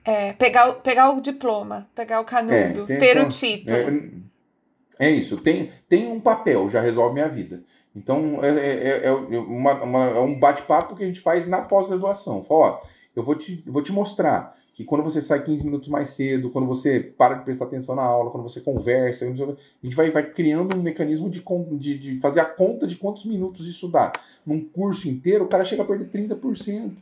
É, 0.04 0.32
pegar, 0.34 0.72
pegar 0.74 1.10
o 1.10 1.20
diploma, 1.20 1.88
pegar 1.94 2.20
o 2.20 2.24
canudo, 2.24 2.54
é, 2.54 2.72
tem, 2.84 2.98
ter 2.98 3.16
então, 3.16 3.26
o 3.26 3.28
título. 3.28 3.76
É, 3.76 5.06
É 5.06 5.10
isso. 5.10 5.36
Tem, 5.38 5.72
tem 5.88 6.06
um 6.06 6.20
papel, 6.20 6.70
já 6.70 6.80
resolve 6.80 7.14
minha 7.14 7.28
vida. 7.28 7.62
Então, 7.94 8.38
é, 8.42 8.48
é, 8.48 9.06
é, 9.06 9.10
uma, 9.10 9.72
uma, 9.82 10.04
é 10.06 10.20
um 10.20 10.38
bate-papo 10.38 10.94
que 10.94 11.02
a 11.02 11.06
gente 11.06 11.20
faz 11.20 11.46
na 11.46 11.60
pós-graduação. 11.62 12.42
Fala, 12.42 12.60
ó, 12.60 12.82
eu 13.14 13.22
vou 13.22 13.34
te, 13.34 13.62
vou 13.66 13.82
te 13.82 13.92
mostrar 13.92 14.56
que 14.72 14.84
quando 14.84 15.04
você 15.04 15.20
sai 15.20 15.42
15 15.42 15.64
minutos 15.64 15.88
mais 15.88 16.10
cedo, 16.10 16.50
quando 16.50 16.66
você 16.66 17.00
para 17.00 17.34
de 17.34 17.44
prestar 17.44 17.66
atenção 17.66 17.94
na 17.94 18.02
aula, 18.02 18.30
quando 18.30 18.42
você 18.42 18.60
conversa, 18.60 19.26
a 19.26 19.28
gente 19.28 19.94
vai, 19.94 20.10
vai 20.10 20.30
criando 20.30 20.76
um 20.76 20.82
mecanismo 20.82 21.28
de, 21.28 21.44
de, 21.78 21.98
de 21.98 22.16
fazer 22.16 22.40
a 22.40 22.44
conta 22.44 22.86
de 22.86 22.96
quantos 22.96 23.26
minutos 23.26 23.66
isso 23.66 23.86
dá. 23.88 24.12
Num 24.46 24.64
curso 24.64 25.08
inteiro, 25.08 25.44
o 25.44 25.48
cara 25.48 25.64
chega 25.64 25.82
a 25.82 25.84
perder 25.84 26.08
30%. 26.08 26.92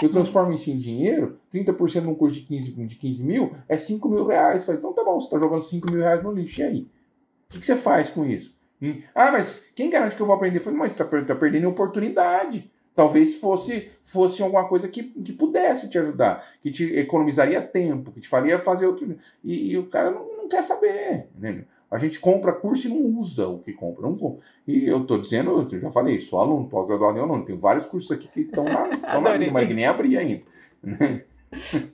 Eu 0.00 0.10
transformo 0.10 0.52
isso 0.52 0.70
em 0.70 0.78
dinheiro, 0.78 1.38
30% 1.52 2.02
num 2.02 2.14
curso 2.14 2.36
de 2.36 2.42
15, 2.42 2.72
de 2.72 2.94
15 2.94 3.22
mil 3.22 3.52
é 3.68 3.76
5 3.76 4.08
mil 4.08 4.24
reais. 4.24 4.64
Falei, 4.64 4.78
então 4.78 4.92
tá 4.92 5.04
bom, 5.04 5.20
você 5.20 5.26
está 5.26 5.38
jogando 5.38 5.64
5 5.64 5.90
mil 5.90 6.00
reais 6.00 6.22
no 6.22 6.32
lixo, 6.32 6.60
e 6.60 6.64
aí? 6.64 6.80
O 7.48 7.52
que, 7.52 7.60
que 7.60 7.66
você 7.66 7.76
faz 7.76 8.08
com 8.08 8.24
isso? 8.24 8.56
Ah, 9.14 9.32
mas 9.32 9.64
quem 9.74 9.90
garante 9.90 10.14
que 10.14 10.22
eu 10.22 10.26
vou 10.26 10.36
aprender? 10.36 10.58
Eu 10.58 10.62
falei, 10.62 10.78
mas 10.78 10.92
você 10.92 11.02
está 11.02 11.22
tá 11.22 11.34
perdendo 11.34 11.68
oportunidade. 11.68 12.70
Talvez 12.98 13.36
fosse, 13.36 13.92
fosse 14.02 14.42
alguma 14.42 14.66
coisa 14.66 14.88
que, 14.88 15.04
que 15.04 15.32
pudesse 15.32 15.88
te 15.88 15.96
ajudar, 15.96 16.44
que 16.60 16.68
te 16.68 16.96
economizaria 16.96 17.62
tempo, 17.62 18.10
que 18.10 18.20
te 18.20 18.28
faria 18.28 18.58
fazer 18.58 18.86
outro. 18.86 19.16
E, 19.44 19.70
e 19.70 19.78
o 19.78 19.86
cara 19.86 20.10
não, 20.10 20.36
não, 20.36 20.48
quer 20.48 20.64
saber. 20.64 21.28
Né? 21.38 21.64
A 21.88 21.96
gente 21.96 22.18
compra 22.18 22.52
curso 22.52 22.88
e 22.88 22.90
não 22.90 23.16
usa 23.16 23.46
o 23.46 23.60
que 23.60 23.72
compra. 23.72 24.02
Não, 24.02 24.40
e 24.66 24.88
eu 24.88 25.02
estou 25.02 25.16
dizendo, 25.16 25.68
eu 25.70 25.80
já 25.80 25.92
falei, 25.92 26.20
sou 26.20 26.40
aluno, 26.40 26.68
pós-graduado 26.68 27.16
em 27.16 27.20
aluno, 27.20 27.44
tem 27.44 27.56
vários 27.56 27.86
cursos 27.86 28.10
aqui 28.10 28.26
que 28.26 28.40
estão 28.40 28.64
na, 28.64 28.88
estão 28.88 29.20
na 29.20 29.36
linha, 29.36 29.52
mas 29.52 29.68
que 29.68 29.74
nem 29.74 29.86
abri 29.86 30.18
ainda. 30.18 30.42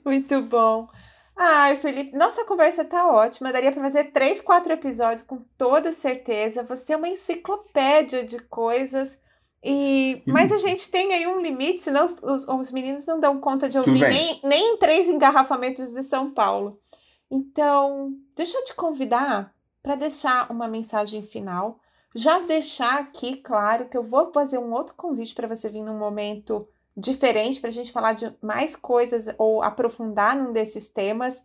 Muito 0.03 0.41
bom. 0.41 0.87
Ai, 1.35 1.75
Felipe, 1.75 2.17
nossa 2.17 2.43
conversa 2.45 2.83
tá 2.83 3.07
ótima. 3.07 3.53
Daria 3.53 3.71
para 3.71 3.83
fazer 3.83 4.05
três, 4.05 4.41
quatro 4.41 4.73
episódios 4.73 5.21
com 5.21 5.37
toda 5.55 5.91
certeza. 5.91 6.63
Você 6.63 6.93
é 6.93 6.97
uma 6.97 7.09
enciclopédia 7.09 8.23
de 8.23 8.39
coisas. 8.39 9.23
E, 9.67 10.21
mas 10.27 10.51
a 10.51 10.59
gente 10.59 10.91
tem 10.91 11.11
aí 11.11 11.25
um 11.25 11.41
limite, 11.41 11.81
senão 11.81 12.05
os, 12.05 12.21
os, 12.21 12.47
os 12.47 12.71
meninos 12.71 13.07
não 13.07 13.19
dão 13.19 13.39
conta 13.39 13.67
de 13.67 13.79
ouvir 13.79 13.99
nem, 13.99 14.39
nem 14.43 14.77
três 14.77 15.07
engarrafamentos 15.07 15.91
de 15.91 16.03
São 16.03 16.29
Paulo. 16.29 16.79
Então, 17.31 18.13
deixa 18.35 18.59
eu 18.59 18.63
te 18.63 18.75
convidar 18.75 19.51
para 19.81 19.95
deixar 19.95 20.51
uma 20.51 20.67
mensagem 20.67 21.23
final. 21.23 21.79
Já 22.13 22.39
deixar 22.39 22.99
aqui 22.99 23.37
claro 23.37 23.89
que 23.89 23.97
eu 23.97 24.03
vou 24.03 24.31
fazer 24.31 24.59
um 24.59 24.71
outro 24.71 24.93
convite 24.93 25.33
para 25.33 25.47
você 25.47 25.67
vir 25.67 25.81
num 25.81 25.97
momento 25.97 26.67
diferente 26.95 27.59
para 27.59 27.69
a 27.69 27.73
gente 27.73 27.91
falar 27.91 28.13
de 28.13 28.31
mais 28.41 28.75
coisas 28.75 29.27
ou 29.37 29.63
aprofundar 29.63 30.35
num 30.35 30.53
desses 30.53 30.87
temas, 30.87 31.43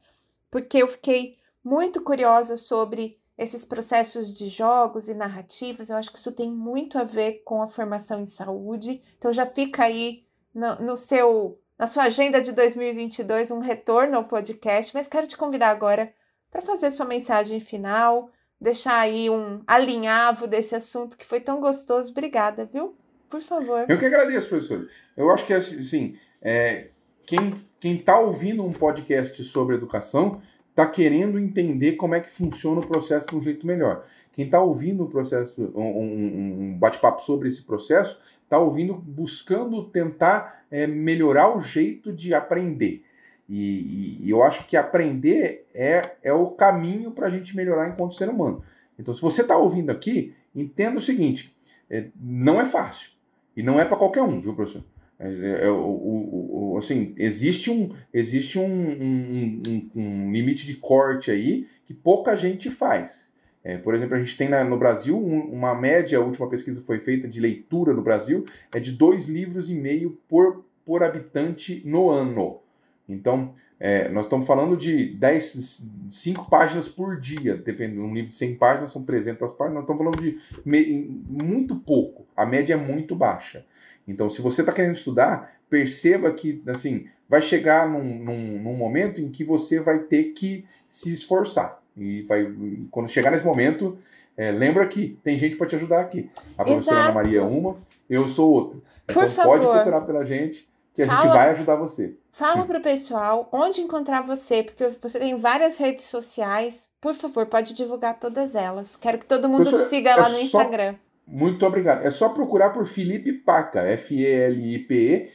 porque 0.51 0.79
eu 0.79 0.89
fiquei 0.89 1.39
muito 1.65 2.03
curiosa 2.03 2.57
sobre 2.57 3.20
esses 3.41 3.65
processos 3.65 4.37
de 4.37 4.49
jogos 4.49 5.09
e 5.09 5.15
narrativas, 5.15 5.89
eu 5.89 5.97
acho 5.97 6.13
que 6.13 6.19
isso 6.19 6.31
tem 6.33 6.51
muito 6.51 6.99
a 6.99 7.05
ver 7.05 7.43
com 7.43 7.63
a 7.63 7.69
formação 7.69 8.21
em 8.21 8.27
saúde. 8.27 9.03
Então 9.17 9.33
já 9.33 9.47
fica 9.47 9.85
aí 9.85 10.27
no, 10.55 10.75
no 10.77 10.97
seu 10.97 11.59
na 11.79 11.87
sua 11.87 12.03
agenda 12.05 12.43
de 12.43 12.53
2022 12.53 13.51
um 13.51 13.61
retorno 13.61 14.19
ao 14.19 14.25
podcast, 14.25 14.95
mas 14.95 15.07
quero 15.07 15.27
te 15.27 15.39
convidar 15.39 15.71
agora 15.71 16.13
para 16.51 16.61
fazer 16.61 16.91
sua 16.91 17.07
mensagem 17.07 17.59
final, 17.61 18.31
deixar 18.61 19.01
aí 19.01 19.31
um 19.31 19.63
alinhavo 19.67 20.47
desse 20.47 20.75
assunto 20.75 21.17
que 21.17 21.25
foi 21.25 21.41
tão 21.41 21.63
gostoso. 21.63 22.11
Obrigada, 22.11 22.69
viu? 22.71 22.95
Por 23.31 23.41
favor. 23.41 23.87
Eu 23.89 23.99
que 23.99 24.05
agradeço, 24.05 24.51
professor. 24.51 24.87
Eu 25.17 25.31
acho 25.31 25.47
que 25.47 25.55
assim, 25.55 26.19
é, 26.43 26.91
quem 27.25 27.67
quem 27.81 27.95
está 27.95 28.19
ouvindo 28.19 28.63
um 28.63 28.73
podcast 28.75 29.43
sobre 29.45 29.75
educação 29.75 30.43
está 30.71 30.87
querendo 30.87 31.39
entender 31.39 31.93
como 31.93 32.15
é 32.15 32.21
que 32.21 32.33
funciona 32.33 32.81
o 32.81 32.87
processo 32.87 33.27
de 33.27 33.37
um 33.37 33.41
jeito 33.41 33.67
melhor. 33.67 34.05
Quem 34.33 34.47
está 34.47 34.61
ouvindo 34.61 35.05
o 35.05 35.09
processo, 35.09 35.71
um, 35.75 35.83
um, 35.83 36.63
um 36.63 36.79
bate-papo 36.79 37.23
sobre 37.23 37.49
esse 37.49 37.63
processo, 37.63 38.19
está 38.45 38.59
ouvindo, 38.59 38.95
buscando 38.95 39.85
tentar 39.85 40.65
é, 40.71 40.87
melhorar 40.87 41.55
o 41.55 41.61
jeito 41.61 42.13
de 42.13 42.33
aprender. 42.33 43.05
E, 43.49 44.25
e, 44.25 44.31
eu 44.31 44.43
acho 44.45 44.65
que 44.67 44.77
aprender 44.77 45.67
é, 45.75 46.13
é 46.23 46.33
o 46.33 46.47
caminho 46.51 47.11
para 47.11 47.27
a 47.27 47.31
gente 47.31 47.57
melhorar 47.57 47.89
enquanto 47.89 48.15
ser 48.15 48.29
humano. 48.29 48.63
Então, 48.99 49.13
se 49.13 49.21
você 49.21 49.43
está 49.43 49.57
ouvindo 49.57 49.91
aqui, 49.91 50.35
entenda 50.55 50.99
o 50.99 51.03
seguinte: 51.03 51.53
é, 51.91 52.07
não 52.15 52.61
é 52.61 52.65
fácil. 52.65 53.11
E 53.57 53.63
não 53.63 53.81
é 53.81 53.85
para 53.85 53.97
qualquer 53.97 54.23
um, 54.23 54.41
viu, 54.41 54.55
professor? 54.55 54.85
É, 55.21 55.67
é, 55.67 55.71
o, 55.71 55.77
o, 55.77 56.73
o, 56.73 56.79
assim, 56.79 57.15
existe, 57.19 57.71
um, 57.71 57.95
existe 58.13 58.59
um, 58.59 58.65
um, 58.65 59.63
um, 59.69 59.91
um, 59.95 60.33
limite 60.33 60.67
de 60.67 60.77
corte 60.77 61.31
aí 61.31 61.67
que 61.85 61.93
pouca 61.93 62.35
gente 62.35 62.71
faz. 62.71 63.31
É, 63.63 63.77
por 63.77 63.95
exemplo, 63.95 64.17
a 64.17 64.19
gente 64.19 64.35
tem 64.39 64.49
na, 64.49 64.65
no 64.65 64.79
Brasil 64.79 65.19
uma 65.19 65.75
média, 65.75 66.17
a 66.17 66.23
última 66.23 66.49
pesquisa 66.49 66.81
foi 66.81 66.99
feita 66.99 67.29
de 67.29 67.39
leitura 67.39 67.93
no 67.93 68.01
Brasil, 68.01 68.47
é 68.73 68.81
de 68.81 68.93
dois 68.93 69.27
livros 69.27 69.69
e 69.69 69.75
meio 69.75 70.19
por, 70.27 70.65
por 70.87 71.03
habitante 71.03 71.83
no 71.85 72.09
ano. 72.09 72.61
Então, 73.07 73.55
é, 73.81 74.11
nós 74.11 74.27
estamos 74.27 74.47
falando 74.47 74.77
de 74.77 75.07
10, 75.15 75.87
5 76.11 76.51
páginas 76.51 76.87
por 76.87 77.19
dia, 77.19 77.57
dependendo, 77.57 78.03
um 78.03 78.13
livro 78.13 78.29
de 78.29 78.37
100 78.37 78.57
páginas 78.57 78.93
são 78.93 79.03
300 79.03 79.51
páginas, 79.53 79.75
nós 79.75 79.85
estamos 79.85 80.05
falando 80.05 80.23
de 80.23 80.39
me, 80.63 81.25
muito 81.27 81.77
pouco, 81.77 82.27
a 82.37 82.45
média 82.45 82.75
é 82.75 82.77
muito 82.77 83.17
baixa. 83.17 83.65
Então, 84.07 84.29
se 84.29 84.43
você 84.43 84.61
está 84.61 84.71
querendo 84.71 84.97
estudar, 84.97 85.55
perceba 85.71 86.31
que, 86.31 86.63
assim, 86.67 87.07
vai 87.27 87.41
chegar 87.41 87.89
num, 87.89 88.03
num, 88.19 88.63
num, 88.63 88.75
momento 88.75 89.19
em 89.19 89.31
que 89.31 89.45
você 89.45 89.81
vai 89.81 90.01
ter 90.01 90.25
que 90.33 90.67
se 90.87 91.13
esforçar. 91.13 91.81
E 91.97 92.23
vai, 92.23 92.53
quando 92.91 93.09
chegar 93.09 93.31
nesse 93.31 93.45
momento, 93.45 93.97
é, 94.37 94.51
lembra 94.51 94.87
que 94.87 95.19
tem 95.23 95.39
gente 95.39 95.57
para 95.57 95.67
te 95.67 95.77
ajudar 95.77 96.01
aqui. 96.01 96.29
A 96.59 96.65
professora 96.65 96.97
Exato. 96.97 97.11
Ana 97.11 97.23
Maria 97.23 97.41
é 97.41 97.45
uma, 97.45 97.79
eu 98.11 98.29
sou 98.29 98.53
outra. 98.53 98.79
Então, 99.05 99.23
Por 99.23 99.43
pode 99.43 99.65
procurar 99.65 100.01
pela 100.03 100.25
gente, 100.25 100.69
que 100.93 101.03
a 101.03 101.07
Fala. 101.07 101.23
gente 101.23 101.33
vai 101.33 101.51
ajudar 101.51 101.77
você. 101.77 102.15
Fala 102.33 102.65
para 102.65 102.79
o 102.79 102.83
pessoal 102.83 103.49
onde 103.53 103.81
encontrar 103.81 104.23
você, 104.23 104.63
porque 104.63 104.89
você 105.01 105.19
tem 105.19 105.37
várias 105.37 105.77
redes 105.77 106.07
sociais. 106.07 106.89
Por 107.01 107.15
favor, 107.15 107.47
pode 107.47 107.75
divulgar 107.75 108.19
todas 108.19 108.55
elas. 108.55 108.97
Quero 108.97 109.19
que 109.19 109.27
todo 109.27 109.49
mundo 109.49 109.69
te 109.69 109.79
siga 109.79 110.17
lá 110.17 110.29
é 110.29 110.33
no 110.33 110.39
Instagram. 110.39 110.95
Muito 111.27 111.65
obrigado. 111.65 112.05
É 112.05 112.11
só 112.11 112.29
procurar 112.31 112.71
por 112.71 112.87
Felipe 112.87 113.33
Paca, 113.33 113.83
F-E-L-I-P-E, 113.83 115.31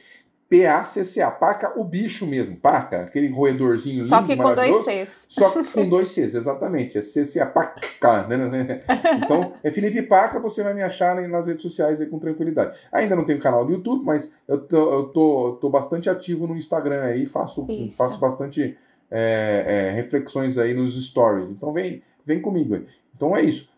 P-A-C-C-A. 0.48 1.30
Paca, 1.30 1.72
o 1.78 1.82
bicho 1.82 2.26
mesmo. 2.26 2.56
Paca, 2.56 3.02
aquele 3.02 3.28
roedorzinho 3.28 3.96
lindo, 3.96 4.08
Só 4.08 4.22
que 4.22 4.36
com 4.36 4.54
dois 4.54 4.84
Cs. 4.84 5.26
Só 5.28 5.50
que 5.50 5.64
com 5.64 5.88
dois 5.88 6.10
Cs, 6.10 6.34
exatamente. 6.34 6.98
É 6.98 7.02
C-C-A, 7.02 7.46
Paca. 7.46 8.26
Né? 8.28 8.82
Então, 9.24 9.54
é 9.62 9.70
Felipe 9.70 10.02
Paca, 10.02 10.38
você 10.38 10.62
vai 10.62 10.72
me 10.74 10.82
achar 10.82 11.16
nas 11.28 11.46
redes 11.46 11.62
sociais 11.62 12.00
aí 12.00 12.06
com 12.06 12.18
tranquilidade. 12.18 12.78
Ainda 12.92 13.16
não 13.16 13.24
tenho 13.24 13.40
canal 13.40 13.64
no 13.64 13.72
YouTube, 13.72 14.04
mas 14.04 14.32
eu 14.46 14.58
tô, 14.58 14.92
eu 14.92 15.04
tô, 15.08 15.58
tô 15.60 15.70
bastante 15.70 16.08
ativo 16.08 16.46
no 16.46 16.56
Instagram 16.56 17.02
aí, 17.02 17.26
faço, 17.26 17.66
faço 17.96 18.18
bastante 18.18 18.76
é, 19.10 19.64
é, 19.66 19.90
reflexões 19.90 20.56
aí 20.58 20.74
nos 20.74 21.02
stories. 21.06 21.50
Então, 21.50 21.72
vem, 21.72 22.02
vem 22.24 22.40
comigo 22.40 22.74
aí. 22.74 22.86
Então, 23.16 23.36
é 23.36 23.42
isso. 23.42 23.68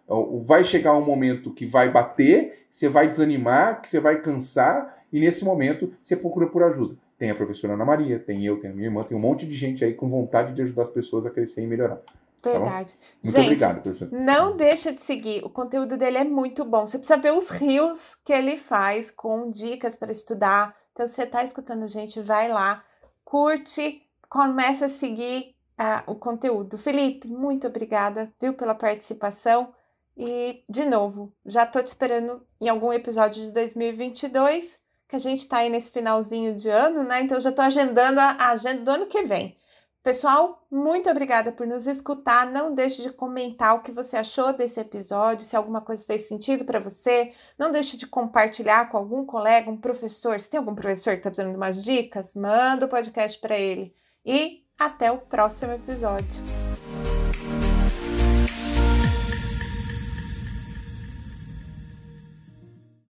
Vai 0.45 0.65
chegar 0.65 0.95
um 0.95 1.05
momento 1.05 1.53
que 1.53 1.65
vai 1.65 1.91
bater, 1.91 2.67
você 2.71 2.89
vai 2.89 3.09
desanimar, 3.09 3.81
que 3.81 3.89
você 3.89 4.01
vai 4.01 4.21
cansar, 4.21 4.98
e 5.13 5.21
nesse 5.21 5.45
momento 5.45 5.93
você 6.03 6.17
procura 6.17 6.47
por 6.47 6.63
ajuda. 6.63 6.97
Tem 7.19 7.31
a 7.31 7.35
professora 7.35 7.75
Ana 7.75 7.85
Maria, 7.85 8.19
tem 8.19 8.45
eu, 8.45 8.61
tem 8.61 8.71
a 8.71 8.75
minha 8.75 8.87
irmã, 8.87 9.03
tem 9.03 9.17
um 9.17 9.21
monte 9.21 9.47
de 9.47 9.55
gente 9.55 9.85
aí 9.85 9.93
com 9.93 10.09
vontade 10.09 10.55
de 10.55 10.63
ajudar 10.63 10.83
as 10.83 10.91
pessoas 10.91 11.27
a 11.27 11.31
crescer 11.31 11.63
e 11.63 11.67
melhorar. 11.67 12.01
Tá 12.41 12.53
Verdade. 12.53 12.93
Tá 12.93 12.99
muito 13.25 13.37
gente, 13.37 13.47
obrigado, 13.47 13.83
professor. 13.83 14.13
Não 14.13 14.57
deixa 14.57 14.93
de 14.93 15.01
seguir. 15.01 15.45
O 15.45 15.51
conteúdo 15.51 15.97
dele 15.97 16.19
é 16.19 16.25
muito 16.25 16.65
bom. 16.65 16.87
Você 16.87 16.99
precisa 16.99 17.19
ver 17.19 17.33
os 17.33 17.51
rios 17.51 18.15
que 18.25 18.33
ele 18.33 18.57
faz 18.57 19.11
com 19.11 19.51
dicas 19.51 19.97
para 19.97 20.13
estudar. 20.13 20.77
Então, 20.93 21.07
você 21.07 21.25
está 21.25 21.43
escutando 21.43 21.83
a 21.83 21.89
gente, 21.89 22.21
vai 22.21 22.49
lá, 22.49 22.81
curte, 23.25 24.03
começa 24.29 24.87
a 24.87 24.89
seguir 24.89 25.55
uh, 25.79 26.11
o 26.11 26.15
conteúdo. 26.15 26.79
Felipe, 26.79 27.29
muito 27.29 27.67
obrigada, 27.67 28.33
viu, 28.41 28.55
pela 28.55 28.75
participação. 28.75 29.73
E, 30.17 30.65
de 30.69 30.85
novo, 30.85 31.33
já 31.47 31.65
tô 31.65 31.81
te 31.81 31.87
esperando 31.87 32.45
em 32.61 32.69
algum 32.69 32.93
episódio 32.93 33.45
de 33.45 33.53
2022, 33.53 34.81
que 35.09 35.17
a 35.17 35.19
gente 35.19 35.49
tá 35.49 35.59
aí 35.59 35.71
nesse 35.71 35.91
finalzinho 35.91 36.55
de 36.55 36.69
ano, 36.69 37.03
né? 37.03 37.23
Então 37.23 37.41
já 37.41 37.51
tô 37.51 37.63
agendando 37.63 38.21
a 38.21 38.51
agenda 38.51 38.83
do 38.83 38.91
ano 38.91 39.07
que 39.07 39.23
vem. 39.23 39.57
Pessoal, 40.03 40.65
muito 40.71 41.11
obrigada 41.11 41.51
por 41.51 41.67
nos 41.67 41.87
escutar. 41.87 42.47
Não 42.47 42.75
deixe 42.75 43.03
de 43.03 43.11
comentar 43.11 43.75
o 43.75 43.83
que 43.83 43.91
você 43.91 44.17
achou 44.17 44.53
desse 44.53 44.79
episódio, 44.81 45.45
se 45.45 45.57
alguma 45.57 45.81
coisa 45.81 46.05
fez 46.05 46.23
sentido 46.23 46.65
para 46.65 46.79
você. 46.79 47.33
Não 47.59 47.73
deixe 47.73 47.97
de 47.97 48.07
compartilhar 48.07 48.91
com 48.91 48.97
algum 48.97 49.25
colega, 49.25 49.71
um 49.71 49.77
professor. 49.77 50.41
Se 50.41 50.49
tem 50.49 50.59
algum 50.59 50.75
professor 50.75 51.15
que 51.15 51.29
está 51.29 51.43
dando 51.43 51.57
umas 51.57 51.83
dicas, 51.83 52.35
manda 52.35 52.87
o 52.87 52.89
podcast 52.89 53.39
para 53.39 53.59
ele. 53.59 53.95
E 54.25 54.65
até 54.79 55.11
o 55.11 55.19
próximo 55.19 55.73
episódio. 55.73 56.98